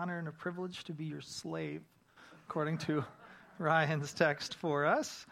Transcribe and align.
honor 0.00 0.18
and 0.18 0.28
a 0.28 0.32
privilege 0.32 0.82
to 0.84 0.94
be 0.94 1.04
your 1.04 1.20
slave, 1.20 1.82
according 2.48 2.78
to 2.78 3.04
Ryan's 3.58 4.14
text 4.14 4.54
for 4.54 4.86
us. 4.86 5.26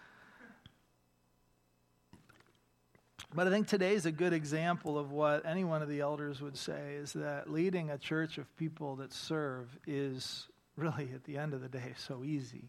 But 3.35 3.47
I 3.47 3.51
think 3.51 3.67
today 3.67 3.95
is 3.95 4.05
a 4.05 4.13
good 4.13 4.35
example 4.35 4.99
of 4.99 5.11
what 5.11 5.47
any 5.47 5.65
one 5.65 5.81
of 5.81 5.89
the 5.89 6.01
elders 6.01 6.43
would 6.43 6.57
say 6.57 6.97
is 6.97 7.15
that 7.15 7.51
leading 7.51 7.93
a 7.93 7.97
church 7.97 8.37
of 8.37 8.55
people 8.59 8.95
that 8.97 9.11
serve 9.11 9.75
is 9.87 10.49
really, 10.77 11.09
at 11.15 11.25
the 11.25 11.39
end 11.39 11.55
of 11.55 11.63
the 11.63 11.69
day, 11.69 11.95
so 11.97 12.23
easy. 12.23 12.69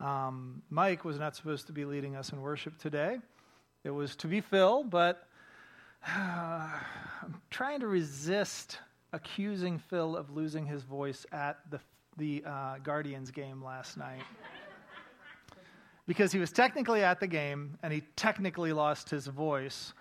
Um, 0.00 0.62
Mike 0.70 1.04
was 1.04 1.18
not 1.18 1.36
supposed 1.36 1.66
to 1.66 1.74
be 1.74 1.84
leading 1.84 2.16
us 2.16 2.32
in 2.32 2.40
worship 2.40 2.78
today. 2.78 3.18
It 3.84 3.90
was 3.90 4.16
to 4.16 4.26
be 4.26 4.40
Phil, 4.40 4.84
but 4.84 5.28
uh, 6.08 6.66
I'm 7.22 7.42
trying 7.50 7.80
to 7.80 7.88
resist 7.88 8.78
accusing 9.12 9.78
Phil 9.78 10.16
of 10.16 10.30
losing 10.30 10.66
his 10.66 10.82
voice 10.82 11.26
at 11.32 11.58
the, 11.70 11.80
the 12.16 12.42
uh, 12.46 12.78
Guardians 12.82 13.30
game 13.30 13.62
last 13.62 13.96
night. 13.96 14.22
because 16.06 16.32
he 16.32 16.38
was 16.38 16.50
technically 16.50 17.02
at 17.02 17.20
the 17.20 17.26
game 17.26 17.78
and 17.82 17.92
he 17.92 18.02
technically 18.16 18.72
lost 18.72 19.10
his 19.10 19.26
voice. 19.26 19.92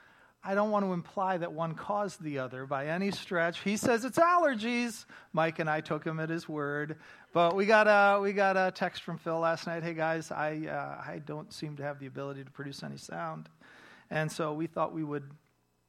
I 0.43 0.55
don't 0.55 0.71
want 0.71 0.85
to 0.85 0.93
imply 0.93 1.37
that 1.37 1.51
one 1.51 1.75
caused 1.75 2.23
the 2.23 2.39
other 2.39 2.65
by 2.65 2.87
any 2.87 3.11
stretch. 3.11 3.59
He 3.59 3.75
says 3.75 4.05
it's 4.05 4.17
allergies. 4.17 5.05
Mike 5.33 5.59
and 5.59 5.69
I 5.69 5.81
took 5.81 6.05
him 6.05 6.19
at 6.19 6.29
his 6.29 6.47
word. 6.47 6.95
But 7.33 7.55
we 7.55 7.65
got 7.65 7.87
a, 7.87 8.21
we 8.21 8.31
got 8.31 8.55
a 8.55 8.71
text 8.71 9.03
from 9.03 9.17
Phil 9.17 9.37
last 9.37 9.67
night. 9.67 9.83
Hey, 9.83 9.93
guys, 9.93 10.31
I, 10.31 10.65
uh, 10.67 11.11
I 11.11 11.19
don't 11.25 11.51
seem 11.51 11.75
to 11.77 11.83
have 11.83 11.99
the 11.99 12.05
ability 12.05 12.43
to 12.45 12.51
produce 12.51 12.83
any 12.83 12.97
sound. 12.97 13.49
And 14.09 14.31
so 14.31 14.53
we 14.53 14.65
thought 14.65 14.93
we 14.93 15.03
would 15.03 15.29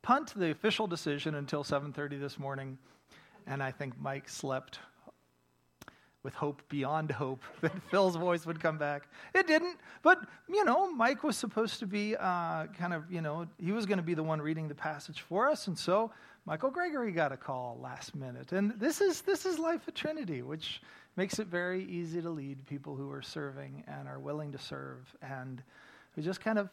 punt 0.03 0.33
the 0.35 0.51
official 0.51 0.87
decision 0.87 1.37
until 1.37 1.63
7.30 1.63 2.21
this 2.21 2.39
morning. 2.39 2.77
And 3.47 3.63
I 3.63 3.71
think 3.71 4.01
Mike 4.01 4.29
slept 4.29 4.79
with 6.23 6.35
hope 6.35 6.63
beyond 6.69 7.11
hope 7.11 7.43
that 7.61 7.73
Phil's 7.91 8.17
voice 8.17 8.47
would 8.47 8.61
come 8.61 8.79
back. 8.79 9.09
It 9.35 9.47
didn't, 9.47 9.79
but 10.03 10.19
you 10.49 10.65
know, 10.65 10.93
Mike 10.93 11.23
was 11.23 11.37
supposed 11.37 11.79
to 11.81 11.87
be 11.87 12.17
uh, 12.17 12.67
kind 12.79 12.93
of, 12.93 13.11
you 13.11 13.21
know, 13.21 13.47
he 13.59 13.73
was 13.73 13.87
going 13.87 13.99
to 13.99 14.05
be 14.05 14.15
the 14.15 14.23
one 14.23 14.41
reading 14.41 14.69
the 14.69 14.75
passage 14.75 15.23
for 15.23 15.49
us, 15.49 15.67
and 15.67 15.79
so 15.79 16.11
Michael 16.47 16.71
Gregory 16.71 17.13
got 17.13 17.33
a 17.33 17.37
call 17.37 17.79
last 17.83 18.15
minute. 18.15 18.53
And 18.53 18.73
this 18.79 19.01
is 19.01 19.23
this 19.23 19.47
is 19.47 19.59
life 19.59 19.83
at 19.89 19.95
Trinity, 19.95 20.43
which 20.43 20.83
makes 21.17 21.39
it 21.39 21.47
very 21.47 21.85
easy 21.85 22.21
to 22.23 22.31
lead 22.31 22.65
people 22.67 22.97
who 22.97 23.11
are 23.11 23.23
serving 23.23 23.85
and 23.89 24.09
are 24.09 24.19
willing 24.19 24.53
to 24.53 24.59
serve, 24.59 25.15
and 25.23 25.63
we 26.17 26.23
just 26.23 26.41
kind 26.41 26.59
of 26.59 26.69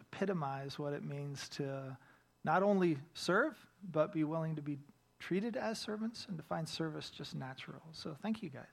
epitomize 0.00 0.78
what 0.78 0.92
it 0.92 1.04
means 1.04 1.48
to 1.50 1.96
not 2.44 2.62
only 2.62 2.98
serve 3.14 3.54
but 3.92 4.12
be 4.12 4.24
willing 4.24 4.56
to 4.56 4.62
be 4.62 4.78
treated 5.20 5.56
as 5.56 5.78
servants 5.78 6.26
and 6.28 6.36
to 6.38 6.42
find 6.42 6.68
service 6.68 7.10
just 7.10 7.34
natural. 7.36 7.82
So 7.92 8.16
thank 8.22 8.42
you 8.42 8.50
guys. 8.50 8.64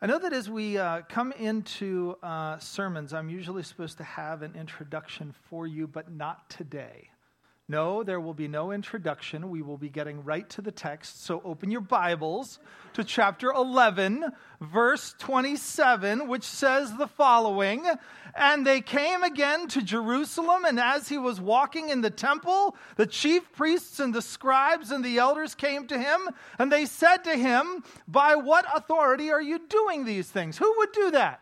I 0.00 0.06
know 0.06 0.18
that 0.18 0.32
as 0.32 0.48
we 0.48 0.78
uh, 0.78 1.02
come 1.10 1.32
into 1.32 2.16
uh, 2.22 2.58
sermons, 2.58 3.12
I'm 3.12 3.28
usually 3.28 3.62
supposed 3.62 3.98
to 3.98 4.04
have 4.04 4.40
an 4.40 4.54
introduction 4.58 5.34
for 5.50 5.66
you, 5.66 5.86
but 5.86 6.10
not 6.10 6.48
today. 6.48 7.10
No, 7.70 8.02
there 8.02 8.18
will 8.18 8.34
be 8.34 8.48
no 8.48 8.72
introduction. 8.72 9.48
We 9.48 9.62
will 9.62 9.78
be 9.78 9.90
getting 9.90 10.24
right 10.24 10.50
to 10.50 10.60
the 10.60 10.72
text. 10.72 11.22
So 11.22 11.40
open 11.44 11.70
your 11.70 11.80
Bibles 11.80 12.58
to 12.94 13.04
chapter 13.04 13.52
11, 13.52 14.24
verse 14.60 15.14
27, 15.20 16.26
which 16.26 16.42
says 16.42 16.96
the 16.96 17.06
following 17.06 17.86
And 18.34 18.66
they 18.66 18.80
came 18.80 19.22
again 19.22 19.68
to 19.68 19.82
Jerusalem, 19.82 20.64
and 20.64 20.80
as 20.80 21.08
he 21.08 21.16
was 21.16 21.40
walking 21.40 21.90
in 21.90 22.00
the 22.00 22.10
temple, 22.10 22.74
the 22.96 23.06
chief 23.06 23.52
priests 23.52 24.00
and 24.00 24.12
the 24.12 24.20
scribes 24.20 24.90
and 24.90 25.04
the 25.04 25.18
elders 25.18 25.54
came 25.54 25.86
to 25.86 25.96
him, 25.96 26.28
and 26.58 26.72
they 26.72 26.86
said 26.86 27.18
to 27.18 27.36
him, 27.36 27.84
By 28.08 28.34
what 28.34 28.66
authority 28.74 29.30
are 29.30 29.40
you 29.40 29.60
doing 29.68 30.04
these 30.04 30.28
things? 30.28 30.58
Who 30.58 30.74
would 30.78 30.90
do 30.90 31.12
that? 31.12 31.40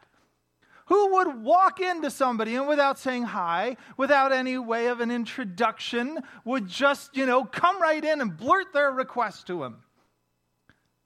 Who 0.88 1.14
would 1.14 1.42
walk 1.42 1.80
into 1.80 2.10
somebody 2.10 2.54
and 2.54 2.66
without 2.66 2.98
saying 2.98 3.24
hi, 3.24 3.76
without 3.96 4.32
any 4.32 4.58
way 4.58 4.86
of 4.88 5.00
an 5.00 5.10
introduction, 5.10 6.18
would 6.44 6.66
just, 6.66 7.16
you 7.16 7.26
know, 7.26 7.44
come 7.44 7.80
right 7.80 8.02
in 8.02 8.20
and 8.20 8.36
blurt 8.36 8.72
their 8.72 8.90
request 8.90 9.46
to 9.48 9.64
him? 9.64 9.76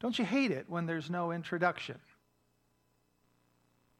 Don't 0.00 0.19
you 0.19 0.25
hate 0.25 0.50
it 0.50 0.66
when 0.69 0.87
there's 0.87 1.10
no 1.10 1.32
introduction? 1.32 1.98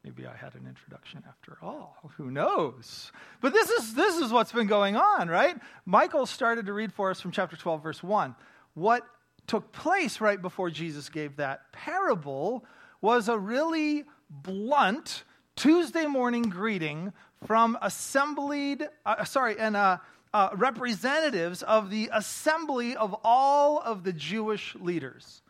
Maybe 0.05 0.27
I 0.27 0.35
had 0.35 0.55
an 0.55 0.67
introduction 0.67 1.23
after 1.29 1.59
all. 1.63 1.97
Who 2.17 2.31
knows? 2.31 3.13
But 3.41 3.53
this 3.53 3.71
is, 3.71 3.95
this 3.95 4.19
is 4.19 4.33
what's 4.33 4.51
been 4.51 4.67
going 4.67 4.97
on, 4.97 5.29
right? 5.29 5.57
Michael 5.87 6.27
started 6.27 6.67
to 6.67 6.73
read 6.73 6.93
for 6.93 7.11
us 7.11 7.21
from 7.21 7.31
chapter 7.31 7.57
12, 7.57 7.83
verse 7.83 8.03
1. 8.03 8.35
What 8.75 9.07
took 9.47 9.73
place 9.73 10.21
right 10.21 10.41
before 10.41 10.71
Jesus 10.71 11.09
gave 11.09 11.37
that 11.37 11.73
parable 11.73 12.65
was 13.01 13.29
a 13.29 13.39
really 13.39 14.05
blunt, 14.29 15.25
Tuesday 15.57 16.07
morning 16.07 16.43
greeting 16.43 17.13
from 17.47 17.77
assembled, 17.83 18.83
uh, 19.05 19.25
sorry, 19.25 19.59
and 19.59 19.77
uh, 19.77 19.99
uh, 20.33 20.49
representatives 20.57 21.63
of 21.63 21.91
the 21.91 22.09
assembly 22.13 22.97
of 22.97 23.15
all 23.23 23.81
of 23.81 24.03
the 24.03 24.13
Jewish 24.13 24.75
leaders. 24.77 25.43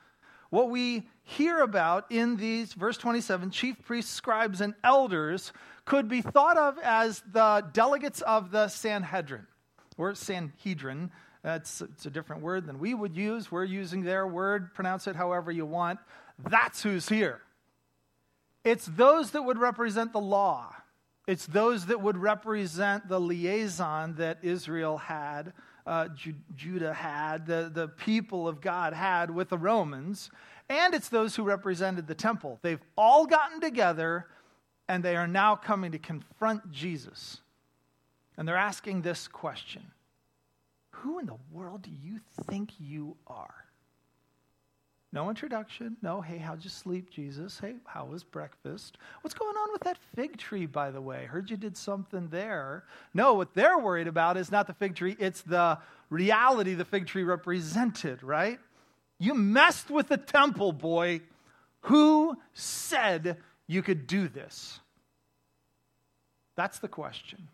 What 0.51 0.71
we 0.71 1.09
hear 1.23 1.61
about 1.61 2.11
in 2.11 2.37
these, 2.37 2.73
verse 2.73 2.99
27, 2.99 3.51
chief 3.51 3.81
priests, 3.85 4.13
scribes, 4.13 4.61
and 4.61 4.75
elders 4.83 5.53
could 5.85 6.09
be 6.09 6.21
thought 6.21 6.57
of 6.57 6.79
as 6.83 7.23
the 7.33 7.65
delegates 7.73 8.21
of 8.23 8.51
the 8.51 8.69
Sanhedrin, 8.69 9.47
or 9.97 10.15
Sanhedrin. 10.15 11.11
It's 11.45 11.81
a 11.81 12.11
different 12.11 12.43
word 12.43 12.67
than 12.67 12.79
we 12.79 12.93
would 12.93 13.17
use. 13.17 13.51
We're 13.51 13.65
using 13.65 14.03
their 14.03 14.27
word, 14.27 14.75
pronounce 14.75 15.07
it 15.07 15.17
however 15.17 15.51
you 15.51 15.65
want. 15.65 16.01
That's 16.39 16.83
who's 16.83 17.09
here. 17.09 17.41
It's 18.65 18.87
those 18.87 19.33
that 19.33 19.43
would 19.43 19.59
represent 19.59 20.13
the 20.13 20.21
law. 20.21 20.75
It's 21.27 21.47
those 21.47 21.87
that 21.87 22.01
would 22.01 22.17
represent 22.17 23.09
the 23.09 23.21
liaison 23.21 24.17
that 24.17 24.39
Israel 24.43 24.99
had, 24.99 25.53
uh, 25.87 26.09
Ju- 26.09 26.35
Judah 26.57 26.93
had, 26.93 27.47
the, 27.47 27.71
the 27.73 27.89
people 27.89 28.49
of 28.49 28.61
God 28.61 28.93
had 28.93 29.31
with 29.31 29.49
the 29.49 29.59
Romans. 29.59 30.31
And 30.69 30.95
it's 30.95 31.09
those 31.09 31.37
who 31.37 31.45
represented 31.45 32.07
the 32.07 32.15
temple. 32.15 32.59
They've 32.63 32.83
all 32.97 33.27
gotten 33.27 33.61
together 33.61 34.27
and 34.89 35.03
they 35.03 35.17
are 35.17 35.29
now 35.29 35.57
coming 35.57 35.93
to 35.93 35.99
confront 35.99 36.71
Jesus. 36.73 37.41
And 38.37 38.47
they're 38.47 38.57
asking 38.57 39.03
this 39.03 39.29
question 39.29 39.83
Who 40.91 41.19
in 41.19 41.27
the 41.27 41.39
world 41.51 41.83
do 41.83 41.91
you 41.91 42.21
think 42.49 42.73
you 42.79 43.17
are? 43.27 43.62
No 45.13 45.29
introduction. 45.29 45.99
No, 46.01 46.23
hey, 46.23 46.39
how'd 46.39 46.65
you 46.65 46.71
sleep, 46.71 47.11
Jesus? 47.11 47.61
Hey, 47.61 47.75
how 47.85 48.07
was 48.07 48.25
breakfast? 48.25 48.97
What's 49.21 49.35
going 49.35 49.55
on 49.57 49.73
with 49.73 49.83
that 49.83 49.99
fig 50.17 50.39
tree, 50.39 50.65
by 50.65 50.91
the 50.91 51.03
way? 51.03 51.27
Heard 51.27 51.51
you 51.51 51.59
did 51.59 51.77
something 51.77 52.29
there. 52.29 52.85
No, 53.13 53.35
what 53.35 53.53
they're 53.53 53.79
worried 53.79 54.09
about 54.09 54.39
is 54.39 54.51
not 54.51 54.67
the 54.67 54.73
fig 54.73 54.97
tree, 54.97 55.15
it's 55.19 55.43
the 55.43 55.79
reality 56.09 56.73
the 56.75 56.87
fig 56.87 57.07
tree 57.07 57.25
represented, 57.25 58.23
right? 58.23 58.59
You 59.19 59.35
messed 59.35 59.91
with 59.91 60.09
the 60.09 60.17
temple, 60.17 60.73
boy. 60.73 61.21
Who 61.83 62.39
said 62.55 63.37
you 63.67 63.83
could 63.83 64.07
do 64.07 64.29
this? 64.29 64.81
That's 66.57 66.79
the 66.79 66.89
question. 66.89 67.49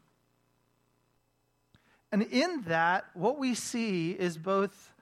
And 2.12 2.22
in 2.22 2.62
that, 2.68 3.06
what 3.14 3.38
we 3.38 3.54
see 3.54 4.12
is 4.12 4.38
both 4.38 4.92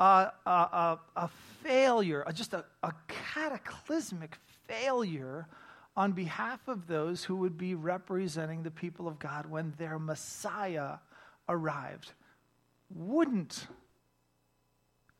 a, 0.00 0.32
a, 0.46 0.98
a 1.16 1.28
failure, 1.62 2.24
just 2.34 2.54
a, 2.54 2.64
a 2.82 2.92
cataclysmic 3.34 4.36
failure 4.66 5.46
on 5.96 6.12
behalf 6.12 6.68
of 6.68 6.86
those 6.86 7.24
who 7.24 7.36
would 7.36 7.56
be 7.56 7.74
representing 7.74 8.62
the 8.62 8.70
people 8.70 9.08
of 9.08 9.18
God 9.18 9.46
when 9.46 9.72
their 9.78 9.98
Messiah 9.98 10.96
arrived. 11.48 12.12
Wouldn't, 12.94 13.66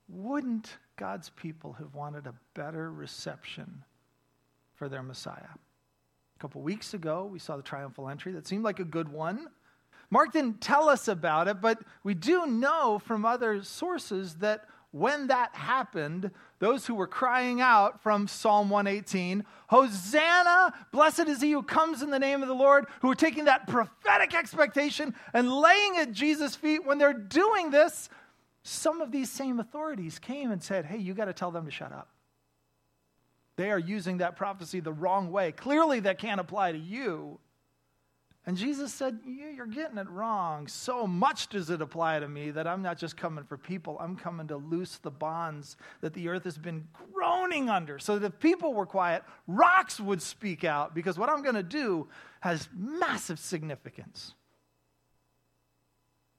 wouldn't 0.08 0.76
God's 0.96 1.30
people 1.30 1.72
have 1.74 1.94
wanted 1.94 2.26
a 2.26 2.34
better 2.54 2.92
reception 2.92 3.84
for 4.74 4.88
their 4.88 5.02
Messiah? 5.02 5.54
A 6.36 6.38
couple 6.38 6.60
weeks 6.60 6.92
ago, 6.92 7.24
we 7.24 7.38
saw 7.38 7.56
the 7.56 7.62
triumphal 7.62 8.10
entry. 8.10 8.32
That 8.32 8.46
seemed 8.46 8.64
like 8.64 8.78
a 8.78 8.84
good 8.84 9.08
one. 9.08 9.48
Mark 10.10 10.32
didn't 10.32 10.60
tell 10.60 10.88
us 10.88 11.08
about 11.08 11.48
it, 11.48 11.60
but 11.60 11.82
we 12.04 12.14
do 12.14 12.46
know 12.46 12.98
from 12.98 13.24
other 13.24 13.62
sources 13.62 14.36
that 14.36 14.66
when 14.92 15.26
that 15.26 15.54
happened, 15.54 16.30
those 16.58 16.86
who 16.86 16.94
were 16.94 17.06
crying 17.06 17.60
out 17.60 18.02
from 18.02 18.26
Psalm 18.26 18.70
118, 18.70 19.44
Hosanna, 19.66 20.72
blessed 20.90 21.28
is 21.28 21.42
he 21.42 21.52
who 21.52 21.62
comes 21.62 22.02
in 22.02 22.10
the 22.10 22.18
name 22.18 22.40
of 22.40 22.48
the 22.48 22.54
Lord, 22.54 22.86
who 23.02 23.10
are 23.10 23.16
taking 23.16 23.44
that 23.44 23.66
prophetic 23.66 24.34
expectation 24.34 25.14
and 25.34 25.52
laying 25.52 25.98
at 25.98 26.12
Jesus' 26.12 26.56
feet, 26.56 26.86
when 26.86 26.96
they're 26.98 27.12
doing 27.12 27.70
this, 27.70 28.08
some 28.62 29.00
of 29.00 29.12
these 29.12 29.30
same 29.30 29.60
authorities 29.60 30.18
came 30.18 30.50
and 30.50 30.62
said, 30.62 30.86
Hey, 30.86 30.98
you 30.98 31.14
got 31.14 31.26
to 31.26 31.32
tell 31.32 31.50
them 31.50 31.66
to 31.66 31.70
shut 31.70 31.92
up. 31.92 32.08
They 33.56 33.70
are 33.70 33.78
using 33.78 34.18
that 34.18 34.36
prophecy 34.36 34.80
the 34.80 34.92
wrong 34.92 35.30
way. 35.30 35.52
Clearly, 35.52 36.00
that 36.00 36.18
can't 36.18 36.40
apply 36.40 36.72
to 36.72 36.78
you. 36.78 37.38
And 38.46 38.56
Jesus 38.56 38.94
said, 38.94 39.18
You're 39.26 39.66
getting 39.66 39.98
it 39.98 40.08
wrong. 40.08 40.68
So 40.68 41.04
much 41.04 41.48
does 41.48 41.68
it 41.68 41.82
apply 41.82 42.20
to 42.20 42.28
me 42.28 42.52
that 42.52 42.66
I'm 42.66 42.80
not 42.80 42.96
just 42.96 43.16
coming 43.16 43.44
for 43.44 43.58
people, 43.58 43.98
I'm 44.00 44.16
coming 44.16 44.46
to 44.48 44.56
loose 44.56 44.98
the 44.98 45.10
bonds 45.10 45.76
that 46.00 46.14
the 46.14 46.28
earth 46.28 46.44
has 46.44 46.56
been 46.56 46.86
groaning 47.12 47.68
under. 47.68 47.98
So 47.98 48.18
that 48.18 48.26
if 48.26 48.38
people 48.38 48.72
were 48.72 48.86
quiet, 48.86 49.24
rocks 49.48 49.98
would 49.98 50.22
speak 50.22 50.62
out 50.62 50.94
because 50.94 51.18
what 51.18 51.28
I'm 51.28 51.42
going 51.42 51.56
to 51.56 51.62
do 51.64 52.08
has 52.40 52.68
massive 52.72 53.40
significance. 53.40 54.34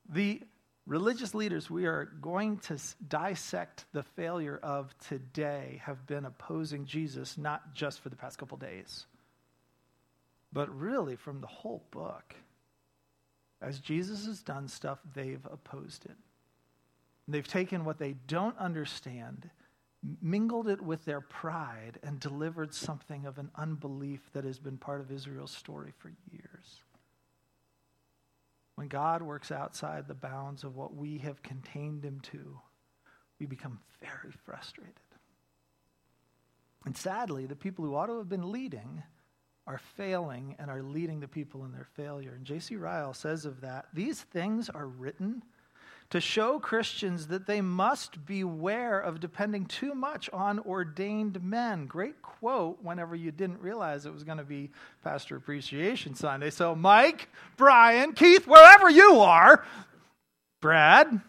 The 0.07 0.41
religious 0.85 1.35
leaders 1.35 1.69
we 1.69 1.85
are 1.85 2.05
going 2.21 2.59
to 2.59 2.77
dissect 3.09 3.83
the 3.91 4.03
failure 4.03 4.57
of 4.63 4.95
today 5.09 5.81
have 5.83 6.07
been 6.07 6.23
opposing 6.23 6.85
Jesus 6.85 7.37
not 7.37 7.73
just 7.73 7.99
for 7.99 8.07
the 8.07 8.15
past 8.15 8.37
couple 8.37 8.55
days 8.55 9.07
but 10.51 10.75
really 10.75 11.15
from 11.15 11.41
the 11.41 11.47
whole 11.47 11.83
book. 11.91 12.35
As 13.61 13.79
Jesus 13.79 14.25
has 14.25 14.41
done 14.41 14.67
stuff, 14.67 14.99
they've 15.13 15.45
opposed 15.51 16.05
it. 16.05 16.15
They've 17.27 17.47
taken 17.47 17.83
what 17.83 17.97
they 17.97 18.13
don't 18.27 18.57
understand, 18.57 19.49
mingled 20.21 20.67
it 20.67 20.81
with 20.81 21.03
their 21.05 21.21
pride, 21.21 21.99
and 22.03 22.19
delivered 22.19 22.73
something 22.73 23.25
of 23.25 23.37
an 23.37 23.49
unbelief 23.55 24.21
that 24.33 24.45
has 24.45 24.59
been 24.59 24.77
part 24.77 25.01
of 25.01 25.11
Israel's 25.11 25.51
story 25.51 25.91
for 25.97 26.13
years. 26.31 26.83
When 28.75 28.87
God 28.87 29.23
works 29.23 29.51
outside 29.51 30.07
the 30.07 30.13
bounds 30.13 30.63
of 30.63 30.75
what 30.75 30.95
we 30.95 31.17
have 31.17 31.41
contained 31.41 32.05
him 32.05 32.19
to, 32.31 32.59
we 33.39 33.47
become 33.47 33.79
very 33.99 34.31
frustrated. 34.45 34.93
And 36.85 36.95
sadly, 36.95 37.47
the 37.47 37.55
people 37.55 37.83
who 37.83 37.95
ought 37.95 38.05
to 38.05 38.19
have 38.19 38.29
been 38.29 38.51
leading 38.51 39.03
are 39.67 39.81
failing 39.95 40.55
and 40.59 40.71
are 40.71 40.81
leading 40.81 41.19
the 41.19 41.27
people 41.27 41.65
in 41.65 41.71
their 41.71 41.87
failure. 41.95 42.33
And 42.35 42.45
J.C. 42.45 42.75
Ryle 42.77 43.13
says 43.13 43.45
of 43.45 43.61
that 43.61 43.87
these 43.93 44.21
things 44.21 44.69
are 44.69 44.87
written 44.87 45.43
to 46.09 46.21
show 46.21 46.57
Christians 46.57 47.27
that 47.27 47.47
they 47.47 47.59
must 47.59 48.25
beware 48.25 48.97
of 48.97 49.19
depending 49.19 49.65
too 49.65 49.93
much 49.93 50.29
on 50.31 50.59
ordained 50.59 51.43
men. 51.43 51.85
Great 51.85 52.21
quote 52.21 52.81
whenever 52.81 53.13
you 53.13 53.31
didn't 53.31 53.59
realize 53.59 54.05
it 54.05 54.13
was 54.13 54.23
going 54.23 54.37
to 54.37 54.45
be 54.45 54.69
Pastor 55.03 55.35
Appreciation 55.35 56.15
Sunday. 56.15 56.49
So, 56.49 56.75
Mike, 56.75 57.27
Brian, 57.57 58.13
Keith, 58.13 58.47
wherever 58.47 58.89
you 58.89 59.19
are, 59.19 59.65
Brad, 60.61 61.19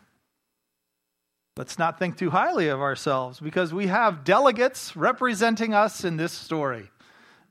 let's 1.56 1.76
not 1.76 1.98
think 1.98 2.16
too 2.16 2.30
highly 2.30 2.68
of 2.68 2.80
ourselves 2.80 3.40
because 3.40 3.74
we 3.74 3.88
have 3.88 4.22
delegates 4.22 4.94
representing 4.94 5.74
us 5.74 6.04
in 6.04 6.16
this 6.16 6.32
story. 6.32 6.88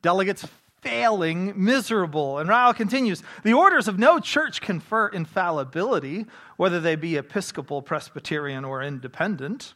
Delegates 0.01 0.47
failing, 0.81 1.53
miserable. 1.56 2.39
And 2.39 2.50
Ryle 2.50 2.74
continues 2.74 3.24
The 3.44 3.53
orders 3.53 3.88
of 3.88 4.00
no 4.00 4.19
church 4.19 4.62
confer 4.62 5.07
infallibility, 5.09 6.25
whether 6.56 6.79
they 6.79 6.95
be 6.95 7.18
Episcopal, 7.18 7.81
Presbyterian, 7.81 8.65
or 8.65 8.81
independent. 8.81 9.74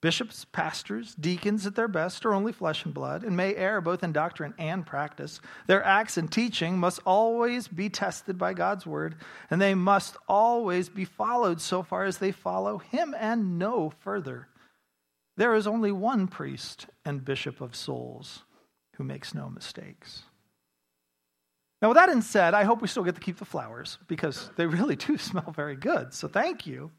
Bishops, 0.00 0.44
pastors, 0.52 1.14
deacons 1.14 1.66
at 1.66 1.76
their 1.76 1.88
best 1.88 2.26
are 2.26 2.34
only 2.34 2.52
flesh 2.52 2.84
and 2.84 2.92
blood 2.92 3.24
and 3.24 3.34
may 3.34 3.54
err 3.54 3.80
both 3.80 4.02
in 4.02 4.12
doctrine 4.12 4.52
and 4.58 4.84
practice. 4.84 5.40
Their 5.66 5.82
acts 5.82 6.18
and 6.18 6.30
teaching 6.30 6.76
must 6.76 7.00
always 7.06 7.68
be 7.68 7.88
tested 7.88 8.36
by 8.36 8.52
God's 8.52 8.84
word, 8.84 9.14
and 9.50 9.62
they 9.62 9.74
must 9.74 10.18
always 10.28 10.90
be 10.90 11.06
followed 11.06 11.58
so 11.62 11.82
far 11.82 12.04
as 12.04 12.18
they 12.18 12.32
follow 12.32 12.76
Him 12.76 13.14
and 13.18 13.58
no 13.58 13.94
further. 14.00 14.48
There 15.38 15.54
is 15.54 15.66
only 15.66 15.90
one 15.90 16.28
priest 16.28 16.86
and 17.06 17.24
bishop 17.24 17.62
of 17.62 17.74
souls 17.74 18.42
who 18.96 19.04
makes 19.04 19.34
no 19.34 19.50
mistakes. 19.50 20.22
Now, 21.82 21.88
with 21.88 21.96
that 21.96 22.06
being 22.06 22.22
said, 22.22 22.54
I 22.54 22.64
hope 22.64 22.80
we 22.80 22.88
still 22.88 23.04
get 23.04 23.14
to 23.14 23.20
keep 23.20 23.38
the 23.38 23.44
flowers 23.44 23.98
because 24.08 24.50
they 24.56 24.66
really 24.66 24.96
do 24.96 25.18
smell 25.18 25.52
very 25.54 25.76
good. 25.76 26.14
So 26.14 26.28
thank 26.28 26.66
you. 26.66 26.90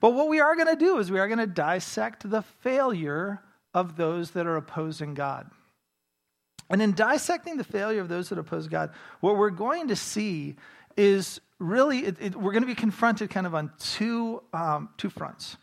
But 0.00 0.12
what 0.14 0.28
we 0.28 0.40
are 0.40 0.54
going 0.56 0.68
to 0.68 0.76
do 0.76 0.98
is 0.98 1.10
we 1.10 1.20
are 1.20 1.28
going 1.28 1.38
to 1.38 1.46
dissect 1.46 2.28
the 2.28 2.42
failure 2.42 3.40
of 3.74 3.96
those 3.96 4.32
that 4.32 4.46
are 4.46 4.56
opposing 4.56 5.14
God. 5.14 5.50
And 6.68 6.82
in 6.82 6.92
dissecting 6.92 7.56
the 7.56 7.64
failure 7.64 8.00
of 8.00 8.08
those 8.08 8.28
that 8.30 8.38
oppose 8.38 8.66
God, 8.66 8.90
what 9.20 9.36
we're 9.36 9.50
going 9.50 9.88
to 9.88 9.96
see 9.96 10.56
is 10.96 11.40
really, 11.58 12.00
it, 12.00 12.16
it, 12.20 12.34
we're 12.34 12.52
going 12.52 12.62
to 12.62 12.66
be 12.66 12.74
confronted 12.74 13.30
kind 13.30 13.46
of 13.46 13.54
on 13.54 13.70
two, 13.78 14.42
um, 14.52 14.88
two 14.96 15.10
fronts. 15.10 15.56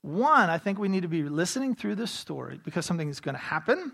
One, 0.00 0.48
I 0.48 0.58
think 0.58 0.78
we 0.78 0.88
need 0.88 1.02
to 1.02 1.08
be 1.08 1.24
listening 1.24 1.74
through 1.74 1.96
this 1.96 2.10
story 2.10 2.60
because 2.64 2.86
something 2.86 3.08
is 3.08 3.20
going 3.20 3.34
to 3.34 3.40
happen 3.40 3.92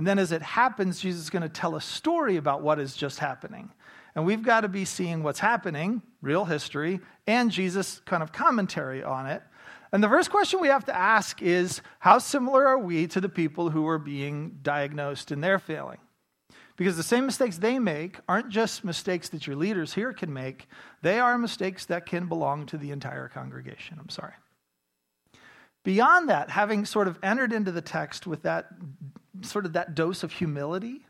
and 0.00 0.06
then 0.06 0.18
as 0.18 0.32
it 0.32 0.40
happens, 0.40 0.98
Jesus 0.98 1.20
is 1.20 1.28
going 1.28 1.42
to 1.42 1.48
tell 1.50 1.76
a 1.76 1.80
story 1.82 2.38
about 2.38 2.62
what 2.62 2.80
is 2.80 2.96
just 2.96 3.18
happening. 3.18 3.70
And 4.14 4.24
we've 4.24 4.42
got 4.42 4.62
to 4.62 4.68
be 4.68 4.86
seeing 4.86 5.22
what's 5.22 5.40
happening, 5.40 6.00
real 6.22 6.46
history, 6.46 7.00
and 7.26 7.50
Jesus' 7.50 8.00
kind 8.06 8.22
of 8.22 8.32
commentary 8.32 9.04
on 9.04 9.26
it. 9.26 9.42
And 9.92 10.02
the 10.02 10.08
first 10.08 10.30
question 10.30 10.58
we 10.58 10.68
have 10.68 10.86
to 10.86 10.96
ask 10.96 11.42
is 11.42 11.82
how 11.98 12.16
similar 12.16 12.66
are 12.66 12.78
we 12.78 13.08
to 13.08 13.20
the 13.20 13.28
people 13.28 13.68
who 13.68 13.86
are 13.88 13.98
being 13.98 14.60
diagnosed 14.62 15.32
in 15.32 15.42
their 15.42 15.58
failing? 15.58 15.98
Because 16.78 16.96
the 16.96 17.02
same 17.02 17.26
mistakes 17.26 17.58
they 17.58 17.78
make 17.78 18.16
aren't 18.26 18.48
just 18.48 18.82
mistakes 18.84 19.28
that 19.28 19.46
your 19.46 19.56
leaders 19.56 19.92
here 19.92 20.14
can 20.14 20.32
make, 20.32 20.66
they 21.02 21.18
are 21.20 21.36
mistakes 21.36 21.84
that 21.84 22.06
can 22.06 22.26
belong 22.26 22.64
to 22.64 22.78
the 22.78 22.90
entire 22.90 23.28
congregation. 23.28 23.98
I'm 24.00 24.08
sorry. 24.08 24.32
Beyond 25.84 26.30
that, 26.30 26.48
having 26.48 26.86
sort 26.86 27.06
of 27.06 27.18
entered 27.22 27.52
into 27.52 27.70
the 27.70 27.82
text 27.82 28.26
with 28.26 28.44
that 28.44 28.68
sort 29.42 29.66
of 29.66 29.72
that 29.74 29.94
dose 29.94 30.22
of 30.22 30.32
humility, 30.32 31.06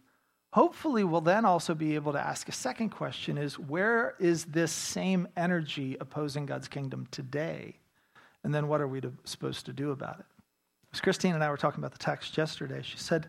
hopefully 0.53 1.05
we'll 1.05 1.21
then 1.21 1.45
also 1.45 1.75
be 1.75 1.95
able 1.95 2.13
to 2.13 2.21
ask 2.21 2.49
a 2.49 2.53
second 2.53 2.91
question 2.91 3.39
is 3.39 3.59
where 3.59 4.15
is 4.19 4.47
this 4.47 4.73
same 4.73 5.29
energy 5.37 5.97
opposing 6.01 6.47
God's 6.47 6.69
kingdom 6.69 7.07
today? 7.11 7.77
And 8.43 8.55
then 8.55 8.69
what 8.69 8.81
are 8.81 8.89
we 8.89 9.01
to, 9.01 9.13
supposed 9.25 9.67
to 9.67 9.73
do 9.73 9.91
about 9.91 10.21
it? 10.21 10.27
As 10.93 11.01
Christine 11.01 11.35
and 11.35 11.45
I 11.45 11.51
were 11.51 11.57
talking 11.57 11.81
about 11.81 11.93
the 11.93 11.99
text 11.99 12.37
yesterday, 12.37 12.81
she 12.83 12.97
said, 12.99 13.29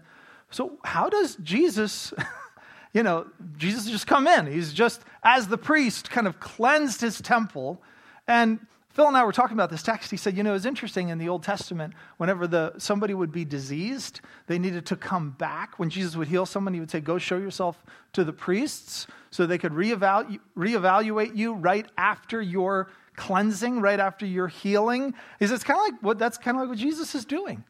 So, 0.49 0.79
how 0.83 1.09
does 1.09 1.35
Jesus, 1.43 2.13
you 2.93 3.03
know, 3.03 3.27
Jesus 3.57 3.89
just 3.89 4.07
come 4.07 4.25
in? 4.25 4.47
He's 4.47 4.73
just, 4.73 5.03
as 5.21 5.47
the 5.47 5.57
priest, 5.57 6.09
kind 6.09 6.27
of 6.27 6.39
cleansed 6.39 7.01
his 7.01 7.21
temple. 7.21 7.81
And 8.27 8.65
Phil 8.93 9.07
and 9.07 9.15
I 9.15 9.23
were 9.23 9.31
talking 9.31 9.55
about 9.55 9.69
this 9.69 9.83
text. 9.83 10.11
He 10.11 10.17
said, 10.17 10.35
you 10.35 10.43
know, 10.43 10.53
it's 10.53 10.65
interesting 10.65 11.09
in 11.09 11.17
the 11.17 11.29
Old 11.29 11.43
Testament, 11.43 11.93
whenever 12.17 12.45
the, 12.45 12.73
somebody 12.77 13.13
would 13.13 13.31
be 13.31 13.45
diseased, 13.45 14.19
they 14.47 14.59
needed 14.59 14.85
to 14.87 14.95
come 14.95 15.31
back. 15.31 15.79
When 15.79 15.89
Jesus 15.89 16.15
would 16.15 16.27
heal 16.27 16.45
someone, 16.45 16.73
he 16.73 16.79
would 16.79 16.91
say, 16.91 16.99
go 16.99 17.17
show 17.17 17.37
yourself 17.37 17.83
to 18.13 18.23
the 18.23 18.33
priests 18.33 19.07
so 19.29 19.45
they 19.45 19.57
could 19.57 19.71
reevalu- 19.71 20.39
reevaluate 20.57 21.37
you 21.37 21.53
right 21.53 21.85
after 21.97 22.41
your 22.41 22.89
cleansing, 23.15 23.79
right 23.79 23.99
after 23.99 24.25
your 24.25 24.47
healing. 24.47 25.13
He 25.39 25.45
says, 25.45 25.55
it's 25.55 25.63
kind 25.63 25.79
of 25.79 25.93
like 25.93 26.03
what 26.03 26.19
that's 26.19 26.37
kind 26.37 26.57
of 26.57 26.61
like 26.61 26.69
what 26.69 26.77
Jesus 26.77 27.15
is 27.15 27.23
doing. 27.23 27.63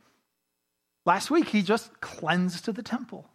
Last 1.06 1.30
week, 1.30 1.50
he 1.50 1.62
just 1.62 2.00
cleansed 2.02 2.66
the 2.66 2.84
temple. 2.84 3.28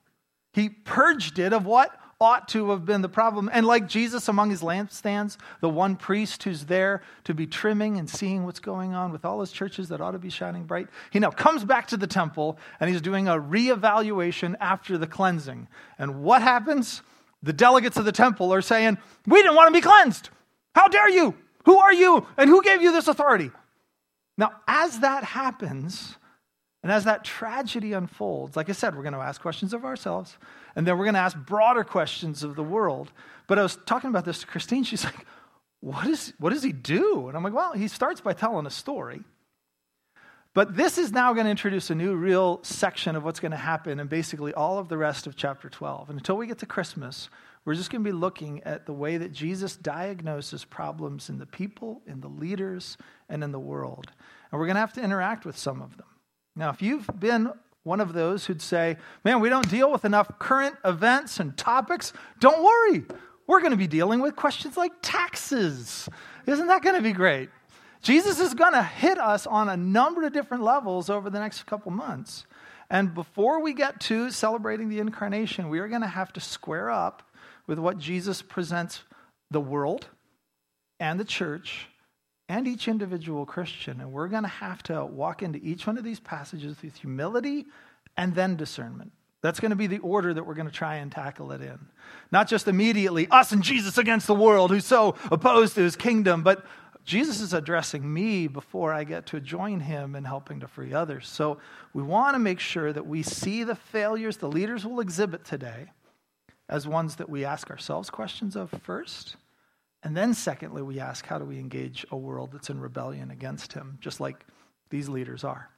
He 0.52 0.68
purged 0.68 1.38
it 1.38 1.52
of 1.52 1.66
what? 1.66 1.96
Ought 2.20 2.49
to 2.49 2.70
have 2.70 2.87
been 2.87 3.02
the 3.02 3.08
problem. 3.08 3.50
And 3.52 3.66
like 3.66 3.87
Jesus 3.87 4.28
among 4.28 4.50
his 4.50 4.62
lampstands, 4.62 5.37
the 5.61 5.68
one 5.68 5.96
priest 5.96 6.42
who's 6.44 6.64
there 6.64 7.02
to 7.25 7.35
be 7.35 7.46
trimming 7.46 7.99
and 7.99 8.08
seeing 8.08 8.44
what's 8.44 8.61
going 8.61 8.94
on 8.94 9.12
with 9.12 9.25
all 9.25 9.40
his 9.40 9.52
churches 9.52 9.88
that 9.90 10.00
ought 10.00 10.12
to 10.12 10.18
be 10.18 10.30
shining 10.30 10.64
bright, 10.64 10.88
he 11.11 11.18
now 11.18 11.30
comes 11.30 11.64
back 11.64 11.88
to 11.88 11.96
the 11.96 12.06
temple 12.06 12.58
and 12.80 12.88
he's 12.88 13.02
doing 13.02 13.28
a 13.28 13.32
reevaluation 13.32 14.54
after 14.61 14.96
the 14.96 15.06
cleansing. 15.06 15.68
And 15.99 16.23
what 16.23 16.40
happens? 16.40 17.02
The 17.42 17.52
delegates 17.52 17.99
of 17.99 18.06
the 18.06 18.12
temple 18.12 18.52
are 18.54 18.62
saying, 18.62 18.96
We 19.26 19.42
didn't 19.42 19.56
want 19.56 19.68
to 19.68 19.78
be 19.78 19.87
cleansed. 19.87 20.30
How 20.75 20.88
dare 20.88 21.11
you? 21.11 21.35
Who 21.66 21.76
are 21.78 21.92
you? 21.92 22.26
And 22.38 22.49
who 22.49 22.62
gave 22.62 22.80
you 22.80 22.92
this 22.92 23.08
authority? 23.08 23.50
Now, 24.38 24.52
as 24.66 25.00
that 25.00 25.25
happens, 25.25 26.16
and 26.86 26.92
as 26.92 27.02
that 27.02 27.24
tragedy 27.24 27.94
unfolds, 27.94 28.54
like 28.54 28.68
I 28.68 28.72
said, 28.72 28.94
we're 28.94 29.02
going 29.02 29.12
to 29.12 29.18
ask 29.18 29.40
questions 29.40 29.74
of 29.74 29.84
ourselves, 29.84 30.38
and 30.76 30.86
then 30.86 30.96
we're 30.96 31.04
going 31.04 31.14
to 31.14 31.20
ask 31.20 31.36
broader 31.36 31.82
questions 31.82 32.44
of 32.44 32.54
the 32.54 32.62
world. 32.62 33.10
But 33.48 33.58
I 33.58 33.64
was 33.64 33.76
talking 33.86 34.08
about 34.08 34.24
this 34.24 34.38
to 34.42 34.46
Christine. 34.46 34.84
She's 34.84 35.02
like, 35.02 35.26
what, 35.80 36.06
is, 36.06 36.32
what 36.38 36.52
does 36.52 36.62
he 36.62 36.70
do? 36.70 37.26
And 37.26 37.36
I'm 37.36 37.42
like, 37.42 37.54
well, 37.54 37.72
he 37.72 37.88
starts 37.88 38.20
by 38.20 38.34
telling 38.34 38.66
a 38.66 38.70
story. 38.70 39.24
But 40.54 40.76
this 40.76 40.96
is 40.96 41.10
now 41.10 41.32
going 41.32 41.46
to 41.46 41.50
introduce 41.50 41.90
a 41.90 41.94
new 41.96 42.14
real 42.14 42.60
section 42.62 43.16
of 43.16 43.24
what's 43.24 43.40
going 43.40 43.50
to 43.50 43.56
happen 43.56 43.98
and 43.98 44.08
basically 44.08 44.54
all 44.54 44.78
of 44.78 44.88
the 44.88 44.96
rest 44.96 45.26
of 45.26 45.34
chapter 45.34 45.68
12. 45.68 46.10
And 46.10 46.20
until 46.20 46.36
we 46.36 46.46
get 46.46 46.58
to 46.58 46.66
Christmas, 46.66 47.30
we're 47.64 47.74
just 47.74 47.90
going 47.90 48.04
to 48.04 48.08
be 48.08 48.16
looking 48.16 48.62
at 48.62 48.86
the 48.86 48.92
way 48.92 49.16
that 49.16 49.32
Jesus 49.32 49.74
diagnoses 49.74 50.64
problems 50.64 51.30
in 51.30 51.38
the 51.38 51.46
people, 51.46 52.02
in 52.06 52.20
the 52.20 52.28
leaders, 52.28 52.96
and 53.28 53.42
in 53.42 53.50
the 53.50 53.58
world. 53.58 54.12
And 54.52 54.60
we're 54.60 54.66
going 54.66 54.76
to 54.76 54.80
have 54.82 54.92
to 54.92 55.02
interact 55.02 55.44
with 55.44 55.58
some 55.58 55.82
of 55.82 55.96
them. 55.96 56.06
Now, 56.56 56.70
if 56.70 56.80
you've 56.80 57.08
been 57.20 57.52
one 57.82 58.00
of 58.00 58.14
those 58.14 58.46
who'd 58.46 58.62
say, 58.62 58.96
man, 59.25 59.40
we 59.40 59.48
don't 59.48 59.68
deal 59.68 59.92
with 59.92 60.04
enough 60.04 60.38
current 60.38 60.75
events 60.84 61.38
and 61.38 61.56
topics, 61.56 62.12
don't 62.40 62.64
worry. 62.64 63.04
We're 63.46 63.60
going 63.60 63.70
to 63.70 63.76
be 63.76 63.86
dealing 63.86 64.20
with 64.20 64.34
questions 64.34 64.76
like 64.76 64.92
taxes. 65.02 66.08
Isn't 66.46 66.66
that 66.66 66.82
going 66.82 66.96
to 66.96 67.02
be 67.02 67.12
great? 67.12 67.50
Jesus 68.02 68.40
is 68.40 68.54
going 68.54 68.72
to 68.72 68.82
hit 68.82 69.18
us 69.18 69.46
on 69.46 69.68
a 69.68 69.76
number 69.76 70.25
of 70.25 70.32
different 70.32 70.64
levels 70.64 71.10
over 71.10 71.30
the 71.30 71.38
next 71.38 71.64
couple 71.66 71.92
months. 71.92 72.46
And 72.90 73.14
before 73.14 73.60
we 73.60 73.72
get 73.72 74.00
to 74.02 74.30
celebrating 74.30 74.88
the 74.88 74.98
incarnation, 74.98 75.68
we 75.68 75.78
are 75.78 75.88
going 75.88 76.02
to 76.02 76.06
have 76.08 76.32
to 76.34 76.40
square 76.40 76.90
up 76.90 77.22
with 77.66 77.78
what 77.78 77.98
Jesus 77.98 78.42
presents 78.42 79.02
the 79.50 79.60
world 79.60 80.06
and 80.98 81.20
the 81.20 81.25
church 81.25 81.88
and 82.48 82.68
each 82.68 82.88
individual 82.88 83.44
Christian. 83.44 84.00
And 84.00 84.12
we're 84.12 84.28
going 84.28 84.44
to 84.44 84.48
have 84.48 84.82
to 84.84 85.04
walk 85.04 85.42
into 85.42 85.58
each 85.62 85.86
one 85.86 85.98
of 85.98 86.04
these 86.04 86.20
passages 86.20 86.76
with 86.82 86.96
humility 86.96 87.66
and 88.16 88.34
then 88.34 88.56
discernment. 88.56 89.12
That's 89.42 89.60
going 89.60 89.70
to 89.70 89.76
be 89.76 89.86
the 89.86 89.98
order 89.98 90.32
that 90.34 90.44
we're 90.44 90.54
going 90.54 90.68
to 90.68 90.72
try 90.72 90.96
and 90.96 91.12
tackle 91.12 91.52
it 91.52 91.60
in. 91.60 91.78
Not 92.32 92.48
just 92.48 92.68
immediately, 92.68 93.28
us 93.30 93.52
and 93.52 93.62
Jesus 93.62 93.98
against 93.98 94.26
the 94.26 94.34
world 94.34 94.70
who's 94.70 94.84
so 94.84 95.14
opposed 95.30 95.74
to 95.74 95.82
his 95.82 95.94
kingdom, 95.94 96.42
but 96.42 96.64
Jesus 97.04 97.40
is 97.40 97.52
addressing 97.52 98.12
me 98.12 98.48
before 98.48 98.92
I 98.92 99.04
get 99.04 99.26
to 99.26 99.40
join 99.40 99.78
him 99.78 100.16
in 100.16 100.24
helping 100.24 100.58
to 100.60 100.66
free 100.66 100.92
others. 100.92 101.28
So 101.28 101.58
we 101.94 102.02
want 102.02 102.34
to 102.34 102.40
make 102.40 102.58
sure 102.58 102.92
that 102.92 103.06
we 103.06 103.22
see 103.22 103.62
the 103.62 103.76
failures 103.76 104.38
the 104.38 104.48
leaders 104.48 104.84
will 104.84 104.98
exhibit 104.98 105.44
today 105.44 105.92
as 106.68 106.88
ones 106.88 107.16
that 107.16 107.28
we 107.28 107.44
ask 107.44 107.70
ourselves 107.70 108.10
questions 108.10 108.56
of 108.56 108.70
first. 108.82 109.36
And 110.06 110.16
then, 110.16 110.34
secondly, 110.34 110.82
we 110.82 111.00
ask, 111.00 111.26
how 111.26 111.36
do 111.36 111.44
we 111.44 111.58
engage 111.58 112.06
a 112.12 112.16
world 112.16 112.50
that's 112.52 112.70
in 112.70 112.78
rebellion 112.78 113.32
against 113.32 113.72
him, 113.72 113.98
just 114.00 114.20
like 114.20 114.46
these 114.88 115.08
leaders 115.08 115.42
are? 115.42 115.68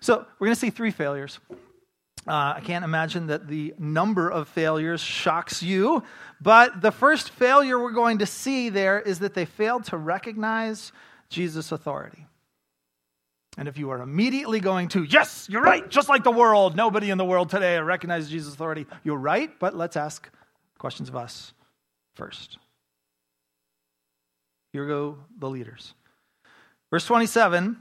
So, 0.00 0.26
we're 0.40 0.48
going 0.48 0.56
to 0.56 0.60
see 0.60 0.70
three 0.70 0.90
failures. 0.90 1.38
Uh, 2.26 2.54
I 2.56 2.62
can't 2.64 2.84
imagine 2.84 3.28
that 3.28 3.46
the 3.46 3.72
number 3.78 4.28
of 4.28 4.48
failures 4.48 5.00
shocks 5.00 5.62
you, 5.62 6.02
but 6.40 6.82
the 6.82 6.90
first 6.90 7.30
failure 7.30 7.78
we're 7.78 7.92
going 7.92 8.18
to 8.18 8.26
see 8.26 8.70
there 8.70 8.98
is 9.00 9.20
that 9.20 9.34
they 9.34 9.44
failed 9.44 9.84
to 9.84 9.98
recognize 9.98 10.90
Jesus' 11.28 11.70
authority. 11.70 12.26
And 13.56 13.68
if 13.68 13.78
you 13.78 13.90
are 13.90 14.02
immediately 14.02 14.58
going 14.58 14.88
to, 14.88 15.04
yes, 15.04 15.46
you're 15.48 15.62
right, 15.62 15.88
just 15.88 16.08
like 16.08 16.24
the 16.24 16.32
world, 16.32 16.74
nobody 16.74 17.10
in 17.10 17.18
the 17.18 17.24
world 17.24 17.50
today 17.50 17.78
recognizes 17.78 18.28
Jesus' 18.28 18.52
authority, 18.52 18.86
you're 19.04 19.16
right, 19.16 19.56
but 19.60 19.76
let's 19.76 19.96
ask 19.96 20.28
questions 20.76 21.08
of 21.08 21.14
us 21.14 21.54
first. 22.16 22.58
Here 24.74 24.86
go 24.86 25.18
the 25.38 25.48
leaders. 25.48 25.94
Verse 26.90 27.06
27, 27.06 27.76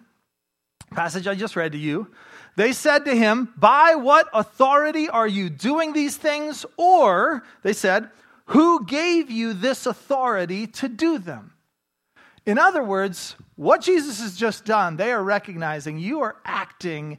passage 0.91 1.25
I 1.25 1.33
just 1.33 1.55
read 1.55 1.71
to 1.71 1.77
you. 1.79 2.11
They 2.55 2.71
said 2.71 3.05
to 3.05 3.15
him, 3.15 3.51
By 3.57 3.95
what 3.95 4.29
authority 4.31 5.09
are 5.09 5.27
you 5.27 5.49
doing 5.49 5.93
these 5.93 6.17
things? 6.17 6.67
Or, 6.77 7.41
they 7.63 7.73
said, 7.73 8.11
Who 8.49 8.85
gave 8.85 9.31
you 9.31 9.53
this 9.53 9.87
authority 9.87 10.67
to 10.67 10.87
do 10.87 11.17
them? 11.17 11.53
In 12.45 12.59
other 12.59 12.83
words, 12.83 13.37
what 13.55 13.81
Jesus 13.81 14.21
has 14.21 14.37
just 14.37 14.63
done, 14.63 14.95
they 14.95 15.11
are 15.11 15.23
recognizing 15.23 15.97
you 15.97 16.21
are 16.21 16.35
acting 16.45 17.17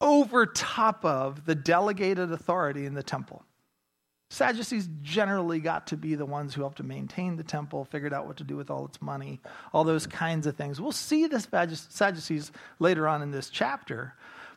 over 0.00 0.46
top 0.46 1.04
of 1.04 1.44
the 1.44 1.54
delegated 1.54 2.32
authority 2.32 2.86
in 2.86 2.94
the 2.94 3.02
temple. 3.02 3.44
Sadducees 4.32 4.88
generally 5.02 5.60
got 5.60 5.88
to 5.88 5.96
be 5.98 6.14
the 6.14 6.24
ones 6.24 6.54
who 6.54 6.62
helped 6.62 6.78
to 6.78 6.82
maintain 6.82 7.36
the 7.36 7.44
temple, 7.44 7.84
figured 7.84 8.14
out 8.14 8.26
what 8.26 8.38
to 8.38 8.44
do 8.44 8.56
with 8.56 8.70
all 8.70 8.86
its 8.86 9.02
money, 9.02 9.42
all 9.74 9.84
those 9.84 10.06
kinds 10.06 10.46
of 10.46 10.56
things. 10.56 10.80
We'll 10.80 10.90
see 10.90 11.26
this 11.26 11.46
Sadducees 11.90 12.50
later 12.78 13.06
on 13.06 13.20
in 13.20 13.30
this 13.30 13.50
chapter. 13.50 14.14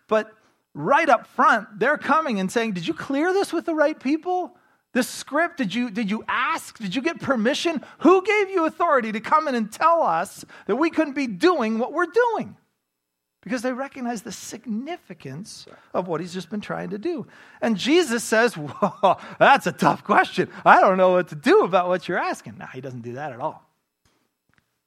But 0.08 0.32
right 0.74 1.10
up 1.10 1.28
front, 1.28 1.68
they're 1.78 1.98
coming 1.98 2.40
and 2.40 2.50
saying, 2.50 2.72
Did 2.72 2.88
you 2.88 2.94
clear 2.94 3.34
this 3.34 3.52
with 3.52 3.66
the 3.66 3.76
right 3.76 4.00
people? 4.00 4.56
This 4.94 5.10
script, 5.10 5.58
did 5.58 5.76
you, 5.76 5.92
did 5.92 6.10
you 6.10 6.24
ask? 6.26 6.78
Did 6.78 6.96
you 6.96 7.02
get 7.02 7.20
permission? 7.20 7.84
Who 8.00 8.24
gave 8.24 8.50
you 8.50 8.66
authority 8.66 9.12
to 9.12 9.20
come 9.20 9.50
in 9.50 9.56
and 9.56 9.70
tell 9.70 10.02
us 10.02 10.46
that 10.68 10.78
we 10.78 10.90
couldn't 10.90 11.16
be 11.16 11.28
doing 11.28 11.80
what 11.80 11.92
we're 11.92 12.06
doing? 12.06 12.56
Because 13.46 13.62
they 13.62 13.72
recognize 13.72 14.24
the 14.24 14.32
significance 14.32 15.68
of 15.94 16.08
what 16.08 16.20
he's 16.20 16.34
just 16.34 16.50
been 16.50 16.62
trying 16.62 16.90
to 16.90 16.98
do. 16.98 17.28
And 17.62 17.78
Jesus 17.78 18.24
says, 18.24 18.54
Whoa, 18.58 19.18
that's 19.40 19.68
a 19.68 19.72
tough 19.72 20.04
question. 20.04 20.50
I 20.66 20.82
don't 20.82 20.98
know 20.98 21.12
what 21.12 21.30
to 21.30 21.36
do 21.36 21.62
about 21.62 21.88
what 21.88 22.08
you're 22.08 22.18
asking. 22.18 22.58
Now, 22.58 22.68
he 22.74 22.82
doesn't 22.82 23.04
do 23.04 23.14
that 23.14 23.32
at 23.32 23.40
all. 23.40 23.64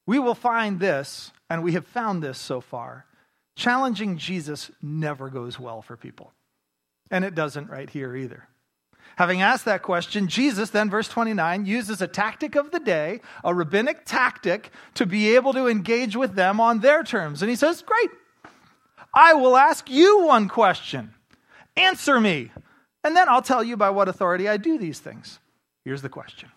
We 0.07 0.19
will 0.19 0.35
find 0.35 0.81
this, 0.81 1.31
and 1.49 1.63
we 1.63 1.73
have 1.73 1.87
found 1.87 2.23
this 2.23 2.37
so 2.37 2.61
far. 2.61 3.07
Challenging 3.55 4.19
Jesus 4.19 4.71
never 4.83 5.31
goes 5.31 5.59
well 5.61 5.81
for 5.81 5.97
people. 5.97 6.33
And 7.11 7.25
it 7.25 7.37
doesn't 7.37 7.71
right 7.71 7.89
here 7.89 8.17
either. 8.17 8.49
Having 9.17 9.43
asked 9.43 9.65
that 9.67 9.83
question, 9.83 10.29
Jesus, 10.29 10.71
then, 10.71 10.91
verse 10.91 11.09
29, 11.09 11.65
uses 11.65 12.03
a 12.03 12.07
tactic 12.07 12.57
of 12.57 12.71
the 12.71 12.81
day, 12.81 13.21
a 13.45 13.55
rabbinic 13.55 14.05
tactic, 14.05 14.71
to 14.95 15.07
be 15.07 15.35
able 15.35 15.53
to 15.53 15.69
engage 15.69 16.17
with 16.17 16.35
them 16.35 16.61
on 16.61 16.81
their 16.81 17.03
terms. 17.03 17.43
And 17.43 17.51
he 17.51 17.57
says, 17.57 17.83
Great, 17.83 18.11
I 19.19 19.35
will 19.35 19.57
ask 19.57 19.91
you 19.91 20.27
one 20.27 20.49
question. 20.49 21.13
Answer 21.77 22.21
me. 22.21 22.53
And 23.03 23.17
then 23.17 23.29
I'll 23.29 23.43
tell 23.43 23.65
you 23.65 23.77
by 23.77 23.91
what 23.91 24.09
authority 24.09 24.49
I 24.49 24.59
do 24.59 24.79
these 24.79 25.01
things. 25.01 25.41
Here's 25.85 26.03
the 26.03 26.09
question 26.09 26.51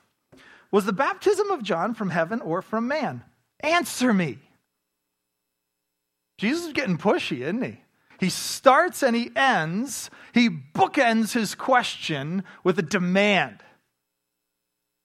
Was 0.70 0.86
the 0.86 0.94
baptism 0.94 1.50
of 1.50 1.64
John 1.64 1.96
from 1.96 2.12
heaven 2.12 2.40
or 2.40 2.62
from 2.62 2.88
man? 2.88 3.24
Answer 3.62 4.14
me. 4.14 4.38
Jesus 6.38 6.68
is 6.68 6.74
getting 6.74 7.00
pushy, 7.00 7.40
isn't 7.40 7.64
he? 7.64 7.82
He 8.20 8.30
starts 8.30 9.02
and 9.02 9.16
he 9.16 9.32
ends, 9.36 10.12
he 10.32 10.48
bookends 10.48 11.34
his 11.34 11.56
question 11.56 12.44
with 12.64 12.78
a 12.78 12.84
demand. 12.84 13.64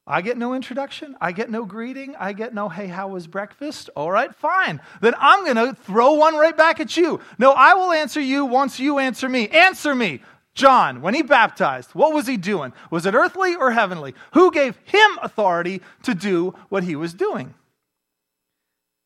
I 0.06 0.22
get 0.22 0.38
no 0.38 0.54
introduction. 0.54 1.16
I 1.20 1.32
get 1.32 1.50
no 1.50 1.64
greeting. 1.64 2.14
I 2.16 2.32
get 2.32 2.54
no, 2.54 2.68
hey, 2.68 2.86
how 2.86 3.08
was 3.08 3.26
breakfast? 3.26 3.90
All 3.96 4.10
right, 4.10 4.32
fine. 4.34 4.80
Then 5.00 5.14
I'm 5.18 5.44
going 5.44 5.56
to 5.56 5.74
throw 5.82 6.12
one 6.12 6.36
right 6.36 6.56
back 6.56 6.78
at 6.78 6.96
you. 6.96 7.20
No, 7.38 7.52
I 7.52 7.74
will 7.74 7.90
answer 7.90 8.20
you 8.20 8.44
once 8.44 8.78
you 8.78 8.98
answer 9.00 9.28
me. 9.28 9.48
Answer 9.48 9.94
me. 9.94 10.20
John, 10.54 11.02
when 11.02 11.14
he 11.14 11.22
baptized, 11.22 11.90
what 11.90 12.14
was 12.14 12.26
he 12.26 12.36
doing? 12.36 12.72
Was 12.90 13.04
it 13.04 13.14
earthly 13.14 13.56
or 13.56 13.72
heavenly? 13.72 14.14
Who 14.32 14.52
gave 14.52 14.78
him 14.84 15.18
authority 15.22 15.82
to 16.04 16.14
do 16.14 16.54
what 16.68 16.84
he 16.84 16.94
was 16.94 17.12
doing? 17.12 17.54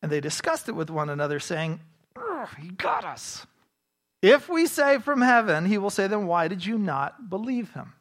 And 0.02 0.12
they 0.12 0.21
discussed 0.21 0.69
it 0.69 0.76
with 0.76 0.90
one 0.90 1.11
another, 1.11 1.40
saying, 1.40 1.80
He 2.61 2.69
got 2.69 3.04
us. 3.04 3.47
If 4.23 4.49
we 4.49 4.66
say 4.66 4.99
from 4.99 5.23
heaven, 5.23 5.64
he 5.64 5.78
will 5.78 5.90
say, 5.90 6.07
Then 6.07 6.26
why 6.26 6.47
did 6.47 6.64
you 6.64 6.78
not 6.78 7.30
believe 7.30 7.73
him? 7.73 7.95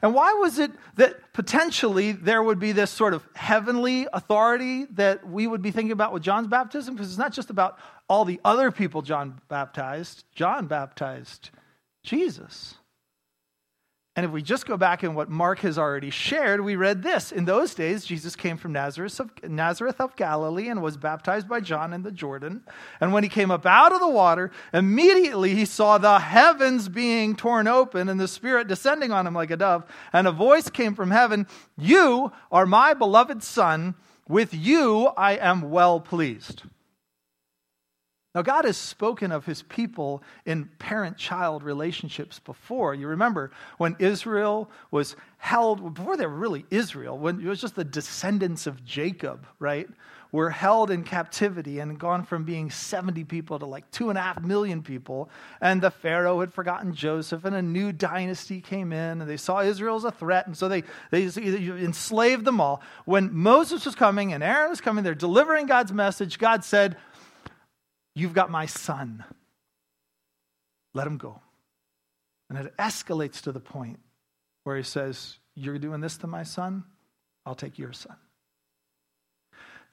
And 0.00 0.14
why 0.14 0.32
was 0.34 0.58
it 0.58 0.70
that 0.96 1.32
potentially 1.32 2.12
there 2.12 2.42
would 2.42 2.58
be 2.58 2.72
this 2.72 2.90
sort 2.90 3.14
of 3.14 3.26
heavenly 3.34 4.06
authority 4.12 4.86
that 4.92 5.26
we 5.26 5.46
would 5.46 5.62
be 5.62 5.70
thinking 5.70 5.92
about 5.92 6.12
with 6.12 6.22
John's 6.22 6.46
baptism? 6.46 6.94
Because 6.94 7.10
it's 7.10 7.18
not 7.18 7.32
just 7.32 7.50
about 7.50 7.78
all 8.08 8.24
the 8.24 8.40
other 8.44 8.70
people 8.70 9.02
John 9.02 9.40
baptized, 9.48 10.24
John 10.34 10.66
baptized 10.66 11.50
Jesus. 12.02 12.77
And 14.18 14.24
if 14.24 14.32
we 14.32 14.42
just 14.42 14.66
go 14.66 14.76
back 14.76 15.04
in 15.04 15.14
what 15.14 15.28
Mark 15.28 15.60
has 15.60 15.78
already 15.78 16.10
shared, 16.10 16.60
we 16.60 16.74
read 16.74 17.04
this. 17.04 17.30
In 17.30 17.44
those 17.44 17.72
days, 17.72 18.04
Jesus 18.04 18.34
came 18.34 18.56
from 18.56 18.72
Nazareth 18.72 19.20
of, 19.20 19.30
Nazareth 19.44 20.00
of 20.00 20.16
Galilee 20.16 20.68
and 20.68 20.82
was 20.82 20.96
baptized 20.96 21.48
by 21.48 21.60
John 21.60 21.92
in 21.92 22.02
the 22.02 22.10
Jordan. 22.10 22.64
And 23.00 23.12
when 23.12 23.22
he 23.22 23.28
came 23.28 23.52
up 23.52 23.64
out 23.64 23.92
of 23.92 24.00
the 24.00 24.08
water, 24.08 24.50
immediately 24.74 25.54
he 25.54 25.64
saw 25.64 25.98
the 25.98 26.18
heavens 26.18 26.88
being 26.88 27.36
torn 27.36 27.68
open 27.68 28.08
and 28.08 28.18
the 28.18 28.26
Spirit 28.26 28.66
descending 28.66 29.12
on 29.12 29.24
him 29.24 29.34
like 29.34 29.52
a 29.52 29.56
dove. 29.56 29.84
And 30.12 30.26
a 30.26 30.32
voice 30.32 30.68
came 30.68 30.96
from 30.96 31.12
heaven 31.12 31.46
You 31.76 32.32
are 32.50 32.66
my 32.66 32.94
beloved 32.94 33.44
Son. 33.44 33.94
With 34.28 34.52
you 34.52 35.12
I 35.16 35.36
am 35.36 35.70
well 35.70 36.00
pleased. 36.00 36.64
Now, 38.34 38.42
God 38.42 38.66
has 38.66 38.76
spoken 38.76 39.32
of 39.32 39.46
his 39.46 39.62
people 39.62 40.22
in 40.44 40.66
parent 40.78 41.16
child 41.16 41.62
relationships 41.62 42.38
before. 42.38 42.94
You 42.94 43.08
remember 43.08 43.50
when 43.78 43.96
Israel 43.98 44.70
was 44.90 45.16
held, 45.38 45.94
before 45.94 46.16
they 46.16 46.26
were 46.26 46.36
really 46.36 46.66
Israel, 46.70 47.18
when 47.18 47.40
it 47.40 47.46
was 47.46 47.60
just 47.60 47.74
the 47.74 47.84
descendants 47.84 48.66
of 48.66 48.84
Jacob, 48.84 49.46
right? 49.58 49.88
Were 50.30 50.50
held 50.50 50.90
in 50.90 51.04
captivity 51.04 51.78
and 51.78 51.98
gone 51.98 52.22
from 52.22 52.44
being 52.44 52.70
70 52.70 53.24
people 53.24 53.58
to 53.60 53.64
like 53.64 53.90
two 53.92 54.10
and 54.10 54.18
a 54.18 54.20
half 54.20 54.42
million 54.42 54.82
people. 54.82 55.30
And 55.62 55.80
the 55.80 55.90
Pharaoh 55.90 56.40
had 56.40 56.52
forgotten 56.52 56.94
Joseph, 56.94 57.46
and 57.46 57.56
a 57.56 57.62
new 57.62 57.92
dynasty 57.92 58.60
came 58.60 58.92
in, 58.92 59.22
and 59.22 59.30
they 59.30 59.38
saw 59.38 59.62
Israel 59.62 59.96
as 59.96 60.04
a 60.04 60.10
threat, 60.10 60.46
and 60.46 60.54
so 60.54 60.68
they, 60.68 60.84
they 61.10 61.22
enslaved 61.24 62.44
them 62.44 62.60
all. 62.60 62.82
When 63.06 63.32
Moses 63.32 63.86
was 63.86 63.94
coming 63.94 64.34
and 64.34 64.42
Aaron 64.42 64.68
was 64.68 64.82
coming, 64.82 65.02
they're 65.02 65.14
delivering 65.14 65.64
God's 65.64 65.94
message. 65.94 66.38
God 66.38 66.62
said, 66.62 66.98
You've 68.18 68.32
got 68.32 68.50
my 68.50 68.66
son. 68.66 69.22
Let 70.92 71.06
him 71.06 71.18
go. 71.18 71.40
And 72.50 72.58
it 72.58 72.76
escalates 72.76 73.42
to 73.42 73.52
the 73.52 73.60
point 73.60 74.00
where 74.64 74.76
he 74.76 74.82
says, 74.82 75.38
You're 75.54 75.78
doing 75.78 76.00
this 76.00 76.16
to 76.18 76.26
my 76.26 76.42
son? 76.42 76.82
I'll 77.46 77.54
take 77.54 77.78
your 77.78 77.92
son. 77.92 78.16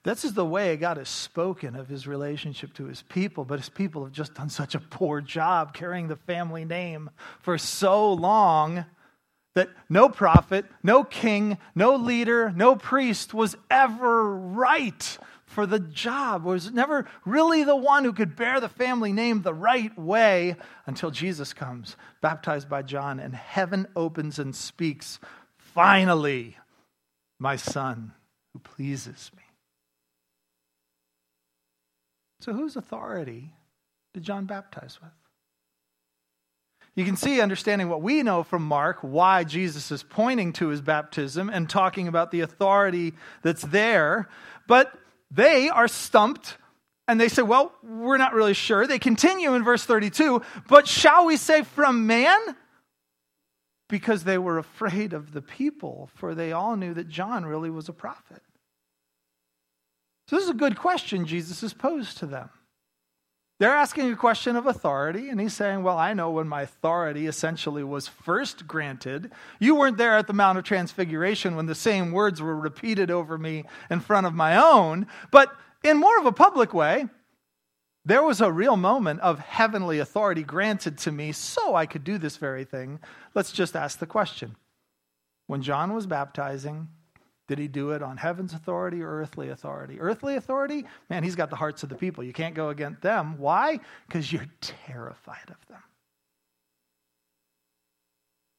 This 0.02 0.24
is 0.24 0.34
the 0.34 0.44
way 0.44 0.76
God 0.76 0.96
has 0.96 1.08
spoken 1.08 1.76
of 1.76 1.86
his 1.86 2.08
relationship 2.08 2.74
to 2.74 2.86
his 2.86 3.02
people, 3.02 3.44
but 3.44 3.60
his 3.60 3.68
people 3.68 4.02
have 4.02 4.12
just 4.12 4.34
done 4.34 4.48
such 4.48 4.74
a 4.74 4.80
poor 4.80 5.20
job 5.20 5.72
carrying 5.72 6.08
the 6.08 6.16
family 6.16 6.64
name 6.64 7.10
for 7.42 7.58
so 7.58 8.12
long 8.12 8.86
that 9.54 9.68
no 9.88 10.08
prophet, 10.08 10.64
no 10.82 11.04
king, 11.04 11.58
no 11.76 11.94
leader, 11.94 12.52
no 12.56 12.74
priest 12.74 13.32
was 13.32 13.56
ever 13.70 14.34
right 14.36 15.16
for 15.56 15.64
the 15.64 15.80
job, 15.80 16.44
was 16.44 16.70
never 16.70 17.06
really 17.24 17.64
the 17.64 17.74
one 17.74 18.04
who 18.04 18.12
could 18.12 18.36
bear 18.36 18.60
the 18.60 18.68
family 18.68 19.10
name 19.10 19.40
the 19.40 19.54
right 19.54 19.98
way 19.98 20.54
until 20.84 21.10
Jesus 21.10 21.54
comes, 21.54 21.96
baptized 22.20 22.68
by 22.68 22.82
John, 22.82 23.18
and 23.18 23.34
heaven 23.34 23.86
opens 23.96 24.38
and 24.38 24.54
speaks, 24.54 25.18
Finally, 25.56 26.58
my 27.38 27.56
son 27.56 28.12
who 28.52 28.58
pleases 28.58 29.30
me. 29.34 29.44
So, 32.40 32.52
whose 32.52 32.76
authority 32.76 33.54
did 34.12 34.24
John 34.24 34.44
baptize 34.44 34.98
with? 35.00 35.10
You 36.94 37.06
can 37.06 37.16
see, 37.16 37.40
understanding 37.40 37.88
what 37.88 38.02
we 38.02 38.22
know 38.22 38.42
from 38.42 38.62
Mark, 38.62 38.98
why 39.00 39.44
Jesus 39.44 39.90
is 39.90 40.02
pointing 40.02 40.52
to 40.54 40.68
his 40.68 40.82
baptism 40.82 41.48
and 41.48 41.66
talking 41.66 42.08
about 42.08 42.30
the 42.30 42.40
authority 42.40 43.14
that's 43.40 43.62
there. 43.62 44.28
But 44.66 44.92
they 45.30 45.68
are 45.68 45.88
stumped 45.88 46.56
and 47.08 47.20
they 47.20 47.28
say, 47.28 47.42
Well, 47.42 47.72
we're 47.82 48.18
not 48.18 48.34
really 48.34 48.54
sure. 48.54 48.86
They 48.86 48.98
continue 48.98 49.54
in 49.54 49.64
verse 49.64 49.84
32, 49.84 50.42
but 50.68 50.86
shall 50.88 51.26
we 51.26 51.36
say 51.36 51.62
from 51.62 52.06
man? 52.06 52.38
Because 53.88 54.24
they 54.24 54.38
were 54.38 54.58
afraid 54.58 55.12
of 55.12 55.32
the 55.32 55.42
people, 55.42 56.10
for 56.14 56.34
they 56.34 56.52
all 56.52 56.76
knew 56.76 56.94
that 56.94 57.08
John 57.08 57.46
really 57.46 57.70
was 57.70 57.88
a 57.88 57.92
prophet. 57.92 58.42
So, 60.28 60.34
this 60.34 60.44
is 60.44 60.50
a 60.50 60.54
good 60.54 60.76
question 60.76 61.24
Jesus 61.24 61.60
has 61.60 61.72
posed 61.72 62.18
to 62.18 62.26
them. 62.26 62.50
They're 63.58 63.74
asking 63.74 64.12
a 64.12 64.16
question 64.16 64.54
of 64.54 64.66
authority, 64.66 65.30
and 65.30 65.40
he's 65.40 65.54
saying, 65.54 65.82
Well, 65.82 65.96
I 65.96 66.12
know 66.12 66.30
when 66.30 66.46
my 66.46 66.62
authority 66.62 67.26
essentially 67.26 67.82
was 67.82 68.06
first 68.06 68.66
granted. 68.66 69.30
You 69.58 69.74
weren't 69.74 69.96
there 69.96 70.16
at 70.16 70.26
the 70.26 70.34
Mount 70.34 70.58
of 70.58 70.64
Transfiguration 70.64 71.56
when 71.56 71.64
the 71.64 71.74
same 71.74 72.12
words 72.12 72.42
were 72.42 72.56
repeated 72.56 73.10
over 73.10 73.38
me 73.38 73.64
in 73.90 74.00
front 74.00 74.26
of 74.26 74.34
my 74.34 74.56
own, 74.56 75.06
but 75.30 75.56
in 75.82 75.96
more 75.96 76.18
of 76.18 76.26
a 76.26 76.32
public 76.32 76.74
way, 76.74 77.06
there 78.04 78.22
was 78.22 78.40
a 78.40 78.52
real 78.52 78.76
moment 78.76 79.20
of 79.20 79.38
heavenly 79.38 79.98
authority 79.98 80.42
granted 80.42 80.98
to 80.98 81.10
me 81.10 81.32
so 81.32 81.74
I 81.74 81.86
could 81.86 82.04
do 82.04 82.18
this 82.18 82.36
very 82.36 82.64
thing. 82.64 83.00
Let's 83.34 83.52
just 83.52 83.74
ask 83.74 83.98
the 83.98 84.06
question. 84.06 84.54
When 85.46 85.62
John 85.62 85.94
was 85.94 86.06
baptizing, 86.06 86.88
did 87.48 87.58
he 87.58 87.68
do 87.68 87.90
it 87.92 88.02
on 88.02 88.16
heaven's 88.16 88.54
authority 88.54 89.02
or 89.02 89.20
earthly 89.20 89.50
authority? 89.50 90.00
Earthly 90.00 90.36
authority, 90.36 90.84
man, 91.08 91.22
he's 91.22 91.36
got 91.36 91.50
the 91.50 91.56
hearts 91.56 91.82
of 91.82 91.88
the 91.88 91.94
people. 91.94 92.24
You 92.24 92.32
can't 92.32 92.54
go 92.54 92.70
against 92.70 93.02
them. 93.02 93.38
Why? 93.38 93.78
Because 94.06 94.32
you're 94.32 94.48
terrified 94.60 95.48
of 95.48 95.68
them. 95.68 95.82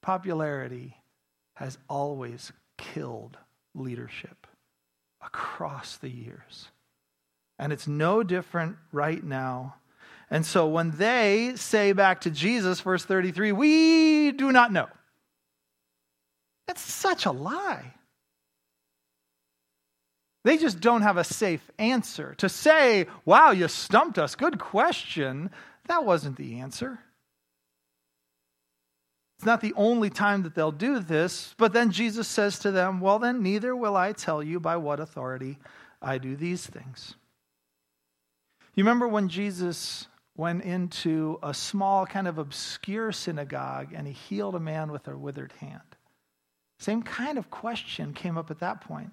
Popularity 0.01 0.96
has 1.56 1.77
always 1.89 2.53
killed 2.77 3.38
leadership 3.75 4.48
across 5.22 5.98
the 5.98 6.10
years. 6.10 6.70
And 7.60 7.74
it's 7.74 7.88
no 7.88 8.24
different 8.24 8.77
right 8.91 9.22
now. 9.22 9.75
And 10.29 10.46
so 10.46 10.67
when 10.67 10.91
they 10.91 11.53
say 11.56 11.91
back 11.91 12.22
to 12.22 12.32
Jesus, 12.32 12.79
verse 12.79 13.03
33, 13.03 13.51
we 13.51 14.32
do 14.32 14.51
not 14.51 14.72
know. 14.72 14.88
That's 16.67 16.82
such 16.82 17.25
a 17.25 17.32
lie. 17.32 17.94
They 20.48 20.58
just 20.58 20.80
don't 20.80 21.01
have 21.01 21.18
a 21.18 21.25
safe 21.25 21.70
answer. 21.77 22.34
To 22.38 22.48
say, 22.48 23.08
wow, 23.25 23.51
you 23.51 23.68
stumped 23.68 24.18
us, 24.18 24.34
good 24.34 24.58
question, 24.58 25.50
that 25.88 26.06
wasn't 26.06 26.38
the 26.38 26.60
answer. 26.60 27.00
It's 29.38 29.46
not 29.46 29.60
the 29.60 29.74
only 29.75 30.10
time 30.10 30.44
that 30.44 30.56
they'll 30.56 30.72
do 30.72 31.00
this, 31.00 31.54
but 31.58 31.74
then 31.74 31.92
Jesus 31.92 32.30
says 32.30 32.60
to 32.60 32.72
them, 32.72 33.01
Well, 33.01 33.20
then, 33.20 33.44
neither 33.44 33.75
will 33.75 33.98
I 33.98 34.13
tell 34.13 34.42
you 34.42 34.62
by 34.62 34.77
what 34.77 35.01
authority 35.01 35.60
I 36.01 36.18
do 36.18 36.38
these 36.38 36.66
things. 36.66 37.16
You 38.74 38.86
remember 38.86 39.10
when 39.10 39.27
Jesus 39.27 40.08
went 40.38 40.63
into 40.63 41.39
a 41.44 41.54
small, 41.54 42.06
kind 42.06 42.25
of 42.25 42.38
obscure 42.38 43.12
synagogue 43.12 43.89
and 43.94 44.08
he 44.08 44.13
healed 44.13 44.56
a 44.56 44.62
man 44.62 44.94
with 44.94 45.10
a 45.10 45.18
withered 45.18 45.51
hand? 45.60 45.98
Same 46.80 47.04
kind 47.04 47.38
of 47.38 47.51
question 47.51 48.13
came 48.13 48.38
up 48.38 48.50
at 48.50 48.60
that 48.60 48.80
point. 48.80 49.12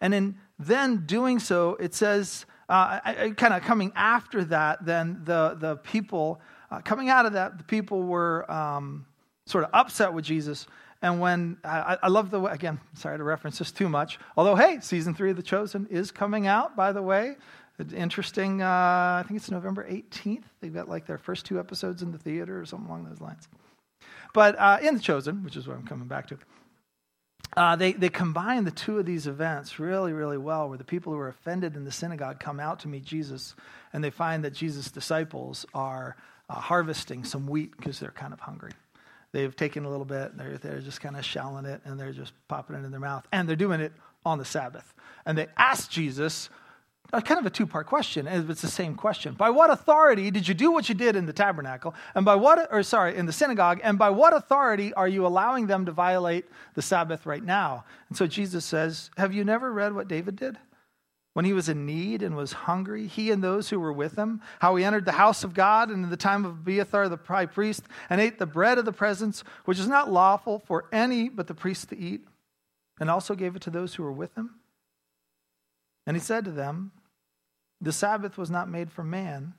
And 0.00 0.14
in 0.14 0.36
then 0.58 1.04
doing 1.06 1.38
so, 1.38 1.76
it 1.80 1.94
says, 1.94 2.46
uh, 2.68 3.00
kind 3.34 3.54
of 3.54 3.62
coming 3.62 3.92
after 3.94 4.44
that, 4.44 4.84
then 4.84 5.20
the, 5.24 5.56
the 5.58 5.76
people, 5.76 6.40
uh, 6.70 6.80
coming 6.80 7.08
out 7.08 7.26
of 7.26 7.34
that, 7.34 7.58
the 7.58 7.64
people 7.64 8.02
were 8.02 8.50
um, 8.50 9.06
sort 9.46 9.64
of 9.64 9.70
upset 9.72 10.12
with 10.12 10.24
Jesus. 10.24 10.66
And 11.02 11.20
when, 11.20 11.58
I, 11.64 11.98
I 12.02 12.08
love 12.08 12.30
the 12.30 12.40
way, 12.40 12.52
again, 12.52 12.80
sorry 12.94 13.18
to 13.18 13.24
reference 13.24 13.58
this 13.58 13.70
too 13.70 13.88
much, 13.88 14.18
although, 14.36 14.56
hey, 14.56 14.78
season 14.80 15.14
three 15.14 15.30
of 15.30 15.36
The 15.36 15.42
Chosen 15.42 15.86
is 15.90 16.10
coming 16.10 16.46
out, 16.46 16.76
by 16.76 16.92
the 16.92 17.02
way. 17.02 17.36
Interesting, 17.92 18.62
uh, 18.62 18.66
I 18.66 19.24
think 19.26 19.38
it's 19.38 19.50
November 19.50 19.86
18th. 19.90 20.44
They've 20.60 20.72
got 20.72 20.88
like 20.88 21.06
their 21.06 21.18
first 21.18 21.44
two 21.44 21.58
episodes 21.58 22.02
in 22.02 22.12
the 22.12 22.18
theater 22.18 22.60
or 22.60 22.64
something 22.64 22.88
along 22.88 23.04
those 23.04 23.20
lines. 23.20 23.48
But 24.32 24.56
uh, 24.58 24.78
in 24.80 24.94
The 24.94 25.00
Chosen, 25.00 25.42
which 25.42 25.56
is 25.56 25.66
what 25.66 25.76
I'm 25.76 25.86
coming 25.86 26.06
back 26.06 26.28
to, 26.28 26.38
uh, 27.56 27.76
they, 27.76 27.92
they 27.92 28.08
combine 28.08 28.64
the 28.64 28.70
two 28.70 28.98
of 28.98 29.06
these 29.06 29.26
events 29.26 29.78
really, 29.78 30.12
really 30.12 30.38
well, 30.38 30.68
where 30.68 30.78
the 30.78 30.84
people 30.84 31.12
who 31.12 31.18
are 31.18 31.28
offended 31.28 31.76
in 31.76 31.84
the 31.84 31.92
synagogue 31.92 32.40
come 32.40 32.58
out 32.58 32.80
to 32.80 32.88
meet 32.88 33.04
Jesus, 33.04 33.54
and 33.92 34.02
they 34.02 34.10
find 34.10 34.44
that 34.44 34.52
Jesus' 34.52 34.90
disciples 34.90 35.64
are 35.74 36.16
uh, 36.48 36.54
harvesting 36.54 37.24
some 37.24 37.46
wheat 37.46 37.76
because 37.76 38.00
they're 38.00 38.10
kind 38.10 38.32
of 38.32 38.40
hungry. 38.40 38.72
They've 39.32 39.54
taken 39.54 39.84
a 39.84 39.90
little 39.90 40.04
bit, 40.04 40.36
they're, 40.36 40.58
they're 40.58 40.80
just 40.80 41.00
kind 41.00 41.16
of 41.16 41.24
shelling 41.24 41.64
it, 41.64 41.80
and 41.84 41.98
they're 41.98 42.12
just 42.12 42.32
popping 42.48 42.76
it 42.76 42.84
in 42.84 42.90
their 42.90 43.00
mouth, 43.00 43.26
and 43.32 43.48
they're 43.48 43.56
doing 43.56 43.80
it 43.80 43.92
on 44.24 44.38
the 44.38 44.44
Sabbath. 44.44 44.94
And 45.26 45.36
they 45.38 45.46
ask 45.56 45.90
Jesus, 45.90 46.50
kind 47.12 47.38
of 47.38 47.46
a 47.46 47.50
two 47.50 47.66
part 47.66 47.86
question. 47.86 48.26
And 48.26 48.48
it's 48.50 48.62
the 48.62 48.68
same 48.68 48.94
question. 48.94 49.34
By 49.34 49.50
what 49.50 49.70
authority 49.70 50.30
did 50.30 50.48
you 50.48 50.54
do 50.54 50.72
what 50.72 50.88
you 50.88 50.94
did 50.94 51.16
in 51.16 51.26
the 51.26 51.32
tabernacle? 51.32 51.94
And 52.14 52.24
by 52.24 52.34
what, 52.34 52.68
or 52.72 52.82
sorry, 52.82 53.16
in 53.16 53.26
the 53.26 53.32
synagogue? 53.32 53.80
And 53.82 53.98
by 53.98 54.10
what 54.10 54.34
authority 54.34 54.92
are 54.94 55.08
you 55.08 55.26
allowing 55.26 55.66
them 55.66 55.86
to 55.86 55.92
violate 55.92 56.46
the 56.74 56.82
Sabbath 56.82 57.26
right 57.26 57.44
now? 57.44 57.84
And 58.08 58.18
so 58.18 58.26
Jesus 58.26 58.64
says, 58.64 59.10
Have 59.16 59.32
you 59.32 59.44
never 59.44 59.72
read 59.72 59.94
what 59.94 60.08
David 60.08 60.36
did? 60.36 60.58
When 61.34 61.44
he 61.44 61.52
was 61.52 61.68
in 61.68 61.84
need 61.84 62.22
and 62.22 62.36
was 62.36 62.52
hungry, 62.52 63.08
he 63.08 63.32
and 63.32 63.42
those 63.42 63.68
who 63.68 63.80
were 63.80 63.92
with 63.92 64.16
him, 64.16 64.40
how 64.60 64.76
he 64.76 64.84
entered 64.84 65.04
the 65.04 65.12
house 65.12 65.42
of 65.42 65.52
God 65.52 65.90
and 65.90 66.04
in 66.04 66.10
the 66.10 66.16
time 66.16 66.44
of 66.44 66.52
Abiathar 66.52 67.08
the 67.08 67.18
high 67.26 67.46
priest 67.46 67.82
and 68.08 68.20
ate 68.20 68.38
the 68.38 68.46
bread 68.46 68.78
of 68.78 68.84
the 68.84 68.92
presence, 68.92 69.42
which 69.64 69.80
is 69.80 69.88
not 69.88 70.12
lawful 70.12 70.60
for 70.60 70.84
any 70.92 71.28
but 71.28 71.48
the 71.48 71.54
priest 71.54 71.88
to 71.88 71.98
eat, 71.98 72.24
and 73.00 73.10
also 73.10 73.34
gave 73.34 73.56
it 73.56 73.62
to 73.62 73.70
those 73.70 73.96
who 73.96 74.04
were 74.04 74.12
with 74.12 74.32
him. 74.36 74.60
And 76.06 76.16
he 76.16 76.20
said 76.20 76.44
to 76.44 76.50
them, 76.50 76.92
The 77.80 77.92
Sabbath 77.92 78.36
was 78.36 78.50
not 78.50 78.68
made 78.68 78.90
for 78.90 79.04
man. 79.04 79.54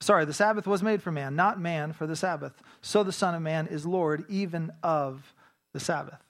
Sorry, 0.00 0.24
the 0.24 0.34
Sabbath 0.34 0.66
was 0.66 0.82
made 0.82 1.02
for 1.02 1.10
man, 1.10 1.36
not 1.36 1.58
man 1.58 1.92
for 1.92 2.06
the 2.06 2.16
Sabbath. 2.16 2.62
So 2.82 3.02
the 3.02 3.12
Son 3.12 3.34
of 3.34 3.42
Man 3.42 3.66
is 3.66 3.86
Lord 3.86 4.24
even 4.28 4.72
of 4.82 5.34
the 5.72 5.80
Sabbath. 5.80 6.20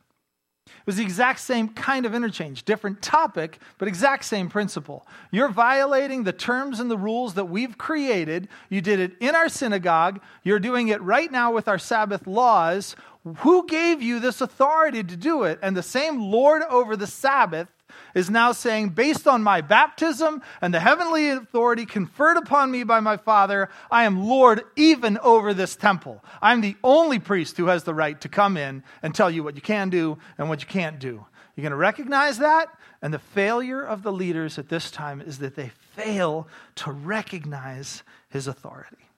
It 0.66 0.86
was 0.86 0.96
the 0.96 1.02
exact 1.02 1.40
same 1.40 1.68
kind 1.68 2.06
of 2.06 2.14
interchange, 2.14 2.64
different 2.64 3.00
topic, 3.00 3.60
but 3.78 3.86
exact 3.86 4.24
same 4.24 4.48
principle. 4.48 5.06
You're 5.30 5.48
violating 5.48 6.24
the 6.24 6.32
terms 6.32 6.80
and 6.80 6.90
the 6.90 6.98
rules 6.98 7.34
that 7.34 7.44
we've 7.44 7.78
created. 7.78 8.48
You 8.68 8.80
did 8.80 8.98
it 8.98 9.16
in 9.20 9.36
our 9.36 9.48
synagogue. 9.48 10.20
You're 10.42 10.58
doing 10.58 10.88
it 10.88 11.00
right 11.02 11.30
now 11.30 11.52
with 11.52 11.68
our 11.68 11.78
Sabbath 11.78 12.26
laws. 12.26 12.96
Who 13.38 13.66
gave 13.66 14.02
you 14.02 14.18
this 14.18 14.40
authority 14.40 15.04
to 15.04 15.16
do 15.16 15.44
it? 15.44 15.60
And 15.62 15.76
the 15.76 15.82
same 15.84 16.20
Lord 16.20 16.62
over 16.62 16.96
the 16.96 17.06
Sabbath 17.06 17.68
is 18.14 18.30
now 18.30 18.52
saying, 18.52 18.90
based 18.90 19.26
on 19.26 19.42
my 19.42 19.60
baptism 19.60 20.42
and 20.60 20.72
the 20.72 20.80
heavenly 20.80 21.30
authority 21.30 21.86
conferred 21.86 22.36
upon 22.36 22.70
me 22.70 22.84
by 22.84 23.00
my 23.00 23.16
Father, 23.16 23.68
I 23.90 24.04
am 24.04 24.26
Lord 24.26 24.62
even 24.76 25.18
over 25.18 25.54
this 25.54 25.76
temple. 25.76 26.24
I'm 26.40 26.60
the 26.60 26.76
only 26.82 27.18
priest 27.18 27.56
who 27.56 27.66
has 27.66 27.84
the 27.84 27.94
right 27.94 28.20
to 28.20 28.28
come 28.28 28.56
in 28.56 28.82
and 29.02 29.14
tell 29.14 29.30
you 29.30 29.42
what 29.42 29.56
you 29.56 29.62
can 29.62 29.90
do 29.90 30.18
and 30.38 30.48
what 30.48 30.60
you 30.60 30.66
can't 30.66 30.98
do. 30.98 31.24
You're 31.54 31.62
going 31.62 31.70
to 31.70 31.76
recognize 31.76 32.38
that? 32.38 32.68
And 33.00 33.14
the 33.14 33.18
failure 33.18 33.82
of 33.82 34.02
the 34.02 34.12
leaders 34.12 34.58
at 34.58 34.68
this 34.68 34.90
time 34.90 35.20
is 35.20 35.38
that 35.38 35.56
they 35.56 35.70
fail 35.94 36.48
to 36.76 36.92
recognize 36.92 38.02
his 38.28 38.46
authority. 38.46 39.08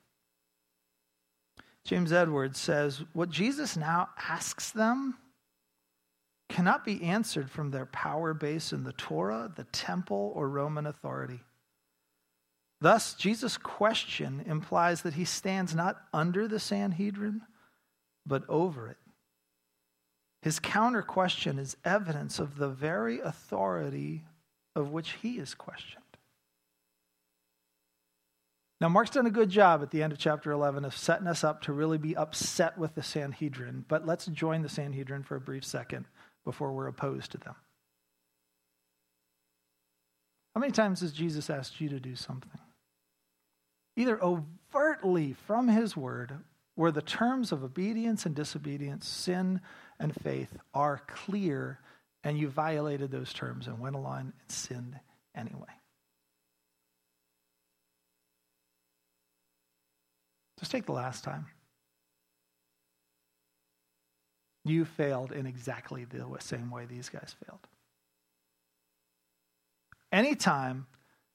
James 1.84 2.12
Edwards 2.12 2.58
says, 2.58 3.02
What 3.12 3.30
Jesus 3.30 3.76
now 3.76 4.10
asks 4.28 4.70
them 4.70 5.16
cannot 6.48 6.84
be 6.84 7.02
answered 7.02 7.50
from 7.50 7.70
their 7.70 7.86
power 7.86 8.34
base 8.34 8.72
in 8.72 8.84
the 8.84 8.92
Torah, 8.92 9.52
the 9.54 9.64
temple, 9.64 10.32
or 10.34 10.48
Roman 10.48 10.86
authority. 10.86 11.40
Thus, 12.80 13.14
Jesus' 13.14 13.58
question 13.58 14.42
implies 14.46 15.02
that 15.02 15.14
he 15.14 15.24
stands 15.24 15.74
not 15.74 15.96
under 16.12 16.46
the 16.46 16.60
Sanhedrin, 16.60 17.42
but 18.24 18.44
over 18.48 18.88
it. 18.88 18.98
His 20.42 20.60
counter 20.60 21.02
question 21.02 21.58
is 21.58 21.76
evidence 21.84 22.38
of 22.38 22.56
the 22.56 22.68
very 22.68 23.20
authority 23.20 24.24
of 24.76 24.90
which 24.90 25.16
he 25.20 25.38
is 25.38 25.54
questioned. 25.54 26.04
Now, 28.80 28.88
Mark's 28.88 29.10
done 29.10 29.26
a 29.26 29.30
good 29.30 29.50
job 29.50 29.82
at 29.82 29.90
the 29.90 30.04
end 30.04 30.12
of 30.12 30.20
chapter 30.20 30.52
11 30.52 30.84
of 30.84 30.96
setting 30.96 31.26
us 31.26 31.42
up 31.42 31.62
to 31.62 31.72
really 31.72 31.98
be 31.98 32.16
upset 32.16 32.78
with 32.78 32.94
the 32.94 33.02
Sanhedrin, 33.02 33.84
but 33.88 34.06
let's 34.06 34.26
join 34.26 34.62
the 34.62 34.68
Sanhedrin 34.68 35.24
for 35.24 35.34
a 35.34 35.40
brief 35.40 35.64
second 35.64 36.06
before 36.48 36.72
we're 36.72 36.86
opposed 36.86 37.32
to 37.32 37.36
them. 37.36 37.54
How 40.54 40.60
many 40.62 40.72
times 40.72 41.02
has 41.02 41.12
Jesus 41.12 41.50
asked 41.50 41.78
you 41.78 41.90
to 41.90 42.00
do 42.00 42.16
something? 42.16 42.58
Either 43.96 44.18
overtly 44.24 45.34
from 45.46 45.68
his 45.68 45.94
word, 45.94 46.32
where 46.74 46.90
the 46.90 47.02
terms 47.02 47.52
of 47.52 47.64
obedience 47.64 48.24
and 48.24 48.34
disobedience, 48.34 49.06
sin 49.06 49.60
and 50.00 50.14
faith 50.22 50.56
are 50.72 51.02
clear, 51.06 51.80
and 52.24 52.38
you 52.38 52.48
violated 52.48 53.10
those 53.10 53.34
terms 53.34 53.66
and 53.66 53.78
went 53.78 53.94
along 53.94 54.20
and 54.20 54.32
sinned 54.50 54.98
anyway. 55.34 55.66
Just 60.58 60.72
take 60.72 60.86
the 60.86 60.92
last 60.92 61.24
time. 61.24 61.44
You 64.68 64.84
failed 64.84 65.32
in 65.32 65.46
exactly 65.46 66.04
the 66.04 66.26
same 66.40 66.70
way 66.70 66.84
these 66.84 67.08
guys 67.08 67.34
failed. 67.44 67.60
Anytime 70.12 70.86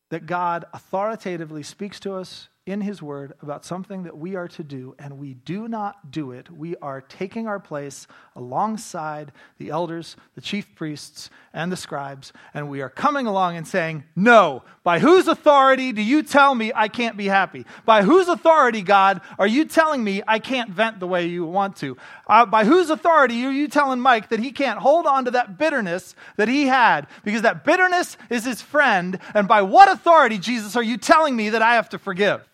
that 0.10 0.26
God 0.26 0.66
authoritatively 0.74 1.64
speaks 1.64 2.00
to 2.02 2.14
us 2.14 2.50
in 2.66 2.80
His 2.80 3.02
Word 3.02 3.34
about 3.42 3.66
something 3.66 4.04
that 4.04 4.18
we 4.18 4.36
are 4.36 4.48
to 4.48 4.64
do, 4.64 4.96
and 4.98 5.18
we 5.20 5.34
do 5.34 5.68
not 5.68 6.12
do 6.12 6.32
it, 6.32 6.50
we 6.50 6.78
are 6.78 7.02
taking 7.02 7.46
our 7.46 7.60
place 7.60 8.08
alongside 8.38 9.34
the 9.58 9.70
elders, 9.70 10.16
the 10.36 10.42
chief 10.42 10.74
priests, 10.74 11.30
and 11.54 11.72
the 11.72 11.78
scribes, 11.78 12.32
and 12.54 12.70
we 12.70 12.82
are 12.82 12.90
coming 12.90 13.28
along 13.28 13.58
and 13.58 13.68
saying, 13.68 14.06
No, 14.16 14.64
by 14.82 15.00
whose 15.00 15.28
authority 15.28 15.92
do 15.92 16.02
you 16.02 16.24
tell 16.24 16.56
me 16.56 16.72
I 16.74 16.88
can't 16.88 17.18
be 17.18 17.28
happy? 17.28 17.66
By 17.84 18.04
whose 18.04 18.30
authority, 18.30 18.82
God, 18.82 19.20
are 19.38 19.48
you 19.48 19.66
telling 19.66 20.02
me 20.02 20.24
I 20.26 20.40
can't 20.40 20.72
vent 20.72 21.02
the 21.02 21.08
way 21.08 21.26
you 21.26 21.46
want 21.46 21.76
to? 21.78 21.98
Uh, 22.28 22.46
by 22.46 22.64
whose 22.64 22.90
authority 22.90 23.46
are 23.46 23.52
you 23.52 23.68
telling 23.68 24.00
Mike 24.00 24.30
that 24.30 24.40
he 24.40 24.54
can't 24.54 24.80
hold 24.80 25.06
on 25.06 25.26
to 25.26 25.32
that 25.32 25.58
bitterness 25.58 26.16
that 26.38 26.48
he 26.48 26.68
had? 26.68 27.08
Because 27.26 27.42
that 27.42 27.66
bitterness 27.66 28.16
is 28.30 28.46
his 28.46 28.62
friend, 28.62 29.20
and 29.34 29.50
by 29.50 29.64
what 29.64 29.92
authority, 29.92 30.38
Jesus, 30.38 30.78
are 30.78 30.84
you 30.84 30.98
telling 30.98 31.36
me 31.36 31.50
that 31.50 31.62
I 31.62 31.76
have 31.76 31.90
to 31.90 32.00
forgive? 32.00 32.48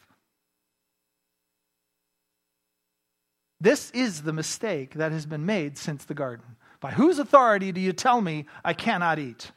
This 3.61 3.91
is 3.91 4.21
the 4.21 4.33
mistake 4.33 4.93
that 4.93 5.11
has 5.11 5.25
been 5.25 5.45
made 5.45 5.77
since 5.77 6.05
the 6.05 6.13
garden. 6.13 6.55
By 6.79 6.91
whose 6.91 7.19
authority 7.19 7.71
do 7.71 7.81
you 7.81 7.91
tell 7.91 8.21
me 8.21 8.45
I 8.63 8.73
cannot 8.73 9.19
eat? 9.19 9.51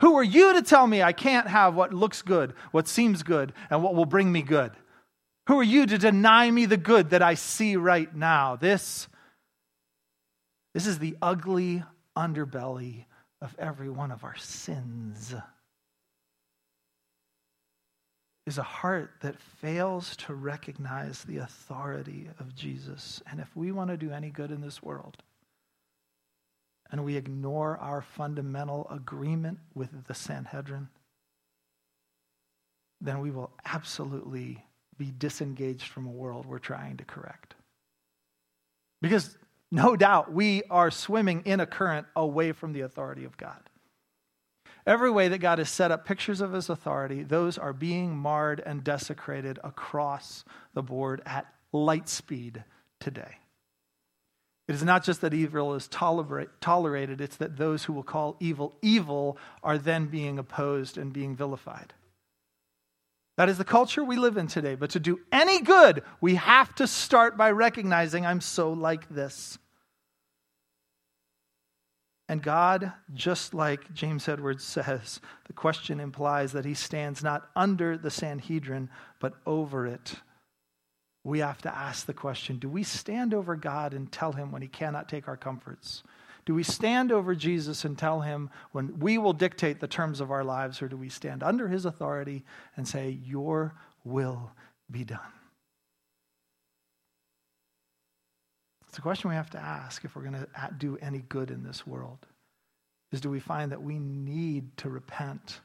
Who 0.00 0.16
are 0.16 0.24
you 0.24 0.54
to 0.54 0.62
tell 0.62 0.86
me 0.86 1.02
I 1.02 1.12
can't 1.12 1.48
have 1.48 1.74
what 1.74 1.92
looks 1.92 2.22
good, 2.22 2.54
what 2.70 2.88
seems 2.88 3.22
good, 3.22 3.52
and 3.68 3.82
what 3.82 3.94
will 3.94 4.06
bring 4.06 4.32
me 4.32 4.42
good? 4.42 4.72
Who 5.48 5.58
are 5.58 5.64
you 5.64 5.86
to 5.86 5.98
deny 5.98 6.50
me 6.50 6.66
the 6.66 6.76
good 6.76 7.10
that 7.10 7.22
I 7.22 7.34
see 7.34 7.76
right 7.76 8.14
now? 8.14 8.56
This, 8.56 9.08
this 10.74 10.86
is 10.86 10.98
the 10.98 11.16
ugly 11.20 11.82
underbelly 12.16 13.04
of 13.42 13.54
every 13.58 13.90
one 13.90 14.10
of 14.10 14.24
our 14.24 14.36
sins 14.36 15.34
is 18.48 18.56
a 18.56 18.62
heart 18.62 19.10
that 19.20 19.38
fails 19.38 20.16
to 20.16 20.32
recognize 20.32 21.22
the 21.24 21.36
authority 21.36 22.30
of 22.40 22.54
Jesus. 22.54 23.22
And 23.30 23.40
if 23.40 23.54
we 23.54 23.72
want 23.72 23.90
to 23.90 23.98
do 23.98 24.10
any 24.10 24.30
good 24.30 24.50
in 24.50 24.62
this 24.62 24.82
world, 24.82 25.18
and 26.90 27.04
we 27.04 27.16
ignore 27.16 27.76
our 27.76 28.00
fundamental 28.00 28.88
agreement 28.90 29.58
with 29.74 29.90
the 30.06 30.14
Sanhedrin, 30.14 30.88
then 33.02 33.20
we 33.20 33.30
will 33.30 33.50
absolutely 33.66 34.64
be 34.96 35.12
disengaged 35.18 35.88
from 35.88 36.06
a 36.06 36.10
world 36.10 36.46
we're 36.46 36.58
trying 36.58 36.96
to 36.96 37.04
correct. 37.04 37.54
Because 39.02 39.36
no 39.70 39.94
doubt 39.94 40.32
we 40.32 40.62
are 40.70 40.90
swimming 40.90 41.42
in 41.44 41.60
a 41.60 41.66
current 41.66 42.06
away 42.16 42.52
from 42.52 42.72
the 42.72 42.80
authority 42.80 43.26
of 43.26 43.36
God. 43.36 43.67
Every 44.88 45.10
way 45.10 45.28
that 45.28 45.38
God 45.38 45.58
has 45.58 45.68
set 45.68 45.90
up 45.90 46.06
pictures 46.06 46.40
of 46.40 46.54
his 46.54 46.70
authority, 46.70 47.22
those 47.22 47.58
are 47.58 47.74
being 47.74 48.16
marred 48.16 48.62
and 48.64 48.82
desecrated 48.82 49.58
across 49.62 50.46
the 50.72 50.82
board 50.82 51.20
at 51.26 51.46
light 51.74 52.08
speed 52.08 52.64
today. 52.98 53.36
It 54.66 54.74
is 54.74 54.82
not 54.82 55.04
just 55.04 55.20
that 55.20 55.34
evil 55.34 55.74
is 55.74 55.88
tolerated, 55.88 57.20
it's 57.20 57.36
that 57.36 57.58
those 57.58 57.84
who 57.84 57.92
will 57.92 58.02
call 58.02 58.38
evil 58.40 58.76
evil 58.80 59.36
are 59.62 59.76
then 59.76 60.06
being 60.06 60.38
opposed 60.38 60.96
and 60.96 61.12
being 61.12 61.36
vilified. 61.36 61.92
That 63.36 63.50
is 63.50 63.58
the 63.58 63.64
culture 63.64 64.02
we 64.02 64.16
live 64.16 64.38
in 64.38 64.46
today. 64.46 64.74
But 64.74 64.90
to 64.90 65.00
do 65.00 65.20
any 65.30 65.60
good, 65.60 66.02
we 66.22 66.36
have 66.36 66.74
to 66.76 66.86
start 66.86 67.36
by 67.36 67.50
recognizing 67.50 68.24
I'm 68.24 68.40
so 68.40 68.72
like 68.72 69.06
this. 69.10 69.58
And 72.28 72.42
God, 72.42 72.92
just 73.14 73.54
like 73.54 73.92
James 73.94 74.28
Edwards 74.28 74.62
says, 74.62 75.20
the 75.46 75.54
question 75.54 75.98
implies 75.98 76.52
that 76.52 76.66
he 76.66 76.74
stands 76.74 77.22
not 77.22 77.48
under 77.56 77.96
the 77.96 78.10
Sanhedrin, 78.10 78.90
but 79.18 79.34
over 79.46 79.86
it. 79.86 80.16
We 81.24 81.38
have 81.38 81.62
to 81.62 81.74
ask 81.74 82.06
the 82.06 82.14
question 82.14 82.58
do 82.58 82.68
we 82.68 82.82
stand 82.82 83.32
over 83.32 83.56
God 83.56 83.94
and 83.94 84.12
tell 84.12 84.32
him 84.32 84.52
when 84.52 84.62
he 84.62 84.68
cannot 84.68 85.08
take 85.08 85.26
our 85.26 85.36
comforts? 85.36 86.02
Do 86.44 86.54
we 86.54 86.62
stand 86.62 87.12
over 87.12 87.34
Jesus 87.34 87.84
and 87.84 87.98
tell 87.98 88.22
him 88.22 88.48
when 88.72 88.98
we 88.98 89.18
will 89.18 89.34
dictate 89.34 89.80
the 89.80 89.88
terms 89.88 90.20
of 90.20 90.30
our 90.30 90.44
lives, 90.44 90.80
or 90.80 90.88
do 90.88 90.96
we 90.96 91.10
stand 91.10 91.42
under 91.42 91.68
his 91.68 91.84
authority 91.84 92.44
and 92.76 92.88
say, 92.88 93.10
Your 93.22 93.74
will 94.04 94.52
be 94.90 95.04
done? 95.04 95.37
It's 98.88 98.98
a 98.98 99.02
question 99.02 99.28
we 99.30 99.36
have 99.36 99.50
to 99.50 99.58
ask 99.58 100.04
if 100.04 100.16
we're 100.16 100.22
going 100.22 100.34
to 100.34 100.70
do 100.78 100.96
any 101.00 101.18
good 101.28 101.50
in 101.50 101.62
this 101.62 101.86
world. 101.86 102.26
Is 103.12 103.20
do 103.20 103.30
we 103.30 103.40
find 103.40 103.72
that 103.72 103.82
we 103.82 103.98
need 103.98 104.76
to 104.78 104.88
repent 104.88 105.60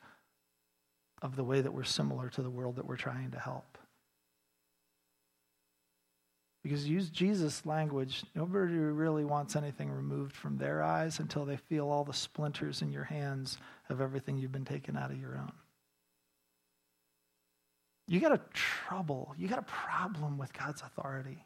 of 1.22 1.36
the 1.36 1.44
way 1.44 1.62
that 1.62 1.74
we're 1.74 1.84
similar 1.84 2.30
to 2.30 2.42
the 2.42 2.50
world 2.50 2.76
that 2.76 2.86
we're 2.86 2.98
trying 2.98 3.32
to 3.32 3.40
help? 3.40 3.78
Because 6.64 6.88
use 6.88 7.10
Jesus' 7.10 7.66
language, 7.66 8.24
nobody 8.36 8.74
really 8.74 9.26
wants 9.26 9.58
anything 9.58 9.92
removed 9.92 10.36
from 10.36 10.58
their 10.58 10.82
eyes 10.82 11.20
until 11.20 11.44
they 11.44 11.58
feel 11.58 11.90
all 11.90 12.06
the 12.06 12.14
splinters 12.14 12.82
in 12.82 12.92
your 12.92 13.04
hands 13.04 13.58
of 13.90 14.00
everything 14.00 14.38
you've 14.38 14.54
been 14.54 14.64
taken 14.64 14.96
out 14.96 15.12
of 15.12 15.20
your 15.20 15.36
own. 15.36 15.52
You 18.08 18.22
got 18.22 18.34
a 18.34 18.42
trouble, 18.54 19.34
you 19.38 19.48
got 19.48 19.60
a 19.60 19.64
problem 19.64 20.38
with 20.38 20.54
God's 20.54 20.82
authority. 20.82 21.46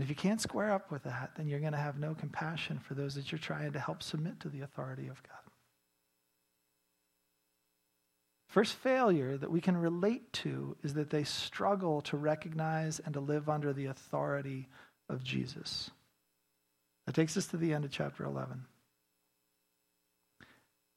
And 0.00 0.04
if 0.06 0.08
you 0.08 0.16
can't 0.16 0.40
square 0.40 0.72
up 0.72 0.90
with 0.90 1.02
that, 1.02 1.32
then 1.36 1.46
you're 1.46 1.60
going 1.60 1.74
to 1.74 1.78
have 1.78 1.98
no 1.98 2.14
compassion 2.14 2.78
for 2.78 2.94
those 2.94 3.16
that 3.16 3.30
you're 3.30 3.38
trying 3.38 3.72
to 3.72 3.78
help 3.78 4.02
submit 4.02 4.40
to 4.40 4.48
the 4.48 4.62
authority 4.62 5.08
of 5.08 5.22
God. 5.22 5.52
First 8.48 8.76
failure 8.76 9.36
that 9.36 9.50
we 9.50 9.60
can 9.60 9.76
relate 9.76 10.32
to 10.32 10.74
is 10.82 10.94
that 10.94 11.10
they 11.10 11.24
struggle 11.24 12.00
to 12.00 12.16
recognize 12.16 12.98
and 12.98 13.12
to 13.12 13.20
live 13.20 13.50
under 13.50 13.74
the 13.74 13.84
authority 13.84 14.70
of 15.10 15.22
Jesus. 15.22 15.90
That 17.04 17.14
takes 17.14 17.36
us 17.36 17.48
to 17.48 17.58
the 17.58 17.74
end 17.74 17.84
of 17.84 17.90
chapter 17.90 18.24
11. 18.24 18.64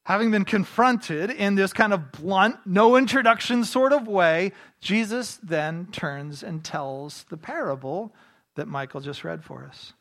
Having 0.06 0.32
been 0.32 0.46
confronted 0.46 1.30
in 1.30 1.56
this 1.56 1.74
kind 1.74 1.92
of 1.92 2.14
blunt, 2.14 2.56
no 2.66 2.96
introduction 2.96 3.66
sort 3.66 3.92
of 3.92 4.08
way, 4.08 4.54
Jesus 4.80 5.42
then 5.44 5.88
turns 5.92 6.42
and 6.42 6.64
tells 6.64 7.26
the 7.26 7.36
parable 7.36 8.14
that 8.56 8.68
Michael 8.68 9.02
just 9.02 9.24
read 9.24 9.44
for 9.44 9.66
us. 9.66 9.94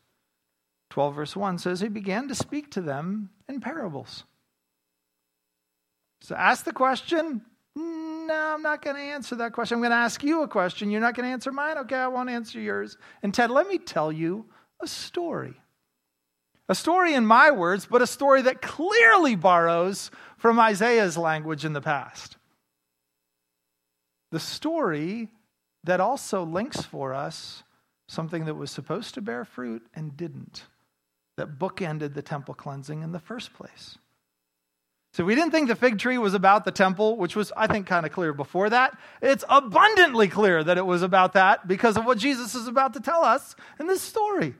12 0.91 1.15
verse 1.15 1.35
1 1.35 1.57
says, 1.57 1.79
He 1.79 1.87
began 1.87 2.27
to 2.27 2.35
speak 2.35 2.71
to 2.71 2.81
them 2.81 3.29
in 3.49 3.59
parables. 3.59 4.25
So 6.21 6.35
ask 6.35 6.63
the 6.63 6.73
question. 6.73 7.41
No, 7.75 8.53
I'm 8.55 8.61
not 8.61 8.81
going 8.81 8.95
to 8.95 9.01
answer 9.01 9.35
that 9.35 9.53
question. 9.53 9.75
I'm 9.75 9.81
going 9.81 9.91
to 9.91 9.97
ask 9.97 10.23
you 10.23 10.43
a 10.43 10.47
question. 10.47 10.89
You're 10.89 11.01
not 11.01 11.15
going 11.15 11.27
to 11.27 11.33
answer 11.33 11.51
mine? 11.51 11.77
Okay, 11.79 11.95
I 11.95 12.07
won't 12.07 12.29
answer 12.29 12.59
yours. 12.59 12.97
And 13.21 13.33
Ted, 13.33 13.51
let 13.51 13.67
me 13.67 13.77
tell 13.77 14.11
you 14.11 14.45
a 14.81 14.87
story. 14.87 15.55
A 16.69 16.75
story 16.75 17.13
in 17.13 17.25
my 17.25 17.51
words, 17.51 17.85
but 17.85 18.01
a 18.01 18.07
story 18.07 18.43
that 18.43 18.61
clearly 18.61 19.35
borrows 19.35 20.11
from 20.37 20.59
Isaiah's 20.59 21.17
language 21.17 21.65
in 21.65 21.73
the 21.73 21.81
past. 21.81 22.37
The 24.31 24.39
story 24.39 25.29
that 25.83 25.99
also 25.99 26.43
links 26.43 26.81
for 26.81 27.13
us 27.13 27.63
something 28.13 28.45
that 28.45 28.55
was 28.55 28.71
supposed 28.71 29.13
to 29.15 29.21
bear 29.21 29.43
fruit 29.43 29.85
and 29.95 30.15
didn't, 30.15 30.63
that 31.37 31.59
bookended 31.59 32.13
the 32.13 32.21
temple 32.21 32.53
cleansing 32.53 33.01
in 33.01 33.11
the 33.11 33.19
first 33.19 33.53
place. 33.53 33.97
So 35.13 35.23
we 35.23 35.35
didn't 35.35 35.51
think 35.51 35.67
the 35.67 35.75
fig 35.75 35.99
tree 35.99 36.17
was 36.17 36.33
about 36.33 36.65
the 36.65 36.71
temple, 36.71 37.17
which 37.17 37.35
was, 37.35 37.51
I 37.55 37.67
think, 37.67 37.85
kind 37.85 38.03
of 38.03 38.11
clear 38.11 38.33
before 38.33 38.71
that. 38.71 38.97
It's 39.21 39.43
abundantly 39.47 40.27
clear 40.27 40.63
that 40.63 40.77
it 40.77 40.85
was 40.85 41.03
about 41.03 41.33
that 41.33 41.67
because 41.67 41.97
of 41.97 42.05
what 42.05 42.17
Jesus 42.17 42.55
is 42.55 42.67
about 42.67 42.93
to 42.95 42.99
tell 42.99 43.23
us 43.23 43.55
in 43.79 43.85
this 43.85 44.01
story. 44.01 44.55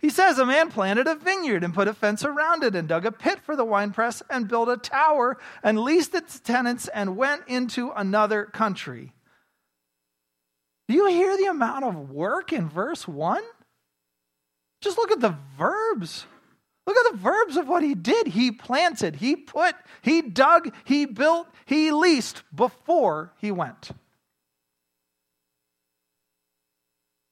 He 0.00 0.08
says, 0.08 0.38
A 0.38 0.46
man 0.46 0.70
planted 0.70 1.08
a 1.08 1.16
vineyard 1.16 1.64
and 1.64 1.74
put 1.74 1.88
a 1.88 1.94
fence 1.94 2.24
around 2.24 2.62
it 2.62 2.76
and 2.76 2.88
dug 2.88 3.06
a 3.06 3.10
pit 3.10 3.40
for 3.40 3.56
the 3.56 3.64
winepress 3.64 4.22
and 4.30 4.46
built 4.46 4.68
a 4.68 4.76
tower 4.76 5.36
and 5.64 5.80
leased 5.80 6.14
its 6.14 6.38
tenants 6.38 6.86
and 6.86 7.16
went 7.16 7.42
into 7.48 7.90
another 7.90 8.44
country. 8.44 9.12
Do 10.88 10.94
you 10.94 11.08
hear 11.08 11.36
the 11.36 11.46
amount 11.46 11.84
of 11.84 12.10
work 12.10 12.52
in 12.52 12.68
verse 12.68 13.06
1? 13.06 13.42
Just 14.80 14.98
look 14.98 15.10
at 15.10 15.20
the 15.20 15.36
verbs. 15.56 16.26
Look 16.86 16.96
at 16.96 17.12
the 17.12 17.18
verbs 17.18 17.56
of 17.56 17.68
what 17.68 17.84
he 17.84 17.94
did. 17.94 18.26
He 18.26 18.50
planted, 18.50 19.16
he 19.16 19.36
put, 19.36 19.76
he 20.02 20.20
dug, 20.20 20.74
he 20.84 21.06
built, 21.06 21.46
he 21.64 21.92
leased 21.92 22.42
before 22.54 23.32
he 23.38 23.52
went. 23.52 23.92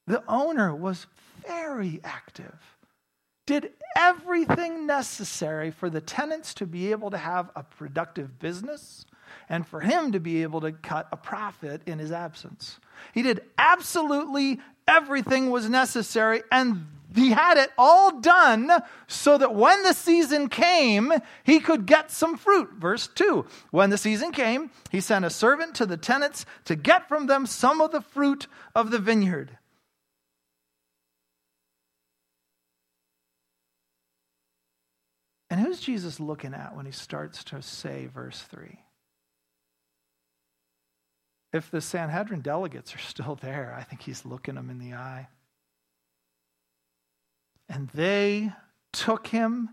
The 0.07 0.23
owner 0.29 0.75
was 0.75 1.07
very 1.47 2.01
active, 2.05 2.77
did 3.47 3.73
everything 3.97 4.87
necessary 4.87 5.71
for 5.71 5.91
the 5.91 6.01
tenants 6.01 6.55
to 6.55 6.67
be 6.67 6.91
able 6.91 7.11
to 7.11 7.19
have 7.19 7.51
a 7.57 7.63
productive 7.63 8.39
business 8.39 9.05
and 9.51 9.67
for 9.67 9.81
him 9.81 10.13
to 10.13 10.21
be 10.21 10.43
able 10.43 10.63
to 10.63 10.73
cut 10.73 11.09
a 11.13 11.17
profit 11.17 11.83
in 11.85 11.99
his 11.99 12.13
absence. 12.13 12.79
He 13.13 13.23
did 13.23 13.43
absolutely 13.59 14.61
everything 14.89 15.51
was 15.51 15.69
necessary 15.69 16.43
and 16.51 16.87
he 17.15 17.31
had 17.31 17.59
it 17.59 17.71
all 17.77 18.21
done 18.21 18.71
so 19.09 19.37
that 19.37 19.53
when 19.53 19.83
the 19.83 19.93
season 19.93 20.49
came, 20.49 21.13
he 21.43 21.59
could 21.59 21.85
get 21.85 22.13
some 22.13 22.37
fruit. 22.37 22.71
Verse 22.79 23.09
2 23.09 23.45
When 23.73 23.91
the 23.91 23.99
season 23.99 24.31
came, 24.31 24.71
he 24.91 25.01
sent 25.01 25.25
a 25.25 25.31
servant 25.31 25.75
to 25.75 25.87
the 25.87 25.97
tenants 25.97 26.47
to 26.67 26.77
get 26.77 27.09
from 27.09 27.27
them 27.27 27.47
some 27.47 27.81
of 27.81 27.91
the 27.91 28.01
fruit 28.01 28.47
of 28.77 28.93
the 28.93 29.01
vineyard. 29.01 29.59
And 35.51 35.59
who's 35.59 35.81
Jesus 35.81 36.21
looking 36.21 36.55
at 36.55 36.77
when 36.77 36.87
he 36.87 36.93
starts 36.93 37.43
to 37.45 37.61
say, 37.61 38.07
verse 38.07 38.41
3? 38.43 38.79
If 41.53 41.71
the 41.71 41.81
Sanhedrin 41.81 42.41
delegates 42.41 42.95
are 42.95 42.99
still 42.99 43.35
there, 43.35 43.75
I 43.77 43.83
think 43.83 44.03
he's 44.03 44.25
looking 44.25 44.55
them 44.55 44.71
in 44.71 44.79
the 44.79 44.95
eye. 44.95 45.29
And 47.69 47.89
they 47.89 48.53
took 48.93 49.29
him 49.29 49.71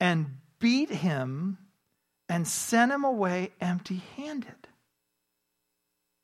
and 0.00 0.38
beat 0.58 0.90
him 0.90 1.58
and 2.28 2.46
sent 2.46 2.92
him 2.92 3.04
away 3.04 3.52
empty 3.60 4.02
handed. 4.16 4.54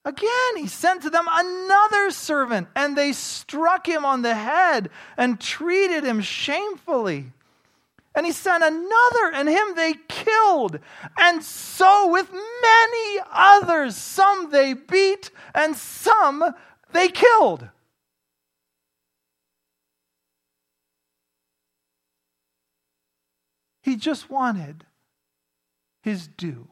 Again, 0.05 0.57
he 0.57 0.67
sent 0.67 1.03
to 1.03 1.11
them 1.11 1.27
another 1.31 2.11
servant, 2.11 2.69
and 2.75 2.97
they 2.97 3.13
struck 3.13 3.87
him 3.87 4.05
on 4.05 4.23
the 4.23 4.35
head 4.35 4.91
and 5.17 5.41
treated 5.41 6.03
him 6.03 6.21
shamefully. 6.21 7.33
And 8.15 8.27
he 8.27 8.33
sent 8.33 8.63
another, 8.63 9.33
and 9.33 9.49
him 9.49 9.75
they 9.75 9.95
killed. 10.09 10.79
And 11.19 11.43
so 11.43 12.09
with 12.09 12.31
many 12.31 13.21
others, 13.33 13.97
some 13.97 14.51
they 14.51 14.75
beat, 14.75 15.31
and 15.55 15.75
some 15.75 16.45
they 16.93 17.09
killed. 17.09 17.69
He 23.83 23.97
just 23.97 24.31
wanted 24.31 24.85
his 26.03 26.29
due. 26.29 26.69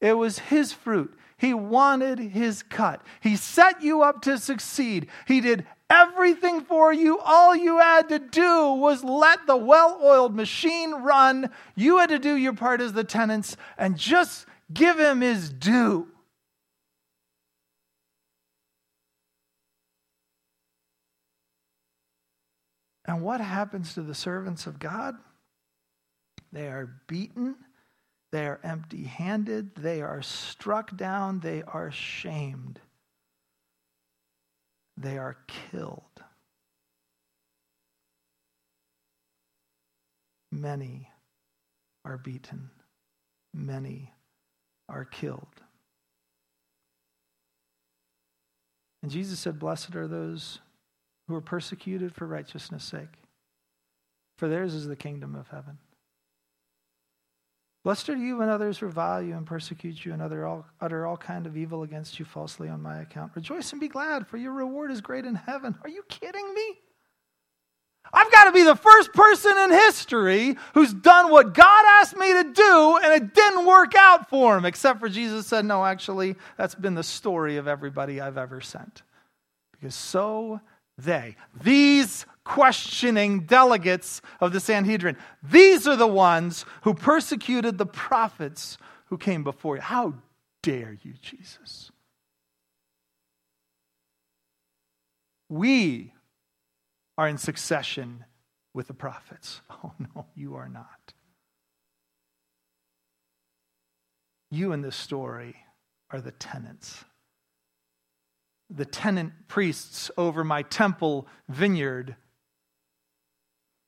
It 0.00 0.12
was 0.12 0.38
his 0.38 0.72
fruit. 0.72 1.16
He 1.36 1.54
wanted 1.54 2.18
his 2.18 2.62
cut. 2.62 3.02
He 3.20 3.36
set 3.36 3.82
you 3.82 4.02
up 4.02 4.22
to 4.22 4.38
succeed. 4.38 5.08
He 5.26 5.40
did 5.40 5.66
everything 5.90 6.62
for 6.62 6.92
you. 6.92 7.18
All 7.18 7.54
you 7.54 7.78
had 7.78 8.08
to 8.08 8.18
do 8.18 8.72
was 8.72 9.04
let 9.04 9.46
the 9.46 9.56
well 9.56 10.00
oiled 10.02 10.34
machine 10.34 10.92
run. 10.92 11.50
You 11.74 11.98
had 11.98 12.10
to 12.10 12.18
do 12.18 12.34
your 12.34 12.54
part 12.54 12.80
as 12.80 12.92
the 12.92 13.04
tenants 13.04 13.56
and 13.78 13.96
just 13.96 14.46
give 14.72 14.98
him 14.98 15.20
his 15.20 15.50
due. 15.50 16.08
And 23.06 23.22
what 23.22 23.40
happens 23.40 23.94
to 23.94 24.02
the 24.02 24.14
servants 24.14 24.66
of 24.66 24.78
God? 24.78 25.14
They 26.52 26.68
are 26.68 27.02
beaten, 27.06 27.56
they 28.32 28.46
are 28.46 28.60
empty 28.64 29.04
handed, 29.04 29.74
they 29.74 30.00
are 30.00 30.22
struck 30.22 30.96
down, 30.96 31.40
they 31.40 31.62
are 31.64 31.90
shamed 31.90 32.80
they 34.96 35.18
are 35.18 35.36
killed. 35.46 36.02
Many 40.52 41.08
are 42.04 42.18
beaten, 42.18 42.70
many 43.52 44.12
are 44.88 45.04
killed. 45.04 45.62
And 49.02 49.10
Jesus 49.10 49.38
said, 49.38 49.58
Blessed 49.58 49.96
are 49.96 50.06
those 50.06 50.60
who 51.28 51.34
are 51.34 51.40
persecuted 51.40 52.14
for 52.14 52.26
righteousness' 52.26 52.84
sake, 52.84 53.18
for 54.38 54.48
theirs 54.48 54.74
is 54.74 54.86
the 54.86 54.96
kingdom 54.96 55.34
of 55.34 55.48
heaven. 55.48 55.78
Blessed 57.84 58.08
are 58.08 58.16
you 58.16 58.38
when 58.38 58.48
others 58.48 58.80
revile 58.80 59.22
you 59.22 59.36
and 59.36 59.46
persecute 59.46 60.06
you 60.06 60.14
and 60.14 60.22
utter 60.22 60.46
all, 60.46 60.64
utter 60.80 61.06
all 61.06 61.18
kind 61.18 61.46
of 61.46 61.54
evil 61.54 61.82
against 61.82 62.18
you 62.18 62.24
falsely 62.24 62.70
on 62.70 62.80
my 62.80 63.02
account. 63.02 63.32
Rejoice 63.34 63.70
and 63.72 63.80
be 63.80 63.88
glad, 63.88 64.26
for 64.26 64.38
your 64.38 64.52
reward 64.52 64.90
is 64.90 65.02
great 65.02 65.26
in 65.26 65.34
heaven. 65.34 65.76
Are 65.82 65.90
you 65.90 66.02
kidding 66.08 66.54
me? 66.54 66.78
I've 68.10 68.32
got 68.32 68.44
to 68.44 68.52
be 68.52 68.62
the 68.62 68.76
first 68.76 69.12
person 69.12 69.52
in 69.58 69.70
history 69.70 70.56
who's 70.72 70.94
done 70.94 71.30
what 71.30 71.52
God 71.52 71.84
asked 72.00 72.16
me 72.16 72.32
to 72.32 72.52
do 72.54 72.98
and 73.02 73.12
it 73.12 73.34
didn't 73.34 73.66
work 73.66 73.94
out 73.94 74.30
for 74.30 74.56
him, 74.56 74.64
except 74.64 75.00
for 75.00 75.10
Jesus 75.10 75.46
said, 75.46 75.66
No, 75.66 75.84
actually, 75.84 76.36
that's 76.56 76.74
been 76.74 76.94
the 76.94 77.02
story 77.02 77.58
of 77.58 77.68
everybody 77.68 78.20
I've 78.20 78.38
ever 78.38 78.62
sent. 78.62 79.02
Because 79.72 79.94
so 79.94 80.60
they, 80.96 81.36
these 81.62 82.24
questioning 82.44 83.40
delegates 83.40 84.20
of 84.40 84.52
the 84.52 84.60
Sanhedrin. 84.60 85.16
These 85.42 85.88
are 85.88 85.96
the 85.96 86.06
ones 86.06 86.64
who 86.82 86.94
persecuted 86.94 87.78
the 87.78 87.86
prophets 87.86 88.78
who 89.06 89.18
came 89.18 89.44
before 89.44 89.76
you. 89.76 89.82
How 89.82 90.14
dare 90.62 90.96
you, 91.02 91.14
Jesus? 91.20 91.90
We 95.48 96.12
are 97.16 97.28
in 97.28 97.38
succession 97.38 98.24
with 98.72 98.88
the 98.88 98.94
prophets. 98.94 99.60
Oh, 99.84 99.92
no, 99.98 100.24
you 100.34 100.54
are 100.54 100.68
not. 100.68 101.12
You 104.50 104.72
in 104.72 104.80
this 104.80 104.96
story 104.96 105.56
are 106.10 106.22
the 106.22 106.30
tenants. 106.30 107.04
The 108.70 108.86
tenant 108.86 109.32
priests 109.46 110.10
over 110.16 110.42
my 110.42 110.62
temple 110.62 111.26
vineyard 111.50 112.16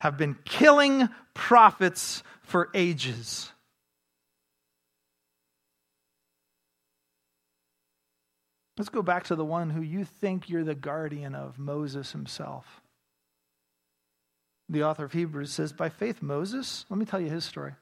have 0.01 0.17
been 0.17 0.37
killing 0.45 1.09
prophets 1.35 2.23
for 2.43 2.71
ages. 2.75 3.51
Let's 8.79 8.91
go 8.91 9.03
back 9.03 9.25
to 9.25 9.35
the 9.35 9.45
one 9.45 9.71
who 9.71 9.81
you 9.81 10.05
think 10.05 10.51
you're 10.51 10.65
the 10.65 10.75
guardian 10.75 11.35
of, 11.35 11.59
Moses 11.59 12.13
himself. 12.13 12.83
The 14.69 14.83
author 14.83 15.05
of 15.05 15.13
Hebrews 15.13 15.53
says, 15.53 15.73
By 15.73 15.89
faith, 15.89 16.21
Moses, 16.21 16.85
let 16.91 16.99
me 16.99 17.07
tell 17.07 17.21
you 17.21 17.31
his 17.31 17.45
story. 17.45 17.73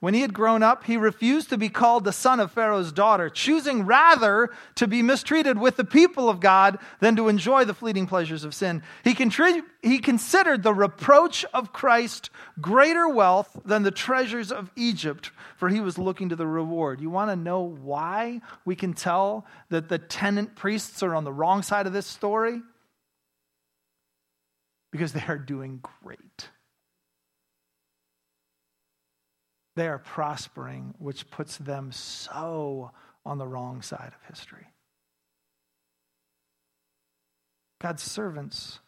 When 0.00 0.12
he 0.12 0.20
had 0.20 0.34
grown 0.34 0.62
up, 0.62 0.84
he 0.84 0.96
refused 0.96 1.48
to 1.48 1.58
be 1.58 1.70
called 1.70 2.04
the 2.04 2.12
son 2.12 2.38
of 2.38 2.52
Pharaoh's 2.52 2.92
daughter, 2.92 3.30
choosing 3.30 3.86
rather 3.86 4.50
to 4.74 4.86
be 4.86 5.00
mistreated 5.00 5.58
with 5.58 5.76
the 5.76 5.84
people 5.84 6.28
of 6.28 6.40
God 6.40 6.78
than 7.00 7.16
to 7.16 7.28
enjoy 7.28 7.64
the 7.64 7.74
fleeting 7.74 8.06
pleasures 8.06 8.44
of 8.44 8.54
sin. 8.54 8.82
He, 9.04 9.14
contrib- 9.14 9.64
he 9.82 9.98
considered 9.98 10.62
the 10.62 10.74
reproach 10.74 11.46
of 11.54 11.72
Christ 11.72 12.28
greater 12.60 13.08
wealth 13.08 13.58
than 13.64 13.84
the 13.84 13.90
treasures 13.90 14.52
of 14.52 14.70
Egypt, 14.76 15.30
for 15.56 15.70
he 15.70 15.80
was 15.80 15.96
looking 15.96 16.28
to 16.28 16.36
the 16.36 16.46
reward. 16.46 17.00
You 17.00 17.08
want 17.08 17.30
to 17.30 17.36
know 17.36 17.62
why 17.62 18.42
we 18.66 18.76
can 18.76 18.92
tell 18.92 19.46
that 19.70 19.88
the 19.88 19.98
tenant 19.98 20.56
priests 20.56 21.02
are 21.02 21.14
on 21.14 21.24
the 21.24 21.32
wrong 21.32 21.62
side 21.62 21.86
of 21.86 21.94
this 21.94 22.06
story? 22.06 22.60
Because 24.92 25.14
they 25.14 25.24
are 25.26 25.38
doing 25.38 25.82
great. 26.02 26.50
They 29.76 29.88
are 29.88 29.98
prospering, 29.98 30.94
which 30.98 31.30
puts 31.30 31.58
them 31.58 31.92
so 31.92 32.90
on 33.26 33.36
the 33.36 33.46
wrong 33.46 33.82
side 33.82 34.12
of 34.14 34.28
history. 34.28 34.66
God's 37.78 38.02
servants 38.02 38.80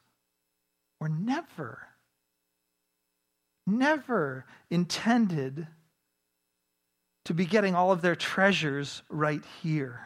were 0.99 1.11
never, 1.11 1.81
never 3.67 4.47
intended 4.71 5.67
to 7.27 7.35
be 7.35 7.45
getting 7.45 7.75
all 7.75 7.93
of 7.93 8.01
their 8.01 8.17
treasures 8.17 9.03
right 9.11 9.43
here. 9.63 10.01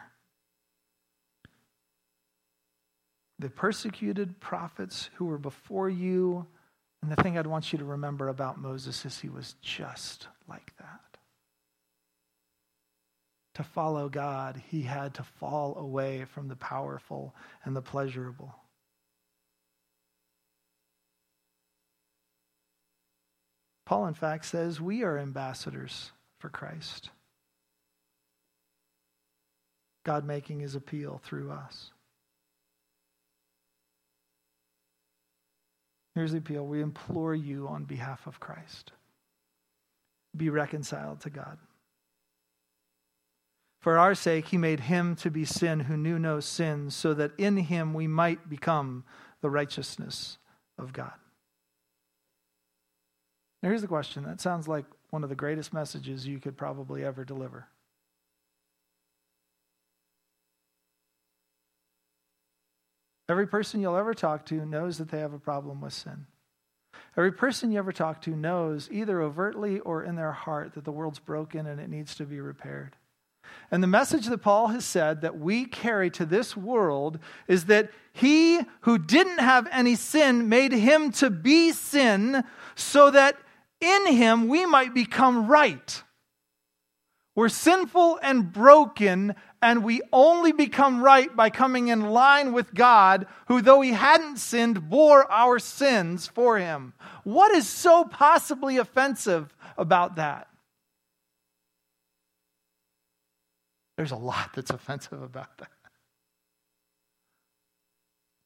The 3.39 3.49
persecuted 3.49 4.41
prophets 4.41 5.09
who 5.15 5.25
were 5.25 5.37
before 5.37 5.89
you 5.89 6.47
and 7.03 7.11
the 7.11 7.21
thing 7.21 7.37
I'd 7.37 7.47
want 7.47 7.73
you 7.73 7.79
to 7.79 7.85
remember 7.85 8.29
about 8.29 8.61
Moses 8.61 9.03
is 9.03 9.19
he 9.19 9.27
was 9.27 9.55
just 9.61 10.29
like 10.47 10.71
that. 10.77 11.17
To 13.55 13.63
follow 13.63 14.07
God, 14.07 14.61
he 14.69 14.83
had 14.83 15.13
to 15.15 15.23
fall 15.23 15.77
away 15.77 16.23
from 16.23 16.47
the 16.47 16.55
powerful 16.55 17.35
and 17.65 17.75
the 17.75 17.81
pleasurable. 17.81 18.55
Paul, 23.85 24.07
in 24.07 24.13
fact, 24.13 24.45
says 24.45 24.79
we 24.79 25.03
are 25.03 25.19
ambassadors 25.19 26.13
for 26.39 26.47
Christ. 26.47 27.09
God 30.05 30.23
making 30.23 30.61
his 30.61 30.73
appeal 30.73 31.19
through 31.21 31.51
us. 31.51 31.91
Here's 36.15 36.31
the 36.31 36.37
appeal 36.37 36.65
we 36.65 36.81
implore 36.81 37.33
you 37.33 37.67
on 37.67 37.85
behalf 37.85 38.27
of 38.27 38.39
Christ 38.39 38.91
be 40.35 40.49
reconciled 40.49 41.21
to 41.21 41.29
God. 41.29 41.59
For 43.79 43.99
our 43.99 44.15
sake, 44.15 44.47
he 44.47 44.57
made 44.57 44.79
him 44.79 45.15
to 45.17 45.29
be 45.29 45.45
sin 45.45 45.81
who 45.81 45.97
knew 45.97 46.17
no 46.17 46.39
sin, 46.39 46.89
so 46.89 47.13
that 47.13 47.33
in 47.37 47.57
him 47.57 47.93
we 47.93 48.07
might 48.07 48.49
become 48.49 49.03
the 49.41 49.49
righteousness 49.49 50.37
of 50.77 50.93
God. 50.93 51.13
Now, 53.61 53.69
here's 53.69 53.81
the 53.81 53.87
question 53.87 54.23
that 54.23 54.41
sounds 54.41 54.67
like 54.67 54.85
one 55.09 55.23
of 55.23 55.29
the 55.29 55.35
greatest 55.35 55.73
messages 55.73 56.25
you 56.25 56.39
could 56.39 56.57
probably 56.57 57.03
ever 57.03 57.23
deliver. 57.23 57.67
Every 63.29 63.47
person 63.47 63.79
you'll 63.79 63.95
ever 63.95 64.13
talk 64.13 64.45
to 64.47 64.65
knows 64.65 64.97
that 64.97 65.09
they 65.09 65.19
have 65.19 65.33
a 65.33 65.39
problem 65.39 65.81
with 65.81 65.93
sin. 65.93 66.25
Every 67.15 67.31
person 67.31 67.71
you 67.71 67.77
ever 67.77 67.91
talk 67.91 68.21
to 68.23 68.31
knows, 68.31 68.89
either 68.91 69.21
overtly 69.21 69.79
or 69.79 70.03
in 70.03 70.15
their 70.15 70.31
heart, 70.31 70.73
that 70.73 70.83
the 70.83 70.91
world's 70.91 71.19
broken 71.19 71.67
and 71.67 71.79
it 71.79 71.89
needs 71.89 72.15
to 72.15 72.25
be 72.25 72.39
repaired. 72.39 72.95
And 73.71 73.83
the 73.83 73.87
message 73.87 74.27
that 74.27 74.39
Paul 74.39 74.67
has 74.67 74.85
said 74.85 75.21
that 75.21 75.39
we 75.39 75.65
carry 75.65 76.09
to 76.11 76.25
this 76.25 76.57
world 76.57 77.19
is 77.47 77.65
that 77.65 77.91
he 78.11 78.59
who 78.81 78.97
didn't 78.97 79.39
have 79.39 79.67
any 79.71 79.95
sin 79.95 80.49
made 80.49 80.71
him 80.71 81.11
to 81.13 81.29
be 81.29 81.71
sin 81.71 82.43
so 82.75 83.11
that 83.11 83.37
in 83.79 84.07
him 84.07 84.47
we 84.47 84.65
might 84.65 84.93
become 84.93 85.47
right. 85.47 86.03
We're 87.35 87.49
sinful 87.49 88.19
and 88.21 88.51
broken, 88.53 89.35
and 89.63 89.81
we 89.81 90.01
only 90.11 90.51
become 90.51 91.01
right 91.01 91.33
by 91.33 91.49
coming 91.49 91.87
in 91.87 92.01
line 92.01 92.51
with 92.51 92.73
God, 92.73 93.27
who, 93.47 93.61
though 93.61 93.79
he 93.79 93.93
hadn't 93.93 94.37
sinned, 94.37 94.89
bore 94.89 95.31
our 95.31 95.57
sins 95.57 96.27
for 96.27 96.59
him. 96.59 96.91
What 97.23 97.55
is 97.55 97.67
so 97.67 98.03
possibly 98.03 98.75
offensive 98.75 99.55
about 99.77 100.17
that? 100.17 100.49
There's 103.95 104.11
a 104.11 104.17
lot 104.17 104.51
that's 104.53 104.69
offensive 104.69 105.21
about 105.21 105.57
that. 105.59 105.71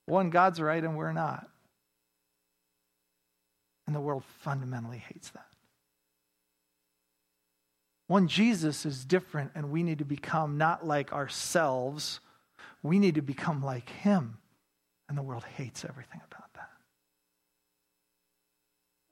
One, 0.05 0.29
God's 0.29 0.61
right 0.61 0.83
and 0.83 0.95
we're 0.95 1.13
not. 1.13 1.49
And 3.87 3.95
the 3.95 4.01
world 4.01 4.23
fundamentally 4.41 4.99
hates 4.99 5.31
that. 5.31 5.47
One, 8.07 8.29
Jesus 8.29 8.85
is 8.85 9.03
different, 9.03 9.51
and 9.53 9.69
we 9.69 9.83
need 9.83 9.99
to 9.99 10.05
become 10.05 10.57
not 10.57 10.85
like 10.85 11.11
ourselves, 11.11 12.21
we 12.81 12.99
need 12.99 13.15
to 13.15 13.21
become 13.21 13.61
like 13.61 13.89
Him. 13.89 14.37
And 15.09 15.17
the 15.17 15.23
world 15.23 15.43
hates 15.43 15.85
everything 15.85 16.21
about 16.29 16.53
that. 16.53 16.69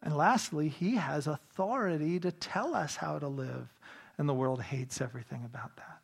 And 0.02 0.16
lastly, 0.16 0.70
He 0.70 0.96
has 0.96 1.28
authority 1.28 2.20
to 2.22 2.32
tell 2.32 2.74
us 2.74 2.96
how 2.96 3.20
to 3.20 3.28
live, 3.28 3.74
and 4.18 4.30
the 4.30 4.34
world 4.34 4.62
hates 4.62 5.02
everything 5.02 5.44
about 5.46 5.76
that. 5.76 6.00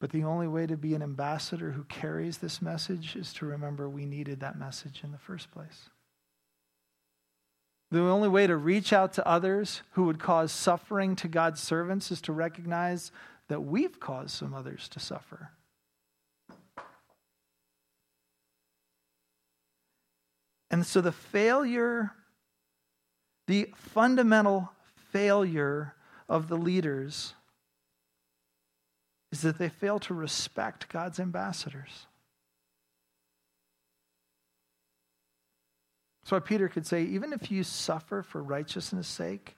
But 0.00 0.10
the 0.10 0.24
only 0.24 0.46
way 0.46 0.66
to 0.66 0.76
be 0.76 0.94
an 0.94 1.02
ambassador 1.02 1.72
who 1.72 1.84
carries 1.84 2.38
this 2.38 2.60
message 2.60 3.16
is 3.16 3.32
to 3.34 3.46
remember 3.46 3.88
we 3.88 4.04
needed 4.04 4.40
that 4.40 4.58
message 4.58 5.00
in 5.02 5.12
the 5.12 5.18
first 5.18 5.50
place. 5.50 5.90
The 7.90 8.00
only 8.00 8.28
way 8.28 8.46
to 8.46 8.56
reach 8.56 8.92
out 8.92 9.12
to 9.14 9.26
others 9.26 9.82
who 9.92 10.04
would 10.04 10.18
cause 10.18 10.50
suffering 10.50 11.14
to 11.16 11.28
God's 11.28 11.60
servants 11.60 12.10
is 12.10 12.20
to 12.22 12.32
recognize 12.32 13.12
that 13.48 13.60
we've 13.60 14.00
caused 14.00 14.30
some 14.30 14.54
others 14.54 14.88
to 14.88 15.00
suffer. 15.00 15.50
And 20.70 20.84
so 20.84 21.00
the 21.00 21.12
failure, 21.12 22.10
the 23.46 23.72
fundamental 23.76 24.72
failure 25.12 25.94
of 26.28 26.48
the 26.48 26.56
leaders 26.56 27.34
is 29.30 29.42
that 29.42 29.58
they 29.58 29.68
fail 29.68 30.00
to 30.00 30.14
respect 30.14 30.88
God's 30.88 31.20
ambassadors. 31.20 32.06
Why 36.30 36.40
Peter 36.40 36.68
could 36.68 36.86
say, 36.86 37.04
even 37.04 37.32
if 37.32 37.50
you 37.50 37.62
suffer 37.62 38.22
for 38.22 38.42
righteousness' 38.42 39.06
sake, 39.06 39.56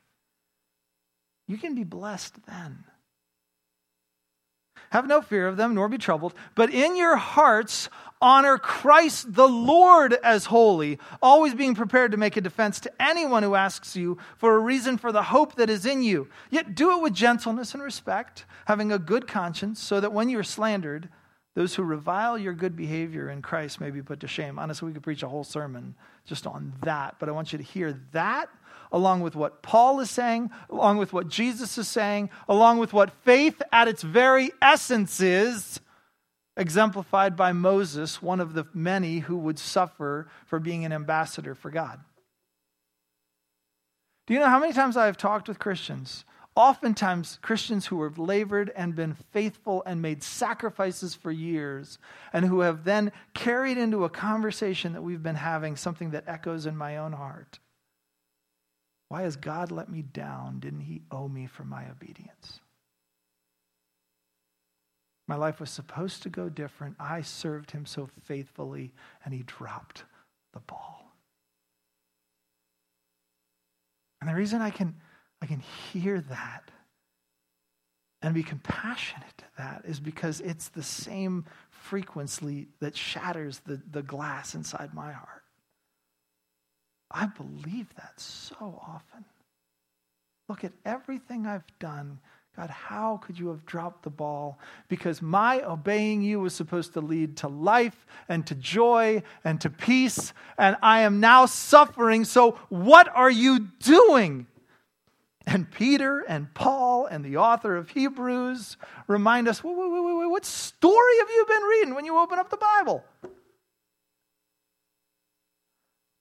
you 1.47 1.57
can 1.57 1.75
be 1.75 1.85
blessed 1.85 2.47
then. 2.47 2.85
Have 4.91 5.07
no 5.07 5.21
fear 5.21 5.47
of 5.47 5.57
them, 5.57 5.75
nor 5.75 5.89
be 5.89 5.99
troubled, 5.99 6.35
but 6.55 6.73
in 6.73 6.97
your 6.97 7.17
hearts 7.17 7.91
honor 8.21 8.59
Christ 8.59 9.35
the 9.35 9.49
Lord 9.49 10.15
as 10.23 10.47
holy, 10.47 10.99
always 11.23 11.55
being 11.55 11.75
prepared 11.75 12.13
to 12.13 12.17
make 12.17 12.37
a 12.37 12.41
defense 12.41 12.81
to 12.81 13.03
anyone 13.03 13.43
who 13.43 13.55
asks 13.55 13.97
you 13.97 14.19
for 14.37 14.55
a 14.55 14.61
reason 14.61 14.97
for 14.97 15.13
the 15.13 15.25
hope 15.25 15.57
that 15.57 15.71
is 15.71 15.85
in 15.85 16.03
you. 16.03 16.29
Yet 16.51 16.75
do 16.75 16.97
it 16.97 17.03
with 17.03 17.13
gentleness 17.13 17.75
and 17.75 17.83
respect, 17.83 18.47
having 18.67 18.91
a 18.91 18.99
good 18.99 19.27
conscience, 19.27 19.81
so 19.81 20.01
that 20.01 20.13
when 20.13 20.29
you 20.29 20.39
are 20.39 20.45
slandered, 20.45 21.09
those 21.59 21.75
who 21.75 21.83
revile 21.83 22.39
your 22.39 22.53
good 22.53 22.77
behavior 22.77 23.29
in 23.29 23.43
Christ 23.43 23.81
may 23.81 23.91
be 23.91 24.01
put 24.01 24.21
to 24.21 24.29
shame. 24.29 24.61
Honestly, 24.61 24.87
we 24.87 24.93
could 24.93 25.03
preach 25.03 25.25
a 25.25 25.29
whole 25.29 25.43
sermon 25.43 25.97
just 26.25 26.47
on 26.47 26.73
that, 26.83 27.17
but 27.19 27.29
I 27.29 27.33
want 27.33 27.51
you 27.51 27.59
to 27.59 27.65
hear 27.65 28.01
that 28.13 28.49
along 28.93 29.23
with 29.23 29.35
what 29.35 29.61
Paul 29.61 29.99
is 29.99 30.09
saying, 30.09 30.51
along 30.71 30.99
with 30.99 31.13
what 31.13 31.27
Jesus 31.27 31.77
is 31.77 31.89
saying, 31.89 32.31
along 32.49 32.79
with 32.79 32.93
what 32.93 33.11
faith 33.25 33.61
at 33.73 33.89
its 33.89 34.05
very 34.05 34.53
essence 34.63 35.21
is, 35.21 35.81
exemplified 36.57 37.35
by 37.35 37.51
Moses, 37.51 38.23
one 38.23 38.39
of 38.39 38.55
the 38.55 38.69
many 38.73 39.19
who 39.19 39.37
would 39.37 39.59
suffer 39.59 40.29
for 40.47 40.61
being 40.61 40.85
an 40.85 40.93
ambassador 40.93 41.57
for 41.57 41.73
God. 41.73 41.99
Do 44.29 44.35
you 44.35 44.39
know 44.39 44.47
how 44.47 44.61
many 44.61 44.73
times 44.73 44.97
I 44.97 45.07
have 45.07 45.17
talked 45.17 45.49
with 45.49 45.59
Christians 45.59 46.25
oftentimes 46.59 47.39
Christians 47.41 47.87
who 47.87 48.03
have 48.03 48.19
labored 48.19 48.73
and 48.75 48.97
been 48.97 49.15
faithful 49.15 49.85
and 49.87 50.03
made 50.03 50.25
sacrifices 50.25 51.15
for 51.15 51.31
years, 51.31 51.99
and 52.33 52.45
who 52.45 52.61
have 52.61 52.83
then 52.83 53.13
carried 53.33 53.79
into 53.79 54.05
a 54.05 54.11
conversation 54.11 54.93
that 54.93 55.03
we've 55.03 55.23
been 55.23 55.37
having 55.37 55.77
something 55.77 56.11
that 56.11 56.25
echoes 56.27 56.67
in 56.67 56.77
my 56.77 56.97
own 56.97 57.13
heart. 57.13 57.61
Why 59.09 59.23
has 59.23 59.37
God 59.37 59.71
let 59.71 59.89
me 59.89 60.03
down? 60.03 60.59
Didn't 60.59 60.81
He 60.81 61.03
owe 61.13 61.29
me 61.29 61.47
for 61.47 61.63
my 61.63 61.89
obedience? 61.89 62.59
My 65.29 65.37
life 65.37 65.61
was 65.61 65.71
supposed 65.71 66.25
to 66.25 66.29
go 66.29 66.49
different. 66.49 66.97
I 66.99 67.23
served 67.23 67.71
Him 67.71 67.87
so 67.87 68.09
faithfully, 68.25 68.93
and 69.25 69.33
He 69.33 69.45
dropped 69.45 70.03
the 70.53 70.61
ball. 70.61 71.13
And 74.21 74.29
the 74.29 74.35
reason 74.35 74.61
I 74.61 74.71
can 74.71 74.97
I 75.41 75.47
can 75.47 75.63
hear 75.93 76.21
that 76.21 76.71
and 78.23 78.35
be 78.35 78.43
compassionate 78.43 79.37
to 79.39 79.45
that 79.59 79.83
is 79.85 80.01
because 80.01 80.41
it's 80.41 80.69
the 80.69 80.83
same 80.83 81.45
frequency 81.71 82.69
that 82.81 82.97
shatters 82.97 83.61
the, 83.61 83.81
the 83.91 84.03
glass 84.03 84.55
inside 84.55 84.93
my 84.93 85.13
heart. 85.13 85.45
I 87.11 87.27
believe 87.27 87.95
that 87.97 88.13
so 88.17 88.83
often. 88.87 89.25
Look 90.49 90.65
at 90.65 90.73
everything 90.85 91.47
I've 91.47 91.67
done. 91.79 92.19
God, 92.57 92.71
how 92.71 93.19
could 93.19 93.39
you 93.39 93.49
have 93.49 93.65
dropped 93.65 94.03
the 94.03 94.11
ball? 94.11 94.59
Because 94.89 95.23
my 95.23 95.63
obeying 95.63 96.23
you 96.23 96.41
was 96.41 96.55
supposed 96.55 96.95
to 96.95 97.01
lead 97.01 97.37
to 97.39 97.49
life 97.49 98.05
and 98.29 98.45
to 98.49 98.55
joy 98.57 99.23
and 99.45 99.61
to 99.61 99.71
peace, 99.71 100.33
and 100.59 100.77
I 100.83 101.03
am 101.03 101.21
now 101.21 101.47
suffering. 101.47 102.25
So, 102.25 102.59
what 102.69 103.09
are 103.15 103.31
you 103.31 103.61
doing? 103.61 104.49
And 105.51 105.71
Peter 105.71 106.21
and 106.29 106.53
Paul 106.53 107.07
and 107.07 107.25
the 107.25 107.39
author 107.39 107.75
of 107.75 107.89
Hebrews 107.89 108.77
remind 109.07 109.49
us 109.49 109.65
wait, 109.65 109.79
wait, 109.79 109.91
wait, 109.91 110.19
wait, 110.19 110.31
what 110.31 110.45
story 110.45 111.19
have 111.21 111.31
you 111.31 111.47
been 111.49 111.63
reading 111.63 111.95
when 111.95 112.05
you 112.05 112.19
open 112.19 112.39
up 112.39 112.51
the 112.51 112.59
Bible? 112.59 113.03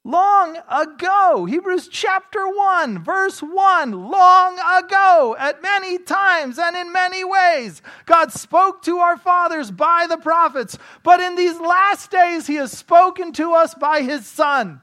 Long 0.06 0.58
ago, 0.72 1.44
Hebrews 1.44 1.90
chapter 1.90 2.48
1, 2.48 3.04
verse 3.04 3.42
1, 3.42 3.92
long 4.10 4.60
ago, 4.78 5.36
at 5.38 5.62
many 5.62 5.98
times 5.98 6.58
and 6.58 6.78
in 6.78 6.94
many 6.94 7.26
ways, 7.26 7.82
God 8.06 8.32
spoke 8.32 8.82
to 8.84 9.00
our 9.00 9.18
fathers 9.18 9.72
by 9.72 10.08
the 10.08 10.16
prophets, 10.16 10.78
but 11.04 11.20
in 11.20 11.36
these 11.36 11.60
last 11.60 12.12
days, 12.12 12.48
He 12.48 12.56
has 12.56 12.72
spoken 12.72 13.34
to 13.34 13.52
us 13.52 13.74
by 13.74 14.04
His 14.04 14.26
Son 14.26 14.82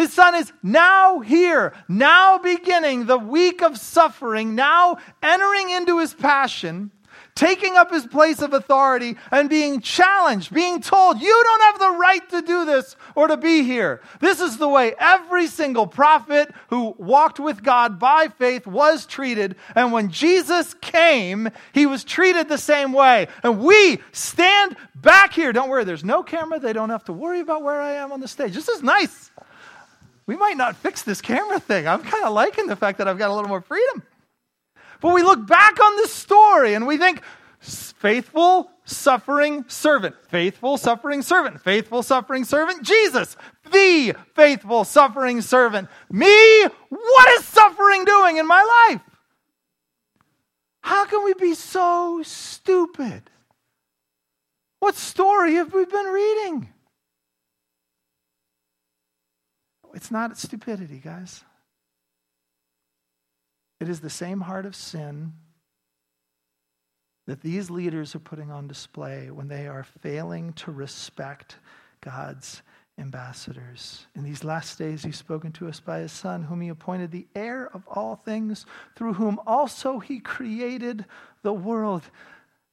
his 0.00 0.14
son 0.14 0.34
is 0.34 0.50
now 0.62 1.20
here, 1.20 1.74
now 1.86 2.38
beginning 2.38 3.04
the 3.04 3.18
week 3.18 3.62
of 3.62 3.76
suffering, 3.76 4.54
now 4.54 4.96
entering 5.22 5.68
into 5.68 5.98
his 5.98 6.14
passion, 6.14 6.90
taking 7.34 7.76
up 7.76 7.90
his 7.90 8.06
place 8.06 8.40
of 8.40 8.54
authority 8.54 9.16
and 9.30 9.50
being 9.50 9.80
challenged, 9.80 10.54
being 10.54 10.80
told, 10.80 11.20
you 11.20 11.42
don't 11.44 11.62
have 11.62 11.78
the 11.78 11.98
right 11.98 12.28
to 12.30 12.40
do 12.40 12.64
this 12.64 12.96
or 13.14 13.28
to 13.28 13.36
be 13.36 13.62
here. 13.62 14.00
This 14.20 14.40
is 14.40 14.56
the 14.56 14.68
way 14.68 14.94
every 14.98 15.46
single 15.46 15.86
prophet 15.86 16.50
who 16.68 16.94
walked 16.96 17.38
with 17.38 17.62
God 17.62 17.98
by 17.98 18.28
faith 18.38 18.66
was 18.66 19.04
treated. 19.04 19.56
And 19.74 19.92
when 19.92 20.10
Jesus 20.10 20.72
came, 20.80 21.50
he 21.72 21.84
was 21.84 22.04
treated 22.04 22.48
the 22.48 22.58
same 22.58 22.94
way. 22.94 23.28
And 23.42 23.60
we 23.60 24.00
stand 24.12 24.76
back 24.94 25.34
here. 25.34 25.52
Don't 25.52 25.68
worry, 25.68 25.84
there's 25.84 26.04
no 26.04 26.22
camera. 26.22 26.58
They 26.58 26.72
don't 26.72 26.90
have 26.90 27.04
to 27.04 27.12
worry 27.12 27.40
about 27.40 27.62
where 27.62 27.82
I 27.82 27.92
am 27.96 28.12
on 28.12 28.20
the 28.20 28.28
stage. 28.28 28.54
This 28.54 28.68
is 28.68 28.82
nice. 28.82 29.29
We 30.30 30.36
might 30.36 30.56
not 30.56 30.76
fix 30.76 31.02
this 31.02 31.20
camera 31.20 31.58
thing. 31.58 31.88
I'm 31.88 32.04
kind 32.04 32.22
of 32.22 32.32
liking 32.32 32.68
the 32.68 32.76
fact 32.76 32.98
that 32.98 33.08
I've 33.08 33.18
got 33.18 33.30
a 33.30 33.34
little 33.34 33.48
more 33.48 33.62
freedom. 33.62 34.04
But 35.00 35.12
we 35.12 35.24
look 35.24 35.44
back 35.44 35.80
on 35.80 35.96
this 35.96 36.12
story 36.12 36.74
and 36.74 36.86
we 36.86 36.98
think, 36.98 37.20
faithful, 37.58 38.70
suffering 38.84 39.64
servant, 39.66 40.14
faithful, 40.28 40.76
suffering 40.76 41.22
servant, 41.22 41.60
faithful, 41.60 42.04
suffering 42.04 42.44
servant, 42.44 42.84
Jesus, 42.84 43.36
the 43.72 44.14
faithful, 44.36 44.84
suffering 44.84 45.40
servant. 45.40 45.88
Me, 46.12 46.62
what 46.90 47.28
is 47.30 47.44
suffering 47.46 48.04
doing 48.04 48.36
in 48.36 48.46
my 48.46 48.86
life? 48.88 49.02
How 50.80 51.06
can 51.06 51.24
we 51.24 51.34
be 51.34 51.54
so 51.54 52.22
stupid? 52.22 53.28
What 54.78 54.94
story 54.94 55.54
have 55.54 55.74
we 55.74 55.86
been 55.86 56.06
reading? 56.06 56.68
It's 59.94 60.10
not 60.10 60.38
stupidity, 60.38 60.98
guys. 60.98 61.44
It 63.80 63.88
is 63.88 64.00
the 64.00 64.10
same 64.10 64.42
heart 64.42 64.66
of 64.66 64.76
sin 64.76 65.32
that 67.26 67.40
these 67.40 67.70
leaders 67.70 68.14
are 68.14 68.20
putting 68.20 68.50
on 68.50 68.66
display 68.66 69.30
when 69.30 69.48
they 69.48 69.66
are 69.66 69.84
failing 70.00 70.52
to 70.54 70.70
respect 70.70 71.56
God's 72.00 72.62
ambassadors. 72.98 74.06
In 74.14 74.22
these 74.22 74.44
last 74.44 74.78
days, 74.78 75.02
he's 75.02 75.16
spoken 75.16 75.52
to 75.52 75.68
us 75.68 75.80
by 75.80 76.00
his 76.00 76.12
Son, 76.12 76.42
whom 76.42 76.60
he 76.60 76.68
appointed 76.68 77.10
the 77.10 77.26
heir 77.34 77.70
of 77.72 77.86
all 77.88 78.16
things, 78.16 78.66
through 78.96 79.14
whom 79.14 79.40
also 79.46 79.98
he 79.98 80.20
created 80.20 81.06
the 81.42 81.52
world. 81.52 82.02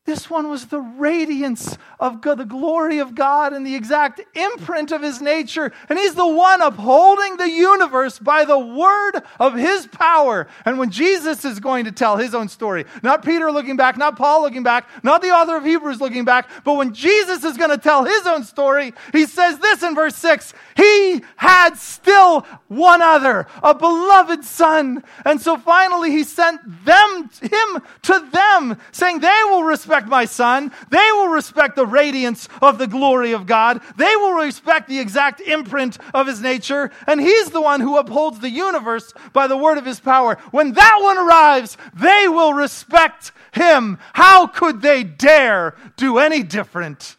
This 0.08 0.30
one 0.30 0.50
was 0.50 0.68
the 0.68 0.80
radiance 0.80 1.78
of 2.00 2.22
God, 2.22 2.38
the 2.38 2.46
glory 2.46 3.00
of 3.00 3.14
God 3.14 3.52
and 3.52 3.68
the 3.68 3.76
exact 3.76 4.22
imprint 4.38 4.94
of 4.94 5.02
his 5.02 5.22
nature. 5.22 5.74
And 5.90 6.00
he's 6.00 6.16
the 6.16 6.26
one 6.26 6.62
upholding 6.62 7.36
the 7.36 7.50
universe 7.50 8.18
by 8.18 8.46
the 8.46 8.58
word 8.58 9.22
of 9.38 9.56
his 9.56 9.86
power. 9.88 10.48
And 10.64 10.80
when 10.80 10.92
Jesus 10.92 11.44
is 11.44 11.60
going 11.60 11.84
to 11.86 11.92
tell 11.92 12.16
his 12.16 12.34
own 12.34 12.48
story, 12.48 12.86
not 13.04 13.26
Peter 13.26 13.52
looking 13.52 13.76
back, 13.76 13.98
not 13.98 14.16
Paul 14.16 14.44
looking 14.44 14.64
back, 14.64 14.88
not 15.04 15.22
the 15.22 15.32
author 15.32 15.58
of 15.58 15.66
Hebrews 15.66 16.00
looking 16.00 16.24
back, 16.24 16.50
but 16.64 16.76
when 16.76 16.94
Jesus 16.94 17.44
is 17.44 17.58
going 17.58 17.72
to 17.72 17.78
tell 17.78 18.06
his 18.06 18.26
own 18.26 18.46
story, 18.46 18.94
he 19.12 19.26
says 19.26 19.60
this 19.60 19.84
in 19.84 19.94
verse 19.94 20.16
6 20.16 20.54
He 20.78 21.22
had 21.36 21.76
still 21.76 22.48
one 22.70 23.02
other, 23.02 23.46
a 23.62 23.76
beloved 23.76 24.46
son. 24.46 25.04
And 25.26 25.42
so 25.42 25.58
finally 25.58 26.12
he 26.12 26.24
sent 26.24 26.62
them, 26.86 27.30
him 27.42 27.82
to 28.04 28.30
them, 28.32 28.80
saying 28.94 29.20
they 29.20 29.42
will 29.50 29.64
respect 29.66 29.97
respect 29.98 30.10
my 30.10 30.26
son. 30.26 30.72
They 30.90 31.12
will 31.14 31.30
respect 31.30 31.76
the 31.76 31.86
radiance 31.86 32.48
of 32.62 32.78
the 32.78 32.88
glory 32.88 33.32
of 33.32 33.48
God. 33.48 33.82
They 33.98 34.16
will 34.16 34.34
respect 34.34 34.88
the 34.88 35.00
exact 35.00 35.42
imprint 35.42 35.98
of 36.14 36.28
his 36.28 36.40
nature. 36.40 36.92
And 37.08 37.20
he's 37.20 37.50
the 37.50 37.62
one 37.62 37.82
who 37.82 37.98
upholds 37.98 38.40
the 38.40 38.50
universe 38.50 39.14
by 39.34 39.48
the 39.48 39.58
word 39.58 39.78
of 39.78 39.86
his 39.86 40.00
power. 40.00 40.38
When 40.52 40.74
that 40.74 41.00
one 41.02 41.18
arrives, 41.18 41.78
they 41.96 42.28
will 42.28 42.54
respect 42.54 43.32
him. 43.54 43.98
How 44.14 44.46
could 44.46 44.82
they 44.82 45.04
dare 45.04 45.76
do 45.96 46.20
any 46.20 46.44
different? 46.44 47.16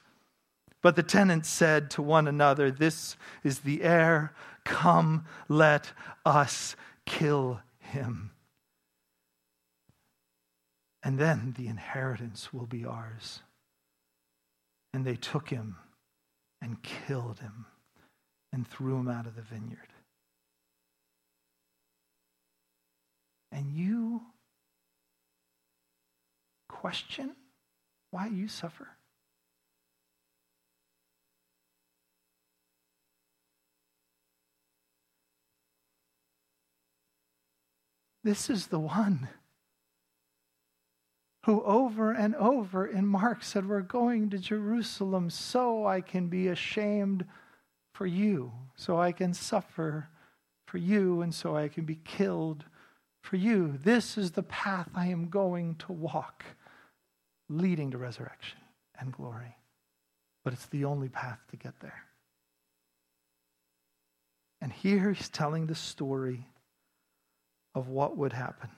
But 0.80 0.94
the 0.94 1.02
tenants 1.02 1.48
said 1.48 1.90
to 1.92 2.02
one 2.02 2.28
another, 2.28 2.70
This 2.70 3.16
is 3.42 3.60
the 3.60 3.82
heir. 3.82 4.32
Come, 4.62 5.24
let 5.48 5.92
us 6.24 6.76
kill 7.04 7.60
him 7.80 8.30
and 11.02 11.18
then 11.18 11.54
the 11.56 11.68
inheritance 11.68 12.52
will 12.52 12.66
be 12.66 12.84
ours. 12.84 13.40
And 14.92 15.04
they 15.04 15.16
took 15.16 15.48
him 15.48 15.76
and 16.60 16.82
killed 16.82 17.40
him 17.40 17.66
and 18.52 18.66
threw 18.66 18.98
him 18.98 19.08
out 19.08 19.26
of 19.26 19.36
the 19.36 19.42
vineyard. 19.42 19.92
And 23.52 23.72
you 23.72 24.22
question 26.68 27.32
why 28.10 28.26
you 28.26 28.48
suffer? 28.48 28.88
This 38.24 38.50
is 38.50 38.66
the 38.66 38.78
one 38.78 39.28
who 41.44 41.62
over 41.62 42.12
and 42.12 42.34
over 42.36 42.86
in 42.86 43.06
Mark 43.06 43.42
said, 43.42 43.68
We're 43.68 43.80
going 43.80 44.30
to 44.30 44.38
Jerusalem 44.38 45.30
so 45.30 45.86
I 45.86 46.00
can 46.00 46.28
be 46.28 46.48
ashamed 46.48 47.24
for 47.94 48.06
you, 48.06 48.52
so 48.76 49.00
I 49.00 49.12
can 49.12 49.34
suffer 49.34 50.08
for 50.66 50.78
you, 50.78 51.22
and 51.22 51.34
so 51.34 51.56
I 51.56 51.68
can 51.68 51.84
be 51.84 52.00
killed 52.04 52.64
for 53.22 53.36
you. 53.36 53.78
This 53.82 54.18
is 54.18 54.32
the 54.32 54.42
path 54.42 54.88
I 54.94 55.06
am 55.06 55.28
going 55.28 55.76
to 55.76 55.92
walk, 55.92 56.44
leading 57.48 57.90
to 57.92 57.98
resurrection 57.98 58.58
and 58.98 59.12
glory. 59.12 59.56
But 60.44 60.52
it's 60.52 60.66
the 60.66 60.84
only 60.84 61.08
path 61.08 61.40
to 61.50 61.56
get 61.56 61.80
there. 61.80 62.04
And 64.60 64.72
here 64.72 65.12
he's 65.12 65.28
telling 65.28 65.66
the 65.66 65.74
story 65.74 66.46
of 67.74 67.88
what 67.88 68.16
would 68.16 68.32
happen. 68.32 68.70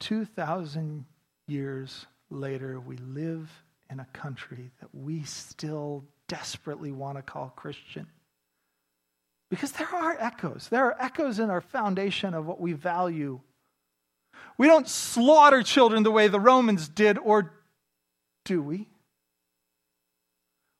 2,000 0.00 1.04
years 1.46 2.06
later, 2.30 2.80
we 2.80 2.96
live 2.96 3.50
in 3.90 4.00
a 4.00 4.06
country 4.12 4.70
that 4.80 4.88
we 4.94 5.22
still 5.24 6.04
desperately 6.28 6.92
want 6.92 7.16
to 7.16 7.22
call 7.22 7.52
Christian. 7.56 8.06
Because 9.50 9.72
there 9.72 9.94
are 9.94 10.16
echoes. 10.18 10.68
There 10.68 10.86
are 10.86 10.96
echoes 11.00 11.38
in 11.38 11.50
our 11.50 11.60
foundation 11.60 12.34
of 12.34 12.46
what 12.46 12.60
we 12.60 12.72
value. 12.72 13.40
We 14.58 14.66
don't 14.66 14.88
slaughter 14.88 15.62
children 15.62 16.02
the 16.02 16.10
way 16.10 16.28
the 16.28 16.40
Romans 16.40 16.88
did, 16.88 17.18
or 17.18 17.52
do 18.44 18.62
we? 18.62 18.88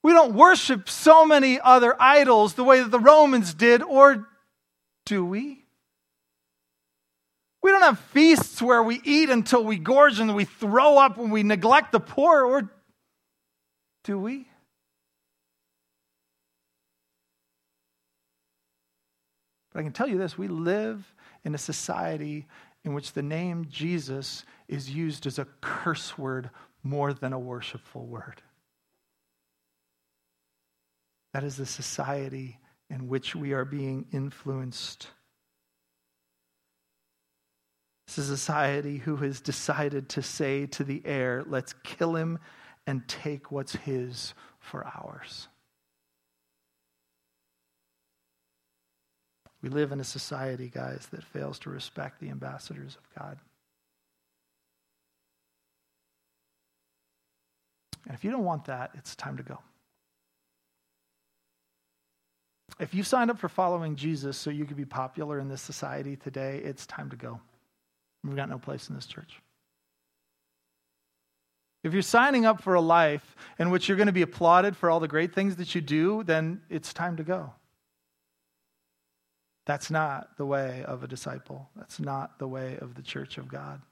We 0.03 0.13
don't 0.13 0.35
worship 0.35 0.89
so 0.89 1.25
many 1.25 1.61
other 1.61 1.95
idols 2.01 2.55
the 2.55 2.65
way 2.65 2.81
that 2.81 2.91
the 2.91 3.01
Romans 3.01 3.55
did, 3.55 3.83
or 3.83 4.29
do 5.07 5.25
we? 5.25 5.64
We 7.65 7.71
don't 7.71 7.81
have 7.81 7.99
feasts 7.99 8.61
where 8.61 8.83
we 8.83 9.01
eat 9.05 9.31
until 9.31 9.65
we 9.65 9.79
gorge 9.79 10.21
and 10.21 10.37
we 10.37 10.45
throw 10.45 10.99
up 10.99 11.17
when 11.17 11.31
we 11.31 11.43
neglect 11.43 11.93
the 11.93 11.99
poor, 11.99 12.45
or 12.45 12.71
do 14.05 14.19
we? 14.19 14.47
But 19.73 19.81
I 19.81 19.83
can 19.83 19.93
tell 19.93 20.07
you 20.07 20.19
this 20.19 20.37
we 20.37 20.47
live 20.47 21.11
in 21.43 21.55
a 21.55 21.59
society 21.59 22.45
in 22.85 22.93
which 22.93 23.15
the 23.15 23.23
name 23.23 23.67
Jesus 23.71 24.45
is 24.69 24.91
used 24.91 25.27
as 25.27 25.39
a 25.39 25.47
curse 25.63 26.19
word 26.19 26.51
more 26.83 27.15
than 27.15 27.33
a 27.33 27.39
worshipful 27.39 28.05
word. 28.05 28.43
That 31.33 31.45
is 31.45 31.57
the 31.57 31.65
society 31.65 32.59
in 32.91 33.09
which 33.09 33.35
we 33.35 33.55
are 33.55 33.65
being 33.65 34.05
influenced. 34.13 35.09
Is 38.07 38.19
a 38.19 38.37
society 38.37 38.99
who 38.99 39.17
has 39.17 39.41
decided 39.41 40.09
to 40.11 40.23
say 40.23 40.67
to 40.67 40.85
the 40.85 41.03
heir, 41.05 41.43
let's 41.49 41.73
kill 41.83 42.15
him 42.15 42.39
and 42.87 43.09
take 43.09 43.51
what's 43.51 43.75
his 43.75 44.35
for 44.61 44.87
ours. 44.87 45.49
We 49.63 49.69
live 49.69 49.91
in 49.91 49.99
a 49.99 50.05
society, 50.05 50.71
guys, 50.73 51.09
that 51.11 51.25
fails 51.25 51.59
to 51.61 51.71
respect 51.71 52.21
the 52.21 52.31
ambassadors 52.31 52.97
of 52.97 53.21
God. 53.21 53.39
And 58.07 58.15
if 58.15 58.23
you 58.23 58.31
don't 58.31 58.45
want 58.45 58.67
that, 58.67 58.93
it's 58.95 59.17
time 59.17 59.39
to 59.39 59.43
go. 59.43 59.59
If 62.79 62.95
you 62.95 63.03
signed 63.03 63.31
up 63.31 63.39
for 63.39 63.49
following 63.49 63.97
Jesus 63.97 64.37
so 64.37 64.51
you 64.51 64.67
could 64.67 64.77
be 64.77 64.85
popular 64.85 65.41
in 65.41 65.49
this 65.49 65.63
society 65.63 66.15
today, 66.15 66.61
it's 66.63 66.87
time 66.87 67.11
to 67.11 67.17
go. 67.17 67.41
We've 68.25 68.37
got 68.37 68.49
no 68.49 68.59
place 68.59 68.89
in 68.89 68.95
this 68.95 69.07
church. 69.07 69.41
If 71.83 71.93
you're 71.93 72.03
signing 72.03 72.47
up 72.47 72.63
for 72.63 72.75
a 72.75 72.81
life 72.81 73.37
in 73.59 73.71
which 73.71 73.89
you're 73.89 73.99
going 73.99 74.07
to 74.07 74.13
be 74.13 74.23
applauded 74.23 74.75
for 74.75 74.91
all 74.91 75.01
the 75.01 75.09
great 75.09 75.35
things 75.35 75.57
that 75.57 75.75
you 75.75 75.83
do, 75.83 76.25
then 76.25 76.63
it's 76.71 76.95
time 76.95 77.19
to 77.19 77.23
go. 77.23 77.53
That's 79.67 79.91
not 79.91 80.37
the 80.39 80.47
way 80.47 80.83
of 80.87 81.03
a 81.03 81.07
disciple. 81.07 81.69
That's 81.77 82.01
not 82.01 82.39
the 82.39 82.49
way 82.49 82.79
of 82.81 82.95
the 82.95 83.03
church 83.03 83.37
of 83.37 83.49
God. 83.49 83.83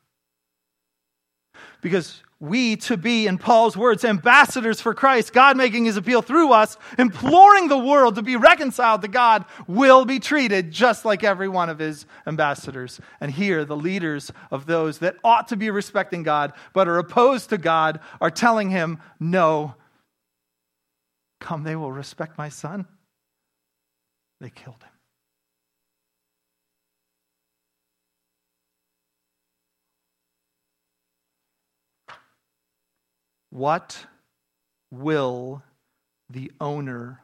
Because 1.81 2.23
we 2.43 2.75
to 2.75 2.97
be, 2.97 3.29
in 3.29 3.39
Paul's 3.39 3.77
words, 3.77 4.05
ambassadors 4.05 4.81
for 4.81 4.95
Christ, 4.95 5.33
God 5.33 5.57
making 5.57 5.85
his 5.85 5.97
appeal 5.97 6.23
through 6.23 6.53
us, 6.53 6.77
imploring 6.99 7.69
the 7.69 7.79
world 7.79 8.17
to 8.17 8.23
be 8.23 8.35
reconciled 8.35 9.03
to 9.03 9.09
God, 9.09 9.45
will 9.69 10.05
be 10.05 10.19
treated 10.19 10.73
just 10.73 11.05
like 11.05 11.23
every 11.23 11.49
one 11.49 11.71
of 11.71 11.79
his 11.79 12.05
ambassadors. 12.27 13.01
And 13.21 13.31
here, 13.31 13.65
the 13.65 13.77
leaders 13.77 14.33
of 14.51 14.67
those 14.67 14.99
that 14.99 15.17
ought 15.23 15.49
to 15.49 15.57
be 15.57 15.71
respecting 15.71 16.25
God 16.25 16.53
but 16.73 16.89
are 16.89 16.99
opposed 16.99 17.51
to 17.51 17.59
God 17.59 18.01
are 18.21 18.31
telling 18.31 18.71
him, 18.71 18.99
No, 19.21 19.77
come, 21.39 21.63
they 21.63 21.77
will 21.77 21.93
respect 21.93 22.39
my 22.39 22.49
son. 22.49 22.87
They 24.41 24.51
killed 24.51 24.83
him. 24.83 24.92
What 33.53 34.07
will 34.91 35.63
the 36.31 36.51
owner 36.59 37.21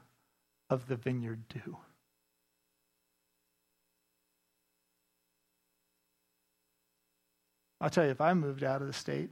of 0.68 0.87
the 0.87 0.95
vineyard 0.95 1.49
do? 1.49 1.79
I'll 7.81 7.89
tell 7.89 8.05
you, 8.05 8.11
if 8.11 8.20
I 8.20 8.35
moved 8.35 8.62
out 8.62 8.83
of 8.83 8.89
the 8.89 8.93
state 8.93 9.31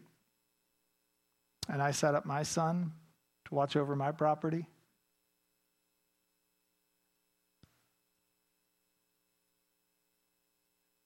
and 1.68 1.82
I 1.82 1.90
set 1.90 2.14
up 2.14 2.24
my 2.24 2.42
son 2.42 2.94
to 3.44 3.54
watch 3.54 3.76
over 3.76 3.94
my 3.94 4.10
property, 4.10 4.66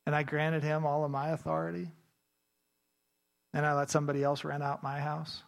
and 0.07 0.15
I 0.15 0.23
granted 0.23 0.63
him 0.63 0.87
all 0.87 1.05
of 1.05 1.11
my 1.11 1.31
authority, 1.31 1.91
and 3.53 3.67
I 3.67 3.75
let 3.75 3.91
somebody 3.91 4.23
else 4.23 4.45
rent 4.45 4.63
out 4.63 4.85
my 4.85 5.01
house, 5.01 5.43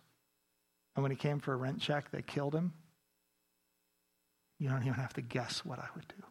and 0.94 1.02
when 1.02 1.10
he 1.10 1.16
came 1.16 1.38
for 1.38 1.52
a 1.52 1.56
rent 1.56 1.80
check, 1.80 2.10
they 2.10 2.22
killed 2.22 2.54
him. 2.54 2.72
You 4.58 4.68
don't 4.68 4.82
even 4.82 4.94
have 4.94 5.14
to 5.14 5.22
guess 5.22 5.64
what 5.64 5.78
I 5.78 5.86
would 5.94 6.06
do. 6.08 6.24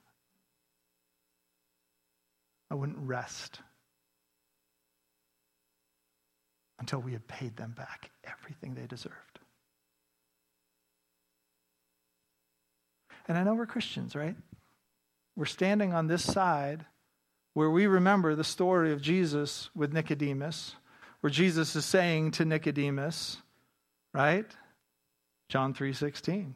I 2.69 2.75
wouldn't 2.75 2.99
rest 2.99 3.59
until 6.79 6.99
we 6.99 7.11
had 7.11 7.27
paid 7.27 7.57
them 7.57 7.73
back 7.75 8.09
everything 8.23 8.73
they 8.73 8.87
deserved. 8.87 9.39
And 13.27 13.37
I 13.37 13.43
know 13.43 13.53
we're 13.53 13.65
Christians, 13.65 14.15
right? 14.15 14.35
We're 15.35 15.45
standing 15.45 15.93
on 15.93 16.07
this 16.07 16.23
side 16.23 16.85
where 17.53 17.69
we 17.69 17.85
remember 17.87 18.35
the 18.35 18.43
story 18.43 18.93
of 18.93 19.01
Jesus 19.01 19.69
with 19.75 19.93
Nicodemus, 19.93 20.75
where 21.19 21.29
Jesus 21.29 21.75
is 21.75 21.85
saying 21.85 22.31
to 22.31 22.45
Nicodemus, 22.45 23.37
right? 24.13 24.45
John 25.49 25.73
3:16. 25.73 26.53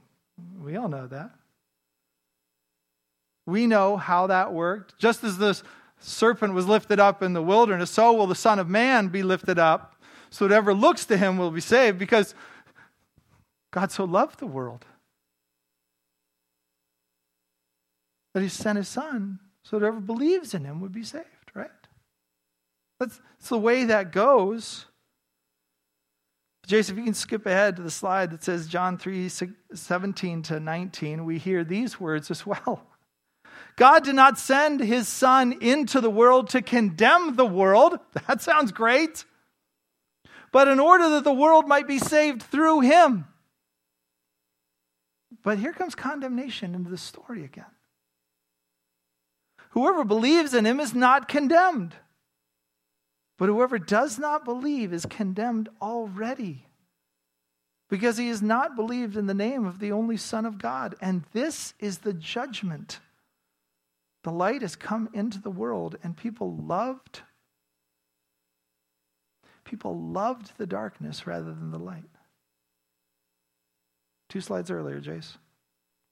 We 0.61 0.75
all 0.75 0.89
know 0.89 1.07
that. 1.07 1.31
We 3.45 3.67
know 3.67 3.97
how 3.97 4.27
that 4.27 4.53
worked. 4.53 4.97
Just 4.97 5.23
as 5.23 5.37
the 5.37 5.61
serpent 5.99 6.53
was 6.53 6.67
lifted 6.67 6.99
up 6.99 7.21
in 7.23 7.33
the 7.33 7.41
wilderness, 7.41 7.91
so 7.91 8.13
will 8.13 8.27
the 8.27 8.35
Son 8.35 8.59
of 8.59 8.67
Man 8.67 9.07
be 9.07 9.23
lifted 9.23 9.59
up, 9.59 9.95
so 10.29 10.47
whoever 10.47 10.73
looks 10.73 11.05
to 11.05 11.17
him 11.17 11.37
will 11.37 11.51
be 11.51 11.61
saved, 11.61 11.97
because 11.97 12.35
God 13.71 13.91
so 13.91 14.03
loved 14.03 14.39
the 14.39 14.47
world 14.47 14.85
that 18.33 18.43
he 18.43 18.49
sent 18.49 18.77
his 18.77 18.89
son 18.89 19.39
so 19.65 19.79
whoever 19.79 19.99
believes 19.99 20.53
in 20.53 20.63
him 20.63 20.79
would 20.79 20.91
be 20.91 21.03
saved, 21.03 21.25
right? 21.55 21.69
That's, 22.99 23.19
that's 23.39 23.49
the 23.49 23.57
way 23.57 23.85
that 23.85 24.11
goes. 24.11 24.85
Jason, 26.65 26.95
if 26.95 26.99
you 26.99 27.05
can 27.05 27.13
skip 27.13 27.45
ahead 27.45 27.75
to 27.75 27.81
the 27.81 27.91
slide 27.91 28.31
that 28.31 28.43
says 28.43 28.67
John 28.67 28.97
3 28.97 29.29
17 29.73 30.41
to 30.43 30.59
19, 30.59 31.25
we 31.25 31.37
hear 31.37 31.63
these 31.63 31.99
words 31.99 32.31
as 32.31 32.45
well. 32.45 32.87
God 33.75 34.03
did 34.03 34.15
not 34.15 34.39
send 34.39 34.79
his 34.79 35.07
son 35.07 35.57
into 35.61 35.99
the 35.99 36.09
world 36.09 36.49
to 36.49 36.61
condemn 36.61 37.35
the 37.35 37.45
world. 37.45 37.99
That 38.27 38.41
sounds 38.41 38.71
great. 38.71 39.25
But 40.51 40.67
in 40.67 40.79
order 40.79 41.09
that 41.09 41.23
the 41.23 41.33
world 41.33 41.67
might 41.67 41.87
be 41.87 41.99
saved 41.99 42.41
through 42.41 42.81
him. 42.81 43.25
But 45.43 45.59
here 45.59 45.73
comes 45.73 45.93
condemnation 45.93 46.73
into 46.73 46.89
the 46.89 46.97
story 46.97 47.43
again. 47.43 47.65
Whoever 49.71 50.05
believes 50.05 50.53
in 50.53 50.65
him 50.65 50.79
is 50.79 50.95
not 50.95 51.27
condemned. 51.27 51.93
But 53.37 53.49
whoever 53.49 53.77
does 53.77 54.17
not 54.17 54.45
believe 54.45 54.93
is 54.93 55.05
condemned 55.05 55.69
already 55.81 56.65
because 57.89 58.17
he 58.17 58.29
has 58.29 58.41
not 58.41 58.75
believed 58.75 59.17
in 59.17 59.27
the 59.27 59.33
name 59.33 59.65
of 59.65 59.79
the 59.79 59.91
only 59.91 60.17
Son 60.17 60.45
of 60.45 60.57
God. 60.57 60.95
And 61.01 61.23
this 61.33 61.73
is 61.79 61.99
the 61.99 62.13
judgment. 62.13 62.99
The 64.23 64.31
light 64.31 64.61
has 64.61 64.75
come 64.75 65.09
into 65.13 65.39
the 65.39 65.51
world, 65.51 65.97
and 66.03 66.17
people 66.17 66.55
loved 66.55 67.21
people 69.65 69.99
loved 69.99 70.51
the 70.57 70.67
darkness 70.67 71.27
rather 71.27 71.51
than 71.53 71.71
the 71.71 71.79
light. 71.79 72.03
Two 74.29 74.39
slides 74.39 74.71
earlier, 74.71 75.01
Jace. 75.01 75.37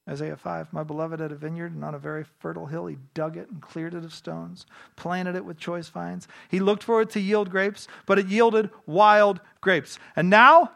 Isaiah 0.08 0.36
5 0.36 0.74
My 0.74 0.84
beloved 0.84 1.20
had 1.20 1.32
a 1.32 1.36
vineyard, 1.36 1.74
and 1.74 1.84
on 1.84 1.96
a 1.96 2.00
very 2.00 2.26
fertile 2.40 2.66
hill 2.66 2.88
he 2.88 2.98
dug 3.14 3.38
it 3.38 3.50
and 3.50 3.62
cleared 3.62 3.94
it 3.94 4.04
of 4.04 4.14
stones, 4.14 4.66
planted 4.96 5.36
it 5.36 5.46
with 5.46 5.58
choice 5.58 5.88
vines. 5.88 6.28
He 6.50 6.60
looked 6.60 6.84
for 6.84 7.02
it 7.02 7.10
to 7.12 7.22
yield 7.22 7.50
grapes, 7.50 7.88
but 8.06 8.20
it 8.20 8.28
yielded 8.28 8.70
wild 8.86 9.40
grapes. 9.62 10.00
And 10.16 10.30
now, 10.30 10.72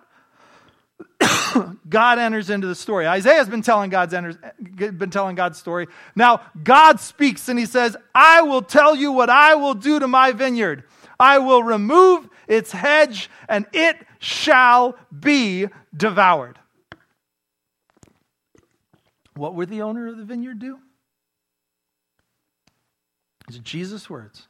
God 1.90 2.20
enters 2.20 2.50
into 2.50 2.68
the 2.68 2.76
story. 2.76 3.06
Isaiah's 3.06 3.50
been 3.50 3.62
telling 3.62 3.90
God's 3.90 4.14
enters, 4.14 4.38
been 4.76 5.10
telling 5.10 5.36
God's 5.36 5.60
story. 5.60 5.88
Now 6.16 6.42
God 6.64 7.00
speaks 7.00 7.50
and 7.50 7.60
he 7.60 7.66
says, 7.66 7.98
"I 8.16 8.42
will 8.42 8.62
tell 8.62 8.96
you 8.96 9.12
what 9.12 9.30
I 9.30 9.56
will 9.56 9.74
do 9.74 10.00
to 10.00 10.08
my 10.08 10.32
vineyard. 10.32 10.86
I 11.20 11.40
will 11.40 11.64
remove 11.64 12.30
its 12.48 12.72
hedge 12.72 13.30
and 13.48 13.66
it 13.74 13.98
shall 14.20 14.98
be 15.18 15.68
devoured." 15.96 16.60
What 19.38 19.54
would 19.56 19.70
the 19.70 19.82
owner 19.82 20.08
of 20.08 20.18
the 20.18 20.24
vineyard 20.24 20.60
do? 20.60 20.80
It's 23.48 23.60
Jesus' 23.60 24.10
words. 24.10 24.48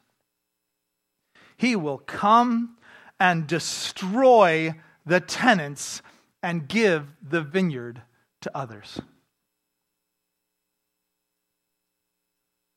He 1.57 1.75
will 1.75 1.97
come 1.97 2.77
and 3.19 3.47
destroy 3.47 4.75
the 5.05 5.19
tenants 5.19 6.01
and 6.41 6.67
give 6.67 7.11
the 7.27 7.41
vineyard 7.41 8.01
to 8.41 8.51
others. 8.55 8.99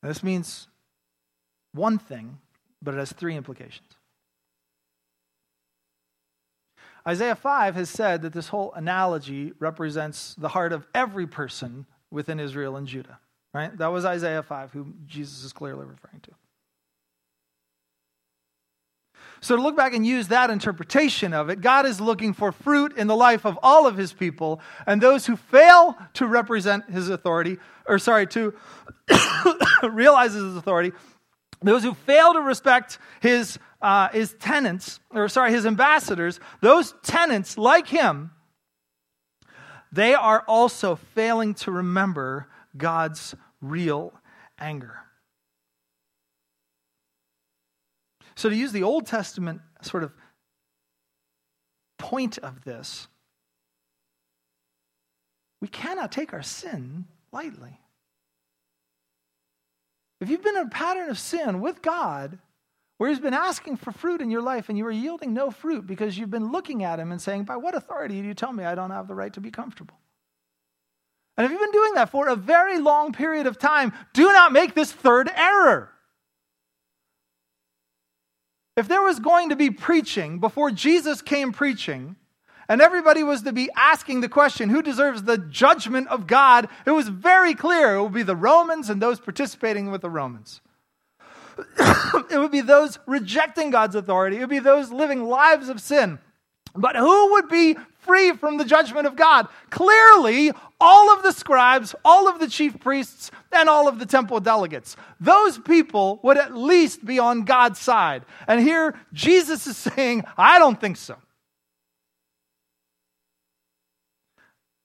This 0.02 0.22
means 0.22 0.66
one 1.72 1.98
thing, 1.98 2.38
but 2.82 2.94
it 2.94 2.98
has 2.98 3.12
three 3.12 3.36
implications. 3.36 3.88
Isaiah 7.06 7.34
5 7.34 7.74
has 7.76 7.88
said 7.88 8.22
that 8.22 8.32
this 8.32 8.48
whole 8.48 8.72
analogy 8.72 9.52
represents 9.58 10.34
the 10.34 10.48
heart 10.48 10.72
of 10.72 10.86
every 10.94 11.26
person 11.26 11.86
within 12.11 12.40
Israel 12.40 12.76
and 12.76 12.86
Judah. 12.86 13.18
Right? 13.52 13.76
That 13.78 13.88
was 13.88 14.04
Isaiah 14.04 14.42
5, 14.42 14.72
who 14.72 14.94
Jesus 15.06 15.42
is 15.42 15.52
clearly 15.52 15.84
referring 15.84 16.20
to. 16.22 16.30
So, 19.42 19.56
to 19.56 19.62
look 19.62 19.76
back 19.76 19.94
and 19.94 20.06
use 20.06 20.28
that 20.28 20.50
interpretation 20.50 21.32
of 21.32 21.48
it, 21.48 21.62
God 21.62 21.86
is 21.86 22.00
looking 22.00 22.34
for 22.34 22.52
fruit 22.52 22.96
in 22.96 23.06
the 23.06 23.16
life 23.16 23.46
of 23.46 23.58
all 23.62 23.86
of 23.86 23.96
his 23.96 24.12
people, 24.12 24.61
and 24.86 25.00
those 25.00 25.24
who 25.24 25.36
fail 25.36 25.96
to 26.14 26.26
represent 26.26 26.90
his 26.90 27.08
authority, 27.08 27.56
or 27.86 27.98
sorry, 27.98 28.26
to 28.28 28.54
realize 29.82 30.34
his 30.34 30.56
authority, 30.56 30.92
those 31.62 31.82
who 31.82 31.94
fail 31.94 32.34
to 32.34 32.40
respect 32.40 32.98
his, 33.20 33.58
uh, 33.80 34.08
his 34.11 34.34
tenants, 34.34 35.00
or 35.11 35.26
sorry, 35.28 35.52
his 35.52 35.64
ambassadors, 35.64 36.38
those 36.61 36.94
tenants 37.02 37.56
like 37.56 37.88
him 37.88 38.30
they 39.93 40.14
are 40.14 40.45
also 40.47 40.97
failing 40.97 41.55
to 41.55 41.70
remember 41.70 42.49
God's 42.76 43.34
real 43.61 44.12
anger. 44.59 44.99
So, 48.36 48.49
to 48.49 48.57
use 48.57 48.72
the 48.72 48.84
Old 48.84 49.07
Testament 49.07 49.61
sort 49.82 50.03
of 50.03 50.12
point 51.99 52.38
of 52.38 52.64
this, 52.64 53.09
we 55.61 55.68
cannot 55.68 56.11
take 56.11 56.32
our 56.32 56.43
sin 56.43 57.05
lightly. 57.32 57.78
If 60.20 60.28
you've 60.28 60.43
been 60.43 60.57
in 60.57 60.66
a 60.66 60.70
pattern 60.70 61.11
of 61.11 61.18
sin 61.18 61.61
with 61.61 61.82
God, 61.82 62.38
where 63.01 63.09
he's 63.09 63.18
been 63.18 63.32
asking 63.32 63.78
for 63.78 63.92
fruit 63.92 64.20
in 64.20 64.30
your 64.30 64.42
life 64.42 64.68
and 64.68 64.76
you 64.76 64.84
are 64.84 64.90
yielding 64.90 65.32
no 65.32 65.51
fruit 65.51 65.86
because 65.86 66.18
you've 66.18 66.30
been 66.30 66.53
looking 66.53 66.84
at 66.84 67.01
him 67.01 67.11
and 67.11 67.18
saying, 67.18 67.44
By 67.44 67.57
what 67.57 67.74
authority 67.74 68.20
do 68.20 68.28
you 68.28 68.34
tell 68.34 68.53
me 68.53 68.62
I 68.62 68.74
don't 68.74 68.90
have 68.90 69.09
the 69.09 69.14
right 69.14 69.32
to 69.32 69.40
be 69.40 69.51
comfortable? 69.51 69.98
And 71.34 71.46
if 71.46 71.51
you've 71.51 71.62
been 71.62 71.72
doing 71.72 71.94
that 71.94 72.11
for 72.11 72.28
a 72.28 72.36
very 72.36 72.78
long 72.78 73.14
period 73.14 73.46
of 73.46 73.59
time, 73.59 73.94
do 74.12 74.30
not 74.34 74.53
make 74.53 74.74
this 74.74 74.92
third 74.92 75.30
error. 75.34 75.90
if 78.76 78.86
there 78.86 79.01
was 79.01 79.18
going 79.18 79.48
to 79.48 79.57
be 79.57 79.70
preaching 79.70 80.38
before 80.38 80.70
Jesus 80.70 81.22
came 81.22 81.53
preaching, 81.53 82.16
and 82.68 82.82
everybody 82.82 83.22
was 83.22 83.40
to 83.44 83.53
be 83.55 83.70
asking 83.74 84.20
the 84.20 84.28
question, 84.28 84.68
who 84.68 84.82
deserves 84.82 85.22
the 85.22 85.38
judgment 85.38 86.09
of 86.09 86.26
God? 86.26 86.68
It 86.84 86.90
was 86.90 87.09
very 87.09 87.55
clear 87.55 87.94
it 87.94 88.03
would 88.03 88.12
be 88.12 88.24
the 88.24 88.36
Romans 88.36 88.90
and 88.90 89.01
those 89.01 89.20
participating 89.20 89.90
with 89.90 90.03
the 90.03 90.11
Romans. 90.11 90.61
it 92.30 92.38
would 92.38 92.51
be 92.51 92.61
those 92.61 92.98
rejecting 93.07 93.70
God's 93.70 93.94
authority. 93.94 94.36
It 94.36 94.40
would 94.40 94.51
be 94.51 94.59
those 94.59 94.90
living 94.90 95.24
lives 95.24 95.68
of 95.68 95.80
sin. 95.80 96.18
But 96.74 96.96
who 96.96 97.32
would 97.32 97.48
be 97.48 97.76
free 97.98 98.32
from 98.32 98.57
the 98.57 98.64
judgment 98.64 99.07
of 99.07 99.16
God? 99.16 99.48
Clearly, 99.70 100.53
all 100.80 101.12
of 101.12 101.22
the 101.22 101.32
scribes, 101.32 101.94
all 102.05 102.28
of 102.28 102.38
the 102.38 102.48
chief 102.48 102.78
priests, 102.78 103.30
and 103.53 103.68
all 103.68 103.88
of 103.88 103.98
the 103.98 104.07
temple 104.07 104.40
delegates. 104.40 104.96
Those 105.18 105.59
people 105.59 106.20
would 106.22 106.38
at 106.38 106.57
least 106.57 107.05
be 107.05 107.18
on 107.18 107.42
God's 107.42 107.80
side. 107.80 108.24
And 108.46 108.61
here, 108.61 108.94
Jesus 109.12 109.66
is 109.66 109.76
saying, 109.94 110.24
I 110.36 110.59
don't 110.59 110.80
think 110.80 110.96
so. 110.96 111.16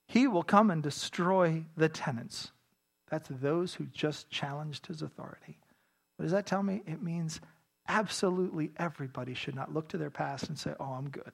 He 0.07 0.28
will 0.28 0.43
come 0.43 0.72
and 0.72 0.82
destroy 0.82 1.66
the 1.76 1.89
tenants. 1.89 2.51
That's 3.11 3.30
those 3.30 3.76
who 3.76 3.86
just 3.86 4.30
challenged 4.30 4.88
his 4.88 5.01
authority. 5.01 5.57
What 6.16 6.24
does 6.24 6.32
that 6.32 6.45
tell 6.45 6.63
me? 6.63 6.82
It 6.86 7.01
means 7.01 7.41
absolutely 7.88 8.72
everybody 8.78 9.34
should 9.34 9.55
not 9.55 9.74
look 9.74 9.89
to 9.89 9.97
their 9.97 10.09
past 10.09 10.49
and 10.49 10.57
say, 10.57 10.74
oh, 10.80 10.93
I'm 10.93 11.09
good. 11.09 11.32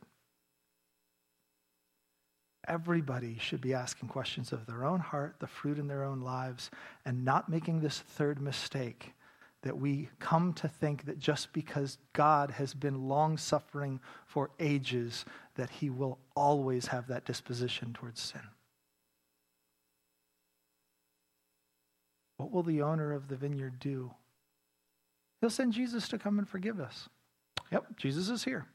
Everybody 2.68 3.38
should 3.40 3.62
be 3.62 3.74
asking 3.74 4.10
questions 4.10 4.52
of 4.52 4.66
their 4.66 4.86
own 4.86 5.00
heart, 5.00 5.36
the 5.40 5.48
fruit 5.48 5.80
in 5.80 5.88
their 5.88 6.04
own 6.04 6.22
lives, 6.22 6.70
and 7.06 7.26
not 7.26 7.50
making 7.50 7.82
this 7.82 8.00
third 8.00 8.40
mistake 8.42 9.14
that 9.64 9.78
we 9.78 10.10
come 10.20 10.54
to 10.54 10.68
think 10.68 11.06
that 11.06 11.20
just 11.20 11.54
because 11.54 11.98
God 12.14 12.52
has 12.52 12.74
been 12.74 13.08
long 13.08 13.38
suffering 13.38 14.00
for 14.26 14.50
ages, 14.60 15.26
that 15.56 15.70
he 15.70 15.90
will 15.90 16.20
always 16.36 16.88
have 16.88 17.08
that 17.08 17.26
disposition 17.26 17.94
towards 17.94 18.22
sin. 18.22 18.42
What 22.38 22.52
will 22.52 22.64
the 22.64 22.82
owner 22.82 23.14
of 23.14 23.28
the 23.28 23.36
vineyard 23.36 23.80
do? 23.80 24.12
He'll 25.42 25.50
send 25.50 25.74
Jesus 25.74 26.08
to 26.10 26.20
come 26.20 26.38
and 26.38 26.48
forgive 26.48 26.80
us. 26.80 27.10
Yep, 27.72 27.98
Jesus 27.98 28.30
is 28.30 28.44
here. 28.44 28.68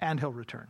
And 0.00 0.20
he'll 0.20 0.32
return. 0.32 0.68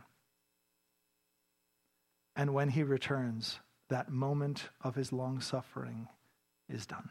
And 2.35 2.53
when 2.53 2.69
he 2.69 2.83
returns, 2.83 3.59
that 3.89 4.09
moment 4.09 4.69
of 4.81 4.95
his 4.95 5.13
long 5.13 5.41
suffering 5.41 6.07
is 6.67 6.85
done. 6.85 7.09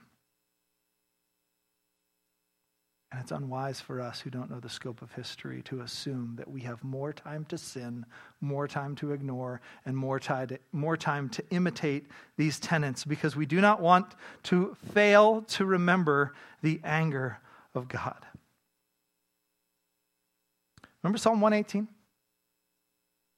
And 3.12 3.20
it's 3.20 3.32
unwise 3.32 3.80
for 3.80 4.00
us 4.00 4.20
who 4.20 4.30
don't 4.30 4.50
know 4.50 4.60
the 4.60 4.68
scope 4.68 5.02
of 5.02 5.12
history 5.12 5.62
to 5.62 5.80
assume 5.80 6.34
that 6.36 6.48
we 6.48 6.60
have 6.60 6.84
more 6.84 7.12
time 7.12 7.44
to 7.46 7.58
sin, 7.58 8.06
more 8.40 8.68
time 8.68 8.94
to 8.96 9.12
ignore, 9.12 9.60
and 9.84 9.96
more 9.96 10.20
time 10.20 10.48
to, 10.48 10.58
more 10.70 10.96
time 10.96 11.28
to 11.30 11.44
imitate 11.50 12.06
these 12.36 12.60
tenets 12.60 13.04
because 13.04 13.34
we 13.34 13.46
do 13.46 13.60
not 13.60 13.80
want 13.80 14.14
to 14.44 14.76
fail 14.92 15.42
to 15.42 15.64
remember 15.64 16.34
the 16.62 16.80
anger 16.84 17.38
of 17.74 17.88
God. 17.88 18.24
Remember 21.02 21.18
Psalm 21.18 21.40
118? 21.40 21.88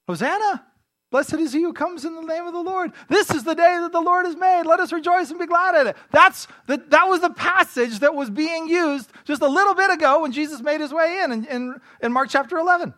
Hosanna! 0.06 0.66
Blessed 1.12 1.34
is 1.34 1.52
he 1.52 1.60
who 1.60 1.74
comes 1.74 2.06
in 2.06 2.14
the 2.14 2.22
name 2.22 2.46
of 2.46 2.54
the 2.54 2.62
Lord. 2.62 2.90
This 3.06 3.30
is 3.30 3.44
the 3.44 3.54
day 3.54 3.78
that 3.82 3.92
the 3.92 4.00
Lord 4.00 4.24
has 4.24 4.34
made. 4.34 4.62
Let 4.64 4.80
us 4.80 4.92
rejoice 4.92 5.28
and 5.28 5.38
be 5.38 5.44
glad 5.44 5.78
in 5.78 5.88
it. 5.88 5.96
That's 6.10 6.48
the, 6.66 6.78
that 6.88 7.06
was 7.06 7.20
the 7.20 7.30
passage 7.30 7.98
that 7.98 8.14
was 8.14 8.30
being 8.30 8.66
used 8.66 9.12
just 9.24 9.42
a 9.42 9.46
little 9.46 9.74
bit 9.74 9.90
ago 9.90 10.22
when 10.22 10.32
Jesus 10.32 10.62
made 10.62 10.80
his 10.80 10.90
way 10.90 11.20
in, 11.22 11.30
in, 11.30 11.44
in, 11.44 11.80
in 12.00 12.12
Mark 12.12 12.30
chapter 12.30 12.56
11. 12.56 12.94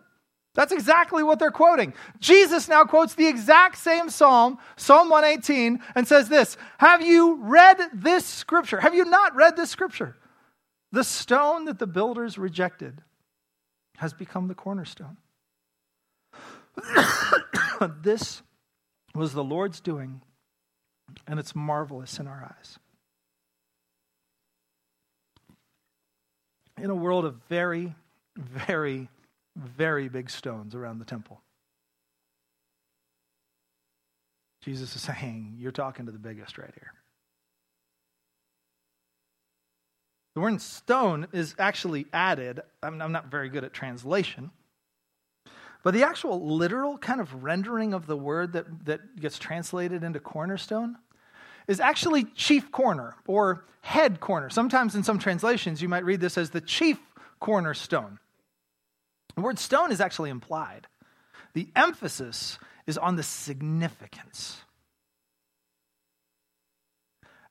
That's 0.53 0.71
exactly 0.71 1.23
what 1.23 1.39
they're 1.39 1.51
quoting. 1.51 1.93
Jesus 2.21 2.69
now 2.69 2.85
quotes 2.85 3.15
the 3.15 3.27
exact 3.27 3.77
same 3.77 4.09
psalm, 4.09 4.59
Psalm 4.77 5.09
118, 5.09 5.81
and 5.95 6.07
says 6.07 6.29
this 6.29 6.55
Have 6.77 7.01
you 7.01 7.35
read 7.41 7.77
this 7.93 8.25
scripture? 8.25 8.79
Have 8.79 8.95
you 8.95 9.03
not 9.03 9.35
read 9.35 9.57
this 9.57 9.69
scripture? 9.69 10.15
The 10.93 11.03
stone 11.03 11.65
that 11.65 11.79
the 11.79 11.87
builders 11.87 12.37
rejected 12.37 13.01
has 13.97 14.13
become 14.13 14.47
the 14.47 14.55
cornerstone. 14.55 15.17
this 18.01 18.41
was 19.13 19.33
the 19.33 19.43
Lord's 19.43 19.79
doing, 19.79 20.21
and 21.27 21.39
it's 21.39 21.55
marvelous 21.55 22.19
in 22.19 22.27
our 22.27 22.43
eyes. 22.57 22.79
In 26.81 26.89
a 26.89 26.95
world 26.95 27.25
of 27.25 27.35
very, 27.47 27.95
very, 28.37 29.09
very 29.55 30.09
big 30.09 30.29
stones 30.29 30.75
around 30.75 30.99
the 30.99 31.05
temple, 31.05 31.41
Jesus 34.63 34.95
is 34.95 35.01
saying, 35.03 35.55
You're 35.57 35.71
talking 35.71 36.07
to 36.07 36.11
the 36.11 36.19
biggest 36.19 36.57
right 36.57 36.73
here. 36.73 36.93
The 40.33 40.41
word 40.41 40.61
stone 40.61 41.27
is 41.31 41.55
actually 41.57 42.07
added. 42.11 42.59
I'm, 42.83 42.97
not 42.97 43.27
very 43.27 43.47
good 43.47 43.63
at 43.63 43.71
translation. 43.71 44.51
But 45.85 45.93
the 45.93 46.03
actual 46.03 46.43
literal 46.43 46.97
kind 46.97 47.21
of 47.21 47.43
rendering 47.43 47.93
of 47.93 48.07
the 48.07 48.17
word 48.17 48.53
that, 48.53 48.85
that 48.85 49.19
gets 49.19 49.37
translated 49.37 50.03
into 50.03 50.19
cornerstone 50.19 50.97
is 51.67 51.79
actually 51.79 52.23
chief 52.23 52.71
corner 52.71 53.15
or 53.27 53.65
head 53.81 54.19
corner. 54.19 54.49
Sometimes 54.49 54.95
in 54.95 55.03
some 55.03 55.19
translations, 55.19 55.83
you 55.83 55.87
might 55.87 56.03
read 56.03 56.19
this 56.19 56.39
as 56.39 56.49
the 56.49 56.59
chief 56.59 56.97
cornerstone. 57.39 58.17
The 59.35 59.41
word 59.41 59.59
stone 59.59 59.91
is 59.91 60.01
actually 60.01 60.31
implied. 60.31 60.87
The 61.53 61.69
emphasis 61.75 62.57
is 62.87 62.97
on 62.97 63.15
the 63.15 63.21
significance. 63.21 64.63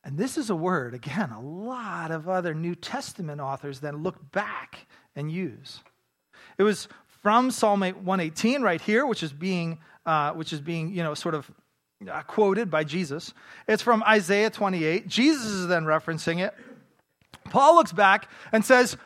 And 0.03 0.19
this 0.19 0.37
is 0.37 0.51
a 0.51 0.57
word, 0.57 0.93
again, 0.93 1.31
a 1.31 1.41
lot 1.41 2.11
of 2.11 2.29
other 2.29 2.53
New 2.53 2.75
Testament 2.75 3.41
authors 3.41 3.79
then 3.79 4.03
look 4.03 4.33
back 4.33 4.89
and 5.15 5.31
use. 5.31 5.85
It 6.59 6.65
was 6.65 6.89
from 7.25 7.51
Psalm 7.51 7.81
118 7.81 8.61
right 8.61 8.83
here, 8.83 9.07
which 9.07 9.23
is 9.23 9.33
being, 9.33 9.79
uh, 10.05 10.33
which 10.33 10.53
is 10.53 10.61
being 10.61 10.93
you 10.93 11.03
know, 11.03 11.15
sort 11.15 11.35
of 11.35 11.51
uh, 12.07 12.21
quoted 12.25 12.71
by 12.71 12.85
Jesus. 12.85 13.33
It's 13.67 13.83
from 13.83 14.03
Isaiah 14.03 14.51
28. 14.51 15.09
Jesus 15.09 15.47
is 15.47 15.67
then 15.67 15.85
referencing 15.85 16.45
it. 16.45 16.53
Paul 17.47 17.77
looks 17.77 17.93
back 17.93 18.29
and 18.53 18.63
says, 18.63 18.99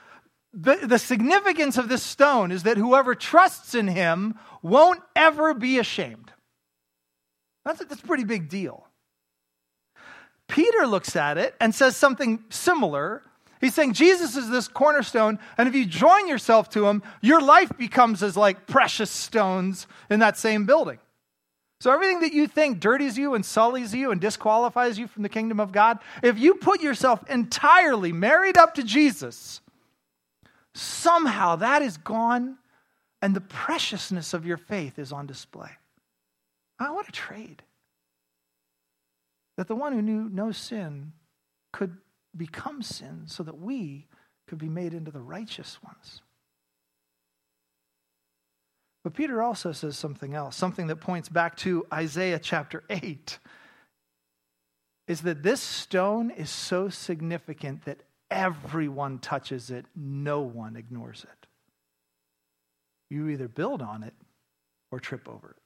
the, 0.52 0.80
the 0.82 0.98
significance 0.98 1.78
of 1.78 1.88
this 1.88 2.02
stone 2.02 2.50
is 2.50 2.64
that 2.64 2.76
whoever 2.76 3.14
trusts 3.14 3.76
in 3.76 3.86
him 3.86 4.34
won't 4.62 5.00
ever 5.14 5.54
be 5.54 5.78
ashamed. 5.78 6.32
That's 7.64 7.80
a, 7.82 7.84
that's 7.84 8.02
a 8.02 8.06
pretty 8.06 8.24
big 8.24 8.48
deal. 8.48 8.84
Peter 10.48 10.88
looks 10.88 11.14
at 11.14 11.38
it 11.38 11.54
and 11.60 11.72
says 11.72 11.96
something 11.96 12.42
similar 12.50 13.22
He's 13.60 13.74
saying 13.74 13.94
Jesus 13.94 14.36
is 14.36 14.50
this 14.50 14.68
cornerstone, 14.68 15.38
and 15.56 15.68
if 15.68 15.74
you 15.74 15.84
join 15.84 16.28
yourself 16.28 16.68
to 16.70 16.86
him, 16.86 17.02
your 17.20 17.40
life 17.40 17.76
becomes 17.76 18.22
as 18.22 18.36
like 18.36 18.66
precious 18.66 19.10
stones 19.10 19.86
in 20.10 20.20
that 20.20 20.36
same 20.36 20.66
building. 20.66 20.98
So 21.80 21.92
everything 21.92 22.20
that 22.20 22.32
you 22.32 22.48
think 22.48 22.80
dirties 22.80 23.16
you 23.16 23.34
and 23.34 23.44
sullies 23.44 23.94
you 23.94 24.10
and 24.10 24.20
disqualifies 24.20 24.98
you 24.98 25.06
from 25.06 25.22
the 25.22 25.28
kingdom 25.28 25.60
of 25.60 25.70
God, 25.70 25.98
if 26.22 26.38
you 26.38 26.54
put 26.54 26.82
yourself 26.82 27.28
entirely 27.30 28.12
married 28.12 28.56
up 28.56 28.74
to 28.74 28.82
Jesus, 28.82 29.60
somehow 30.74 31.56
that 31.56 31.82
is 31.82 31.96
gone 31.96 32.58
and 33.22 33.34
the 33.34 33.40
preciousness 33.40 34.34
of 34.34 34.46
your 34.46 34.56
faith 34.56 34.98
is 34.98 35.12
on 35.12 35.26
display. 35.26 35.70
Oh, 36.80 36.92
what 36.92 37.08
a 37.08 37.12
trade. 37.12 37.62
That 39.56 39.68
the 39.68 39.76
one 39.76 39.92
who 39.92 40.02
knew 40.02 40.28
no 40.28 40.52
sin 40.52 41.12
could 41.72 41.96
become 42.38 42.82
sin 42.82 43.24
so 43.26 43.42
that 43.42 43.58
we 43.58 44.06
could 44.46 44.58
be 44.58 44.68
made 44.68 44.94
into 44.94 45.10
the 45.10 45.20
righteous 45.20 45.82
ones. 45.82 46.22
But 49.04 49.14
Peter 49.14 49.42
also 49.42 49.72
says 49.72 49.96
something 49.96 50.34
else, 50.34 50.56
something 50.56 50.86
that 50.88 50.96
points 50.96 51.28
back 51.28 51.56
to 51.58 51.86
Isaiah 51.92 52.38
chapter 52.38 52.84
8. 52.90 53.38
Is 55.06 55.22
that 55.22 55.42
this 55.42 55.60
stone 55.60 56.30
is 56.30 56.50
so 56.50 56.88
significant 56.90 57.84
that 57.86 58.00
everyone 58.30 59.18
touches 59.18 59.70
it, 59.70 59.86
no 59.96 60.42
one 60.42 60.76
ignores 60.76 61.24
it. 61.24 61.46
You 63.08 63.28
either 63.28 63.48
build 63.48 63.80
on 63.80 64.02
it 64.02 64.12
or 64.90 65.00
trip 65.00 65.26
over 65.28 65.50
it. 65.50 65.62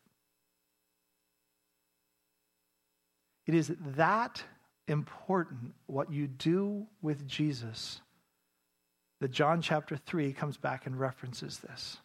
It 3.46 3.54
is 3.54 3.74
that 3.96 4.44
important 4.92 5.74
what 5.86 6.12
you 6.12 6.28
do 6.28 6.86
with 7.00 7.26
Jesus 7.26 8.00
that 9.20 9.30
John 9.30 9.62
chapter 9.62 9.96
3 9.96 10.32
comes 10.32 10.56
back 10.56 10.86
and 10.86 10.98
references 10.98 11.58
this. 11.58 11.98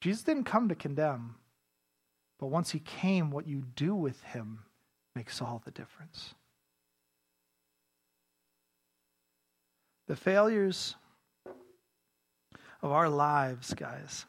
Jesus 0.00 0.22
didn't 0.22 0.44
come 0.44 0.68
to 0.68 0.74
condemn, 0.74 1.36
but 2.38 2.46
once 2.46 2.70
he 2.70 2.80
came, 2.80 3.30
what 3.30 3.46
you 3.46 3.64
do 3.76 3.94
with 3.94 4.22
him 4.22 4.60
makes 5.14 5.40
all 5.42 5.62
the 5.64 5.70
difference. 5.70 6.34
The 10.06 10.16
failures 10.16 10.96
of 12.82 12.90
our 12.92 13.08
lives, 13.08 13.74
guys, 13.74 14.26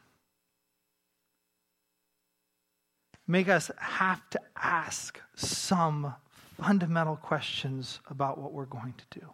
make 3.28 3.50
us 3.50 3.72
have 3.78 4.22
to 4.30 4.40
ask 4.56 5.20
some 5.36 6.14
fundamental 6.62 7.16
questions 7.16 8.00
about 8.10 8.38
what 8.38 8.54
we're 8.54 8.66
going 8.66 8.94
to 8.94 9.20
do. 9.20 9.28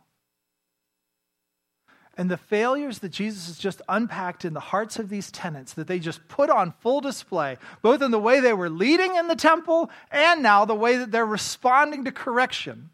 And 2.16 2.32
the 2.32 2.38
failures 2.38 3.00
that 3.00 3.10
Jesus 3.10 3.46
has 3.46 3.60
just 3.60 3.82
unpacked 3.88 4.44
in 4.44 4.54
the 4.54 4.60
hearts 4.60 4.98
of 4.98 5.10
these 5.10 5.30
tenants, 5.30 5.74
that 5.74 5.86
they 5.86 6.00
just 6.00 6.28
put 6.28 6.50
on 6.50 6.74
full 6.80 7.00
display, 7.00 7.58
both 7.84 8.02
in 8.02 8.10
the 8.10 8.20
way 8.20 8.40
they 8.40 8.54
were 8.54 8.70
leading 8.70 9.16
in 9.16 9.28
the 9.28 9.36
temple 9.36 9.92
and 10.10 10.42
now 10.42 10.66
the 10.66 10.74
way 10.74 10.98
that 10.98 11.12
they're 11.12 11.28
responding 11.28 12.06
to 12.06 12.12
correction. 12.12 12.90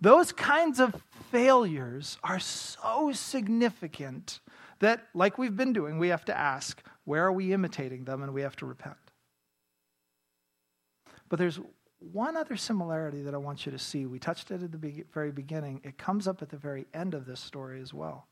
Those 0.00 0.32
kinds 0.32 0.80
of 0.80 0.94
failures 1.30 2.16
are 2.22 2.38
so 2.38 3.12
significant 3.12 4.40
that, 4.78 5.06
like 5.12 5.36
we've 5.36 5.56
been 5.56 5.72
doing, 5.72 5.98
we 5.98 6.08
have 6.08 6.24
to 6.26 6.38
ask 6.38 6.82
where 7.04 7.26
are 7.26 7.32
we 7.32 7.52
imitating 7.52 8.04
them 8.04 8.22
and 8.22 8.32
we 8.32 8.42
have 8.42 8.56
to 8.56 8.66
repent. 8.66 8.96
But 11.28 11.38
there's 11.38 11.60
one 12.00 12.36
other 12.36 12.56
similarity 12.56 13.22
that 13.22 13.34
I 13.34 13.38
want 13.38 13.66
you 13.66 13.72
to 13.72 13.78
see. 13.78 14.06
We 14.06 14.18
touched 14.18 14.50
it 14.50 14.62
at 14.62 14.72
the 14.72 15.04
very 15.12 15.32
beginning. 15.32 15.80
It 15.84 15.98
comes 15.98 16.28
up 16.28 16.42
at 16.42 16.48
the 16.48 16.56
very 16.56 16.86
end 16.94 17.14
of 17.14 17.26
this 17.26 17.40
story 17.40 17.80
as 17.80 17.92
well. 17.92 18.28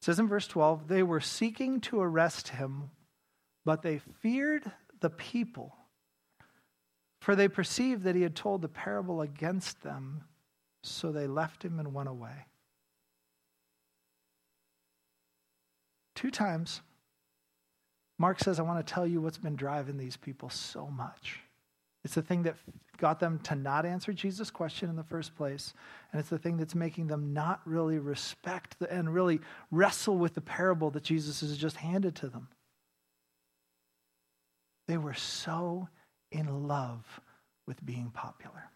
It 0.00 0.04
says 0.04 0.18
in 0.18 0.28
verse 0.28 0.46
12, 0.46 0.88
they 0.88 1.02
were 1.02 1.20
seeking 1.20 1.80
to 1.82 2.00
arrest 2.00 2.48
him, 2.48 2.90
but 3.64 3.82
they 3.82 3.98
feared 4.20 4.70
the 5.00 5.10
people, 5.10 5.74
for 7.20 7.34
they 7.34 7.48
perceived 7.48 8.04
that 8.04 8.14
he 8.14 8.22
had 8.22 8.36
told 8.36 8.62
the 8.62 8.68
parable 8.68 9.22
against 9.22 9.82
them, 9.82 10.24
so 10.84 11.10
they 11.10 11.26
left 11.26 11.64
him 11.64 11.80
and 11.80 11.92
went 11.92 12.08
away. 12.08 12.46
Two 16.14 16.30
times, 16.30 16.80
Mark 18.18 18.38
says, 18.38 18.60
I 18.60 18.62
want 18.62 18.86
to 18.86 18.94
tell 18.94 19.06
you 19.06 19.20
what's 19.20 19.36
been 19.36 19.56
driving 19.56 19.98
these 19.98 20.16
people 20.16 20.48
so 20.48 20.86
much. 20.86 21.40
It's 22.06 22.14
the 22.14 22.22
thing 22.22 22.44
that 22.44 22.54
got 22.98 23.18
them 23.18 23.40
to 23.40 23.56
not 23.56 23.84
answer 23.84 24.12
Jesus' 24.12 24.48
question 24.48 24.88
in 24.88 24.94
the 24.94 25.02
first 25.02 25.34
place. 25.34 25.74
And 26.12 26.20
it's 26.20 26.28
the 26.28 26.38
thing 26.38 26.56
that's 26.56 26.76
making 26.76 27.08
them 27.08 27.34
not 27.34 27.60
really 27.64 27.98
respect 27.98 28.78
the, 28.78 28.88
and 28.92 29.12
really 29.12 29.40
wrestle 29.72 30.16
with 30.16 30.34
the 30.34 30.40
parable 30.40 30.88
that 30.90 31.02
Jesus 31.02 31.40
has 31.40 31.58
just 31.58 31.78
handed 31.78 32.14
to 32.14 32.28
them. 32.28 32.46
They 34.86 34.96
were 34.98 35.14
so 35.14 35.88
in 36.30 36.68
love 36.68 37.20
with 37.66 37.84
being 37.84 38.12
popular. 38.14 38.70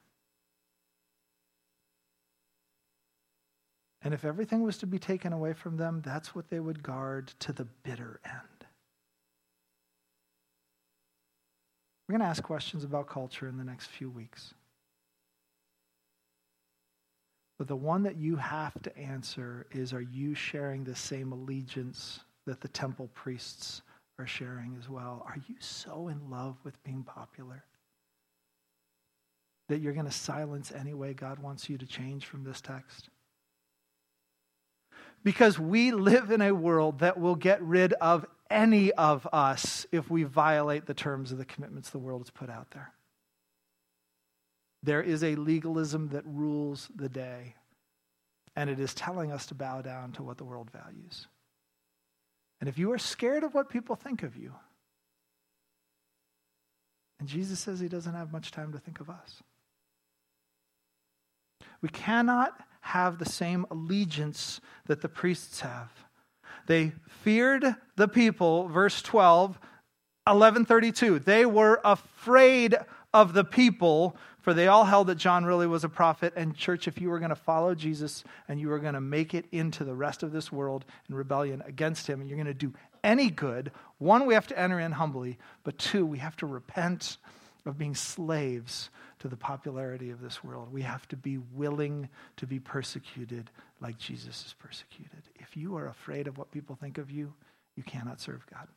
And 4.02 4.12
if 4.12 4.24
everything 4.24 4.64
was 4.64 4.76
to 4.78 4.88
be 4.88 4.98
taken 4.98 5.32
away 5.32 5.52
from 5.52 5.76
them, 5.76 6.02
that's 6.04 6.34
what 6.34 6.50
they 6.50 6.58
would 6.58 6.82
guard 6.82 7.28
to 7.38 7.52
the 7.52 7.68
bitter 7.84 8.18
end. 8.24 8.49
We're 12.10 12.18
going 12.18 12.26
to 12.26 12.30
ask 12.30 12.42
questions 12.42 12.82
about 12.82 13.06
culture 13.06 13.46
in 13.46 13.56
the 13.56 13.62
next 13.62 13.86
few 13.86 14.10
weeks. 14.10 14.52
But 17.56 17.68
the 17.68 17.76
one 17.76 18.02
that 18.02 18.16
you 18.16 18.34
have 18.34 18.72
to 18.82 18.98
answer 18.98 19.68
is 19.70 19.92
are 19.92 20.00
you 20.00 20.34
sharing 20.34 20.82
the 20.82 20.96
same 20.96 21.30
allegiance 21.30 22.18
that 22.46 22.60
the 22.60 22.66
temple 22.66 23.10
priests 23.14 23.82
are 24.18 24.26
sharing 24.26 24.74
as 24.76 24.88
well? 24.88 25.22
Are 25.24 25.36
you 25.48 25.54
so 25.60 26.08
in 26.08 26.28
love 26.28 26.56
with 26.64 26.82
being 26.82 27.04
popular 27.04 27.62
that 29.68 29.78
you're 29.78 29.92
going 29.92 30.04
to 30.04 30.10
silence 30.10 30.72
any 30.72 30.94
way 30.94 31.14
God 31.14 31.38
wants 31.38 31.70
you 31.70 31.78
to 31.78 31.86
change 31.86 32.26
from 32.26 32.42
this 32.42 32.60
text? 32.60 33.08
Because 35.22 35.60
we 35.60 35.92
live 35.92 36.32
in 36.32 36.42
a 36.42 36.50
world 36.50 36.98
that 36.98 37.20
will 37.20 37.36
get 37.36 37.62
rid 37.62 37.92
of 37.92 38.26
any 38.50 38.92
of 38.92 39.26
us 39.32 39.86
if 39.92 40.10
we 40.10 40.24
violate 40.24 40.86
the 40.86 40.94
terms 40.94 41.32
of 41.32 41.38
the 41.38 41.44
commitments 41.44 41.90
the 41.90 41.98
world 41.98 42.22
has 42.22 42.30
put 42.30 42.50
out 42.50 42.70
there. 42.72 42.92
There 44.82 45.02
is 45.02 45.22
a 45.22 45.36
legalism 45.36 46.08
that 46.08 46.24
rules 46.26 46.88
the 46.94 47.08
day, 47.08 47.54
and 48.56 48.70
it 48.70 48.80
is 48.80 48.94
telling 48.94 49.30
us 49.30 49.46
to 49.46 49.54
bow 49.54 49.82
down 49.82 50.12
to 50.12 50.22
what 50.22 50.38
the 50.38 50.44
world 50.44 50.70
values. 50.70 51.26
And 52.60 52.68
if 52.68 52.78
you 52.78 52.92
are 52.92 52.98
scared 52.98 53.44
of 53.44 53.54
what 53.54 53.68
people 53.68 53.94
think 53.94 54.22
of 54.22 54.36
you, 54.36 54.54
and 57.18 57.28
Jesus 57.28 57.60
says 57.60 57.78
he 57.78 57.88
doesn't 57.88 58.14
have 58.14 58.32
much 58.32 58.50
time 58.50 58.72
to 58.72 58.78
think 58.78 59.00
of 59.00 59.10
us. 59.10 59.42
We 61.82 61.90
cannot 61.90 62.58
have 62.80 63.18
the 63.18 63.26
same 63.26 63.66
allegiance 63.70 64.60
that 64.86 65.02
the 65.02 65.08
priests 65.08 65.60
have. 65.60 65.90
They 66.70 66.92
feared 67.24 67.74
the 67.96 68.06
people, 68.06 68.68
verse 68.68 69.02
12, 69.02 69.58
1132. 70.28 71.18
They 71.18 71.44
were 71.44 71.80
afraid 71.84 72.76
of 73.12 73.32
the 73.32 73.42
people, 73.42 74.16
for 74.38 74.54
they 74.54 74.68
all 74.68 74.84
held 74.84 75.08
that 75.08 75.16
John 75.16 75.44
really 75.44 75.66
was 75.66 75.82
a 75.82 75.88
prophet. 75.88 76.32
And, 76.36 76.54
church, 76.54 76.86
if 76.86 77.00
you 77.00 77.10
were 77.10 77.18
going 77.18 77.30
to 77.30 77.34
follow 77.34 77.74
Jesus 77.74 78.22
and 78.46 78.60
you 78.60 78.68
were 78.68 78.78
going 78.78 78.94
to 78.94 79.00
make 79.00 79.34
it 79.34 79.46
into 79.50 79.82
the 79.82 79.96
rest 79.96 80.22
of 80.22 80.30
this 80.30 80.52
world 80.52 80.84
in 81.08 81.16
rebellion 81.16 81.60
against 81.66 82.06
him, 82.06 82.20
and 82.20 82.30
you're 82.30 82.36
going 82.36 82.46
to 82.46 82.54
do 82.54 82.72
any 83.02 83.30
good, 83.30 83.72
one, 83.98 84.24
we 84.24 84.34
have 84.34 84.46
to 84.46 84.56
enter 84.56 84.78
in 84.78 84.92
humbly, 84.92 85.38
but 85.64 85.76
two, 85.76 86.06
we 86.06 86.18
have 86.18 86.36
to 86.36 86.46
repent 86.46 87.16
of 87.66 87.78
being 87.78 87.96
slaves 87.96 88.90
to 89.18 89.26
the 89.26 89.36
popularity 89.36 90.10
of 90.10 90.20
this 90.20 90.44
world. 90.44 90.72
We 90.72 90.82
have 90.82 91.08
to 91.08 91.16
be 91.16 91.38
willing 91.38 92.08
to 92.36 92.46
be 92.46 92.60
persecuted 92.60 93.50
like 93.80 93.98
Jesus 93.98 94.46
is 94.46 94.54
persecuted. 94.56 95.29
If 95.40 95.56
you 95.56 95.76
are 95.76 95.88
afraid 95.88 96.26
of 96.28 96.38
what 96.38 96.50
people 96.52 96.76
think 96.76 96.98
of 96.98 97.10
you, 97.10 97.32
you 97.76 97.82
cannot 97.82 98.20
serve 98.20 98.46
God. 98.52 98.68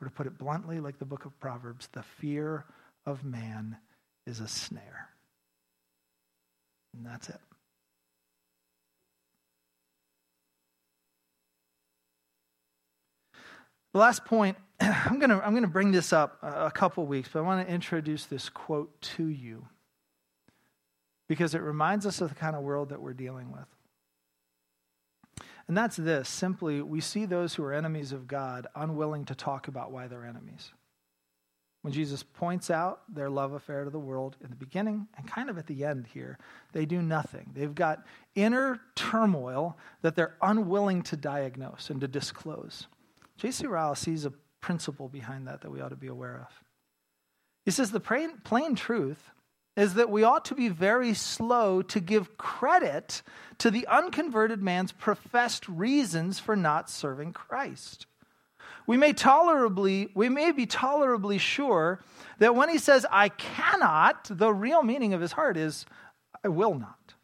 Or 0.00 0.08
to 0.08 0.12
put 0.12 0.26
it 0.26 0.36
bluntly, 0.36 0.80
like 0.80 0.98
the 0.98 1.04
book 1.04 1.24
of 1.24 1.38
Proverbs, 1.40 1.88
the 1.92 2.02
fear 2.02 2.64
of 3.06 3.24
man 3.24 3.78
is 4.26 4.40
a 4.40 4.48
snare. 4.48 5.08
And 6.94 7.06
that's 7.06 7.28
it. 7.28 7.40
The 13.92 14.00
last 14.00 14.26
point 14.26 14.58
I'm 14.80 15.18
going 15.18 15.30
to 15.30 15.40
I'm 15.42 15.58
to 15.62 15.66
bring 15.68 15.92
this 15.92 16.12
up 16.12 16.38
a 16.42 16.70
couple 16.70 17.06
weeks, 17.06 17.30
but 17.32 17.38
I 17.38 17.42
want 17.42 17.66
to 17.66 17.72
introduce 17.72 18.26
this 18.26 18.50
quote 18.50 19.00
to 19.16 19.26
you 19.26 19.66
because 21.28 21.54
it 21.54 21.62
reminds 21.62 22.04
us 22.04 22.20
of 22.20 22.28
the 22.28 22.34
kind 22.34 22.54
of 22.54 22.62
world 22.62 22.90
that 22.90 23.00
we're 23.00 23.14
dealing 23.14 23.50
with. 23.50 23.66
And 25.68 25.76
that's 25.76 25.96
this 25.96 26.28
simply, 26.28 26.80
we 26.80 27.00
see 27.00 27.26
those 27.26 27.54
who 27.54 27.64
are 27.64 27.72
enemies 27.72 28.12
of 28.12 28.28
God 28.28 28.66
unwilling 28.74 29.24
to 29.26 29.34
talk 29.34 29.68
about 29.68 29.90
why 29.90 30.06
they're 30.06 30.24
enemies. 30.24 30.72
When 31.82 31.92
Jesus 31.92 32.22
points 32.22 32.70
out 32.70 33.02
their 33.12 33.30
love 33.30 33.52
affair 33.52 33.84
to 33.84 33.90
the 33.90 33.98
world 33.98 34.36
in 34.42 34.50
the 34.50 34.56
beginning 34.56 35.06
and 35.16 35.26
kind 35.26 35.48
of 35.48 35.58
at 35.58 35.66
the 35.66 35.84
end 35.84 36.06
here, 36.12 36.38
they 36.72 36.84
do 36.84 37.00
nothing. 37.00 37.52
They've 37.54 37.74
got 37.74 38.04
inner 38.34 38.80
turmoil 38.96 39.76
that 40.02 40.16
they're 40.16 40.34
unwilling 40.42 41.02
to 41.02 41.16
diagnose 41.16 41.90
and 41.90 42.00
to 42.00 42.08
disclose. 42.08 42.88
J.C. 43.36 43.66
Ryle 43.66 43.94
sees 43.94 44.24
a 44.24 44.32
principle 44.60 45.08
behind 45.08 45.46
that 45.46 45.60
that 45.60 45.70
we 45.70 45.80
ought 45.80 45.90
to 45.90 45.96
be 45.96 46.08
aware 46.08 46.40
of. 46.48 46.62
He 47.64 47.70
says 47.70 47.90
the 47.90 48.00
plain, 48.00 48.38
plain 48.42 48.74
truth 48.74 49.30
is 49.76 49.94
that 49.94 50.10
we 50.10 50.24
ought 50.24 50.46
to 50.46 50.54
be 50.54 50.68
very 50.68 51.12
slow 51.14 51.82
to 51.82 52.00
give 52.00 52.38
credit 52.38 53.22
to 53.58 53.70
the 53.70 53.86
unconverted 53.86 54.62
man's 54.62 54.92
professed 54.92 55.68
reasons 55.68 56.38
for 56.38 56.56
not 56.56 56.90
serving 56.90 57.32
Christ. 57.32 58.06
We 58.86 58.96
may 58.96 59.12
tolerably 59.12 60.10
we 60.14 60.28
may 60.28 60.52
be 60.52 60.66
tolerably 60.66 61.38
sure 61.38 62.00
that 62.38 62.54
when 62.54 62.68
he 62.68 62.78
says 62.78 63.04
I 63.10 63.28
cannot, 63.30 64.28
the 64.30 64.52
real 64.52 64.82
meaning 64.82 65.12
of 65.12 65.20
his 65.20 65.32
heart 65.32 65.56
is 65.56 65.86
I 66.44 66.48
will 66.48 66.74
not. 66.74 67.14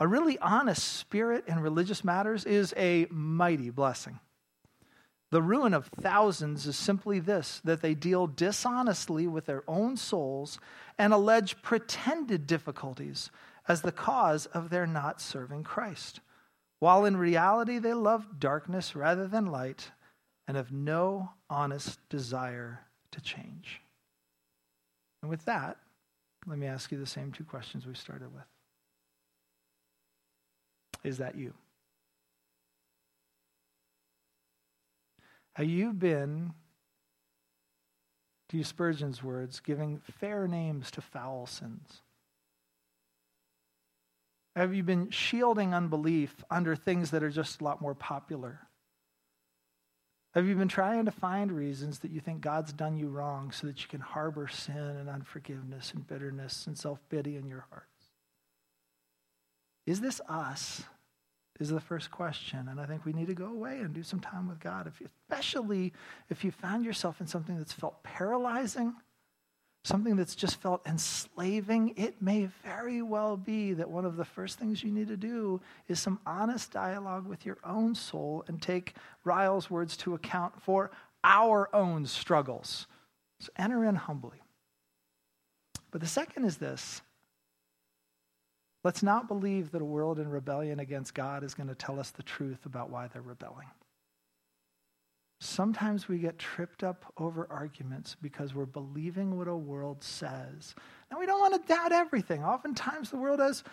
A 0.00 0.08
really 0.08 0.38
honest 0.38 0.82
spirit 0.82 1.44
in 1.46 1.60
religious 1.60 2.02
matters 2.02 2.44
is 2.44 2.74
a 2.76 3.06
mighty 3.10 3.70
blessing. 3.70 4.18
The 5.34 5.42
ruin 5.42 5.74
of 5.74 5.88
thousands 5.88 6.64
is 6.64 6.76
simply 6.76 7.18
this 7.18 7.60
that 7.64 7.82
they 7.82 7.94
deal 7.94 8.28
dishonestly 8.28 9.26
with 9.26 9.46
their 9.46 9.64
own 9.66 9.96
souls 9.96 10.60
and 10.96 11.12
allege 11.12 11.60
pretended 11.60 12.46
difficulties 12.46 13.30
as 13.66 13.82
the 13.82 13.90
cause 13.90 14.46
of 14.46 14.70
their 14.70 14.86
not 14.86 15.20
serving 15.20 15.64
Christ, 15.64 16.20
while 16.78 17.04
in 17.04 17.16
reality 17.16 17.78
they 17.80 17.94
love 17.94 18.38
darkness 18.38 18.94
rather 18.94 19.26
than 19.26 19.46
light 19.46 19.90
and 20.46 20.56
have 20.56 20.70
no 20.70 21.32
honest 21.50 21.98
desire 22.08 22.82
to 23.10 23.20
change. 23.20 23.80
And 25.20 25.28
with 25.28 25.44
that, 25.46 25.78
let 26.46 26.58
me 26.58 26.68
ask 26.68 26.92
you 26.92 26.98
the 26.98 27.06
same 27.06 27.32
two 27.32 27.42
questions 27.42 27.86
we 27.86 27.94
started 27.94 28.32
with. 28.32 28.44
Is 31.02 31.18
that 31.18 31.34
you? 31.34 31.54
Have 35.54 35.66
you 35.66 35.92
been, 35.92 36.52
to 38.48 38.56
use 38.56 38.68
Spurgeon's 38.68 39.22
words, 39.22 39.60
giving 39.60 40.00
fair 40.18 40.48
names 40.48 40.90
to 40.92 41.00
foul 41.00 41.46
sins? 41.46 42.02
Have 44.56 44.74
you 44.74 44.82
been 44.82 45.10
shielding 45.10 45.74
unbelief 45.74 46.44
under 46.50 46.76
things 46.76 47.10
that 47.10 47.22
are 47.22 47.30
just 47.30 47.60
a 47.60 47.64
lot 47.64 47.80
more 47.80 47.94
popular? 47.94 48.60
Have 50.34 50.46
you 50.46 50.56
been 50.56 50.68
trying 50.68 51.04
to 51.04 51.12
find 51.12 51.52
reasons 51.52 52.00
that 52.00 52.10
you 52.10 52.20
think 52.20 52.40
God's 52.40 52.72
done 52.72 52.96
you 52.96 53.08
wrong 53.08 53.52
so 53.52 53.68
that 53.68 53.82
you 53.82 53.88
can 53.88 54.00
harbor 54.00 54.48
sin 54.48 54.76
and 54.76 55.08
unforgiveness 55.08 55.92
and 55.94 56.06
bitterness 56.06 56.66
and 56.66 56.76
self 56.76 56.98
pity 57.08 57.36
in 57.36 57.46
your 57.46 57.66
hearts? 57.70 57.86
Is 59.86 60.00
this 60.00 60.20
us? 60.28 60.82
Is 61.60 61.68
the 61.68 61.80
first 61.80 62.10
question. 62.10 62.66
And 62.68 62.80
I 62.80 62.86
think 62.86 63.04
we 63.04 63.12
need 63.12 63.28
to 63.28 63.34
go 63.34 63.46
away 63.46 63.78
and 63.78 63.94
do 63.94 64.02
some 64.02 64.18
time 64.18 64.48
with 64.48 64.58
God, 64.58 64.88
if, 64.88 65.00
especially 65.00 65.92
if 66.28 66.44
you 66.44 66.50
found 66.50 66.84
yourself 66.84 67.20
in 67.20 67.28
something 67.28 67.56
that's 67.56 67.72
felt 67.72 68.02
paralyzing 68.02 68.94
something 69.84 70.16
that's 70.16 70.34
just 70.34 70.60
felt 70.60 70.80
enslaving, 70.86 71.92
it 71.96 72.20
may 72.20 72.48
very 72.64 73.02
well 73.02 73.36
be 73.36 73.74
that 73.74 73.88
one 73.88 74.06
of 74.06 74.16
the 74.16 74.24
first 74.24 74.58
things 74.58 74.82
you 74.82 74.90
need 74.90 75.08
to 75.08 75.16
do 75.16 75.60
is 75.88 76.00
some 76.00 76.18
honest 76.26 76.72
dialogue 76.72 77.26
with 77.26 77.44
your 77.44 77.58
own 77.64 77.94
soul 77.94 78.44
and 78.48 78.60
take 78.60 78.94
Ryle's 79.24 79.70
words 79.70 79.96
to 79.98 80.14
account 80.14 80.60
for 80.60 80.90
our 81.22 81.68
own 81.74 82.06
struggles. 82.06 82.86
So 83.40 83.50
enter 83.56 83.84
in 83.84 83.94
humbly. 83.94 84.42
But 85.90 86.00
the 86.00 86.06
second 86.06 86.46
is 86.46 86.56
this 86.56 87.02
let's 88.84 89.02
not 89.02 89.26
believe 89.26 89.72
that 89.72 89.82
a 89.82 89.86
world 89.86 90.18
in 90.18 90.28
rebellion 90.28 90.78
against 90.78 91.14
God 91.14 91.42
is 91.42 91.54
going 91.54 91.68
to 91.68 91.74
tell 91.74 91.98
us 91.98 92.10
the 92.10 92.22
truth 92.22 92.66
about 92.66 92.90
why 92.90 93.08
they're 93.08 93.22
rebelling. 93.22 93.66
Sometimes 95.40 96.08
we 96.08 96.18
get 96.18 96.38
tripped 96.38 96.84
up 96.84 97.12
over 97.18 97.46
arguments 97.50 98.16
because 98.20 98.54
we're 98.54 98.66
believing 98.66 99.36
what 99.36 99.48
a 99.48 99.56
world 99.56 100.02
says. 100.02 100.74
And 101.10 101.18
we 101.18 101.26
don't 101.26 101.40
want 101.40 101.54
to 101.60 101.68
doubt 101.68 101.92
everything. 101.92 102.44
Oftentimes, 102.44 103.10
the 103.10 103.16
world 103.16 103.40
has 103.40 103.64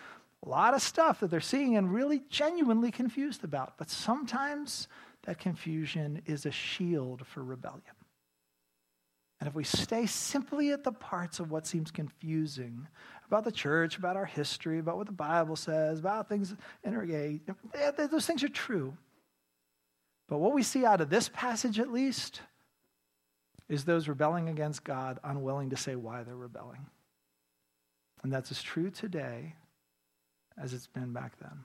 a 0.44 0.48
lot 0.48 0.74
of 0.74 0.82
stuff 0.82 1.20
that 1.20 1.30
they're 1.30 1.40
seeing 1.40 1.76
and 1.76 1.92
really 1.92 2.22
genuinely 2.28 2.90
confused 2.90 3.44
about. 3.44 3.78
But 3.78 3.90
sometimes 3.90 4.88
that 5.22 5.38
confusion 5.38 6.20
is 6.26 6.46
a 6.46 6.50
shield 6.50 7.26
for 7.26 7.44
rebellion. 7.44 7.82
And 9.40 9.48
if 9.48 9.54
we 9.54 9.64
stay 9.64 10.06
simply 10.06 10.70
at 10.70 10.84
the 10.84 10.92
parts 10.92 11.40
of 11.40 11.50
what 11.50 11.66
seems 11.66 11.90
confusing 11.90 12.86
about 13.32 13.44
the 13.44 13.52
church, 13.52 13.96
about 13.96 14.14
our 14.14 14.26
history, 14.26 14.78
about 14.78 14.98
what 14.98 15.06
the 15.06 15.12
Bible 15.12 15.56
says, 15.56 16.00
about 16.00 16.28
things 16.28 16.54
in 16.84 16.94
our 16.94 17.06
those 17.06 18.26
things 18.26 18.44
are 18.44 18.48
true. 18.48 18.94
But 20.28 20.36
what 20.36 20.52
we 20.52 20.62
see 20.62 20.84
out 20.84 21.00
of 21.00 21.08
this 21.08 21.30
passage, 21.30 21.78
at 21.80 21.90
least, 21.90 22.42
is 23.70 23.86
those 23.86 24.06
rebelling 24.06 24.50
against 24.50 24.84
God 24.84 25.18
unwilling 25.24 25.70
to 25.70 25.78
say 25.78 25.96
why 25.96 26.24
they're 26.24 26.36
rebelling. 26.36 26.84
And 28.22 28.30
that's 28.30 28.50
as 28.50 28.62
true 28.62 28.90
today 28.90 29.54
as 30.62 30.74
it's 30.74 30.86
been 30.88 31.14
back 31.14 31.32
then. 31.40 31.64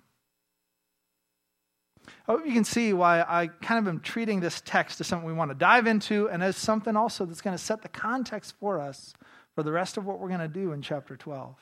I 2.27 2.31
hope 2.31 2.45
you 2.45 2.53
can 2.53 2.63
see 2.63 2.93
why 2.93 3.25
I 3.27 3.47
kind 3.47 3.85
of 3.85 3.93
am 3.93 3.99
treating 3.99 4.39
this 4.39 4.61
text 4.63 5.01
as 5.01 5.07
something 5.07 5.27
we 5.27 5.33
want 5.33 5.51
to 5.51 5.55
dive 5.55 5.85
into 5.85 6.29
and 6.29 6.41
as 6.41 6.55
something 6.55 6.95
also 6.95 7.25
that's 7.25 7.41
going 7.41 7.57
to 7.57 7.61
set 7.61 7.81
the 7.81 7.89
context 7.89 8.55
for 8.57 8.79
us 8.79 9.13
for 9.57 9.63
the 9.63 9.71
rest 9.71 9.97
of 9.97 10.05
what 10.05 10.19
we're 10.19 10.27
going 10.27 10.39
to 10.39 10.47
do 10.47 10.71
in 10.71 10.83
chapter 10.83 11.17
12. 11.17 11.55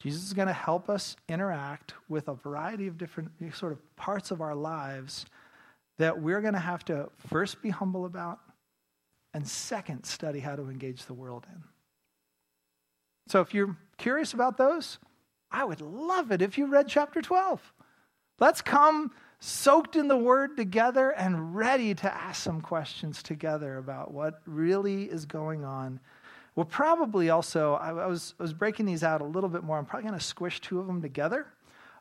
Jesus 0.00 0.24
is 0.24 0.32
going 0.32 0.48
to 0.48 0.52
help 0.52 0.90
us 0.90 1.14
interact 1.28 1.94
with 2.08 2.26
a 2.26 2.34
variety 2.34 2.88
of 2.88 2.98
different 2.98 3.30
sort 3.54 3.70
of 3.70 3.78
parts 3.94 4.32
of 4.32 4.40
our 4.40 4.56
lives 4.56 5.24
that 5.98 6.20
we're 6.20 6.40
going 6.40 6.54
to 6.54 6.58
have 6.58 6.84
to 6.86 7.08
first 7.28 7.62
be 7.62 7.70
humble 7.70 8.04
about 8.04 8.40
and 9.32 9.46
second 9.46 10.02
study 10.02 10.40
how 10.40 10.56
to 10.56 10.62
engage 10.62 11.06
the 11.06 11.14
world 11.14 11.46
in. 11.54 11.62
So 13.28 13.40
if 13.40 13.54
you're 13.54 13.76
curious 13.96 14.34
about 14.34 14.56
those, 14.56 14.98
I 15.52 15.62
would 15.62 15.82
love 15.82 16.32
it 16.32 16.42
if 16.42 16.58
you 16.58 16.66
read 16.66 16.88
chapter 16.88 17.22
12. 17.22 17.72
Let's 18.40 18.60
come 18.60 19.12
soaked 19.38 19.94
in 19.94 20.08
the 20.08 20.16
word 20.16 20.56
together 20.56 21.10
and 21.10 21.54
ready 21.54 21.94
to 21.94 22.12
ask 22.12 22.42
some 22.42 22.60
questions 22.60 23.22
together 23.22 23.76
about 23.76 24.12
what 24.12 24.40
really 24.46 25.04
is 25.04 25.26
going 25.26 25.64
on. 25.64 26.00
We'll 26.56 26.66
probably 26.66 27.30
also, 27.30 27.74
I 27.74 28.06
was, 28.06 28.34
I 28.38 28.42
was 28.42 28.52
breaking 28.52 28.86
these 28.86 29.02
out 29.02 29.20
a 29.20 29.24
little 29.24 29.50
bit 29.50 29.64
more. 29.64 29.76
I'm 29.76 29.86
probably 29.86 30.08
going 30.08 30.18
to 30.18 30.24
squish 30.24 30.60
two 30.60 30.78
of 30.78 30.86
them 30.86 31.02
together 31.02 31.46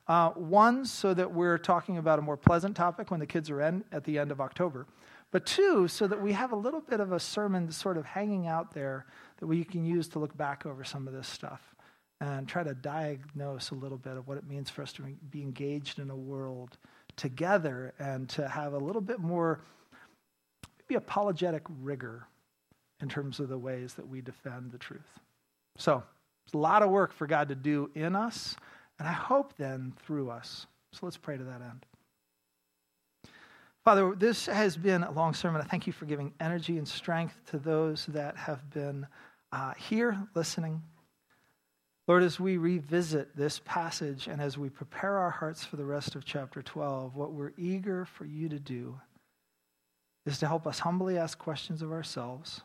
uh, 0.07 0.31
one, 0.31 0.85
so 0.85 1.13
that 1.13 1.31
we're 1.31 1.57
talking 1.57 1.97
about 1.97 2.19
a 2.19 2.21
more 2.21 2.35
pleasant 2.35 2.75
topic 2.75 3.09
when 3.09 3.19
the 3.19 3.25
kids 3.25 3.49
are 3.49 3.61
in 3.61 3.83
at 3.91 4.03
the 4.03 4.19
end 4.19 4.31
of 4.31 4.41
October. 4.41 4.85
But 5.31 5.45
two, 5.45 5.87
so 5.87 6.07
that 6.07 6.21
we 6.21 6.33
have 6.33 6.51
a 6.51 6.55
little 6.55 6.81
bit 6.81 6.99
of 6.99 7.13
a 7.13 7.19
sermon 7.19 7.71
sort 7.71 7.97
of 7.97 8.05
hanging 8.05 8.47
out 8.47 8.73
there 8.73 9.05
that 9.37 9.47
we 9.47 9.63
can 9.63 9.85
use 9.85 10.07
to 10.09 10.19
look 10.19 10.35
back 10.37 10.65
over 10.65 10.83
some 10.83 11.07
of 11.07 11.13
this 11.13 11.27
stuff 11.27 11.73
and 12.19 12.47
try 12.47 12.63
to 12.63 12.73
diagnose 12.73 13.71
a 13.71 13.75
little 13.75 13.97
bit 13.97 14.17
of 14.17 14.27
what 14.27 14.37
it 14.37 14.47
means 14.47 14.69
for 14.69 14.81
us 14.81 14.93
to 14.93 15.03
be 15.31 15.41
engaged 15.41 15.99
in 15.99 16.09
a 16.09 16.15
world 16.15 16.77
together 17.15 17.93
and 17.97 18.29
to 18.29 18.47
have 18.47 18.73
a 18.73 18.77
little 18.77 19.01
bit 19.01 19.19
more 19.19 19.61
maybe 20.79 20.95
apologetic 20.95 21.63
rigor 21.81 22.27
in 23.01 23.09
terms 23.09 23.39
of 23.39 23.49
the 23.49 23.57
ways 23.57 23.93
that 23.95 24.07
we 24.07 24.21
defend 24.21 24.71
the 24.71 24.77
truth. 24.77 25.19
So, 25.77 26.03
it's 26.45 26.53
a 26.53 26.57
lot 26.57 26.83
of 26.83 26.89
work 26.89 27.13
for 27.13 27.25
God 27.25 27.49
to 27.49 27.55
do 27.55 27.89
in 27.95 28.15
us 28.15 28.55
and 28.99 29.07
I 29.07 29.11
hope 29.11 29.53
then 29.57 29.93
through 30.05 30.29
us. 30.29 30.65
So 30.91 30.99
let's 31.03 31.17
pray 31.17 31.37
to 31.37 31.43
that 31.43 31.61
end. 31.61 31.85
Father, 33.83 34.15
this 34.15 34.45
has 34.45 34.77
been 34.77 35.03
a 35.03 35.11
long 35.11 35.33
sermon. 35.33 35.61
I 35.61 35.65
thank 35.65 35.87
you 35.87 35.93
for 35.93 36.05
giving 36.05 36.31
energy 36.39 36.77
and 36.77 36.87
strength 36.87 37.35
to 37.47 37.57
those 37.57 38.05
that 38.07 38.37
have 38.37 38.69
been 38.69 39.05
uh, 39.51 39.73
here 39.73 40.17
listening. 40.35 40.81
Lord, 42.07 42.23
as 42.23 42.39
we 42.39 42.57
revisit 42.57 43.35
this 43.35 43.59
passage 43.65 44.27
and 44.27 44.41
as 44.41 44.57
we 44.57 44.69
prepare 44.69 45.17
our 45.17 45.31
hearts 45.31 45.65
for 45.65 45.75
the 45.75 45.85
rest 45.85 46.15
of 46.15 46.23
chapter 46.23 46.61
12, 46.61 47.15
what 47.15 47.33
we're 47.33 47.53
eager 47.57 48.05
for 48.05 48.25
you 48.25 48.47
to 48.49 48.59
do 48.59 48.99
is 50.25 50.37
to 50.37 50.47
help 50.47 50.65
us 50.65 50.79
humbly 50.79 51.17
ask 51.17 51.37
questions 51.37 51.81
of 51.81 51.91
ourselves. 51.91 52.61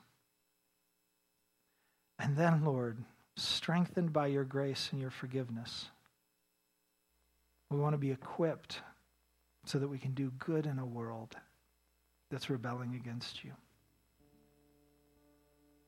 And 2.18 2.36
then, 2.36 2.64
Lord, 2.64 2.98
strengthened 3.36 4.12
by 4.12 4.26
your 4.26 4.44
grace 4.44 4.88
and 4.92 5.00
your 5.00 5.10
forgiveness 5.10 5.88
we 7.70 7.78
want 7.78 7.92
to 7.94 7.98
be 7.98 8.10
equipped 8.10 8.80
so 9.66 9.78
that 9.78 9.88
we 9.88 9.98
can 9.98 10.12
do 10.12 10.32
good 10.38 10.66
in 10.66 10.78
a 10.78 10.86
world 10.86 11.36
that's 12.30 12.48
rebelling 12.48 12.94
against 12.94 13.44
you. 13.44 13.52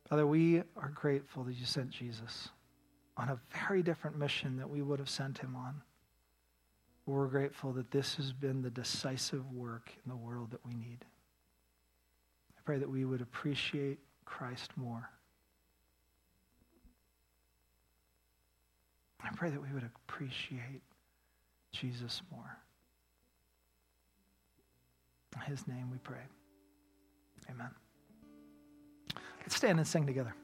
Father, 0.08 0.26
we 0.26 0.58
are 0.76 0.92
grateful 0.94 1.44
that 1.44 1.54
you 1.54 1.64
sent 1.64 1.90
Jesus 1.90 2.48
on 3.16 3.28
a 3.28 3.40
very 3.66 3.82
different 3.82 4.18
mission 4.18 4.56
that 4.56 4.68
we 4.68 4.82
would 4.82 4.98
have 4.98 5.08
sent 5.08 5.38
him 5.38 5.54
on. 5.56 5.80
We're 7.06 7.28
grateful 7.28 7.72
that 7.72 7.90
this 7.90 8.16
has 8.16 8.32
been 8.32 8.62
the 8.62 8.70
decisive 8.70 9.50
work 9.52 9.90
in 10.04 10.10
the 10.10 10.16
world 10.16 10.50
that 10.50 10.64
we 10.66 10.74
need. 10.74 11.04
I 12.58 12.60
pray 12.64 12.78
that 12.78 12.90
we 12.90 13.04
would 13.04 13.20
appreciate 13.20 13.98
Christ 14.24 14.72
more. 14.76 15.08
I 19.24 19.34
pray 19.34 19.50
that 19.50 19.60
we 19.60 19.72
would 19.72 19.88
appreciate 20.08 20.82
Jesus 21.72 22.22
more. 22.30 22.58
In 25.34 25.42
his 25.42 25.66
name 25.66 25.90
we 25.90 25.98
pray. 25.98 26.22
Amen. 27.50 27.70
Let's 29.40 29.56
stand 29.56 29.78
and 29.78 29.86
sing 29.86 30.06
together. 30.06 30.34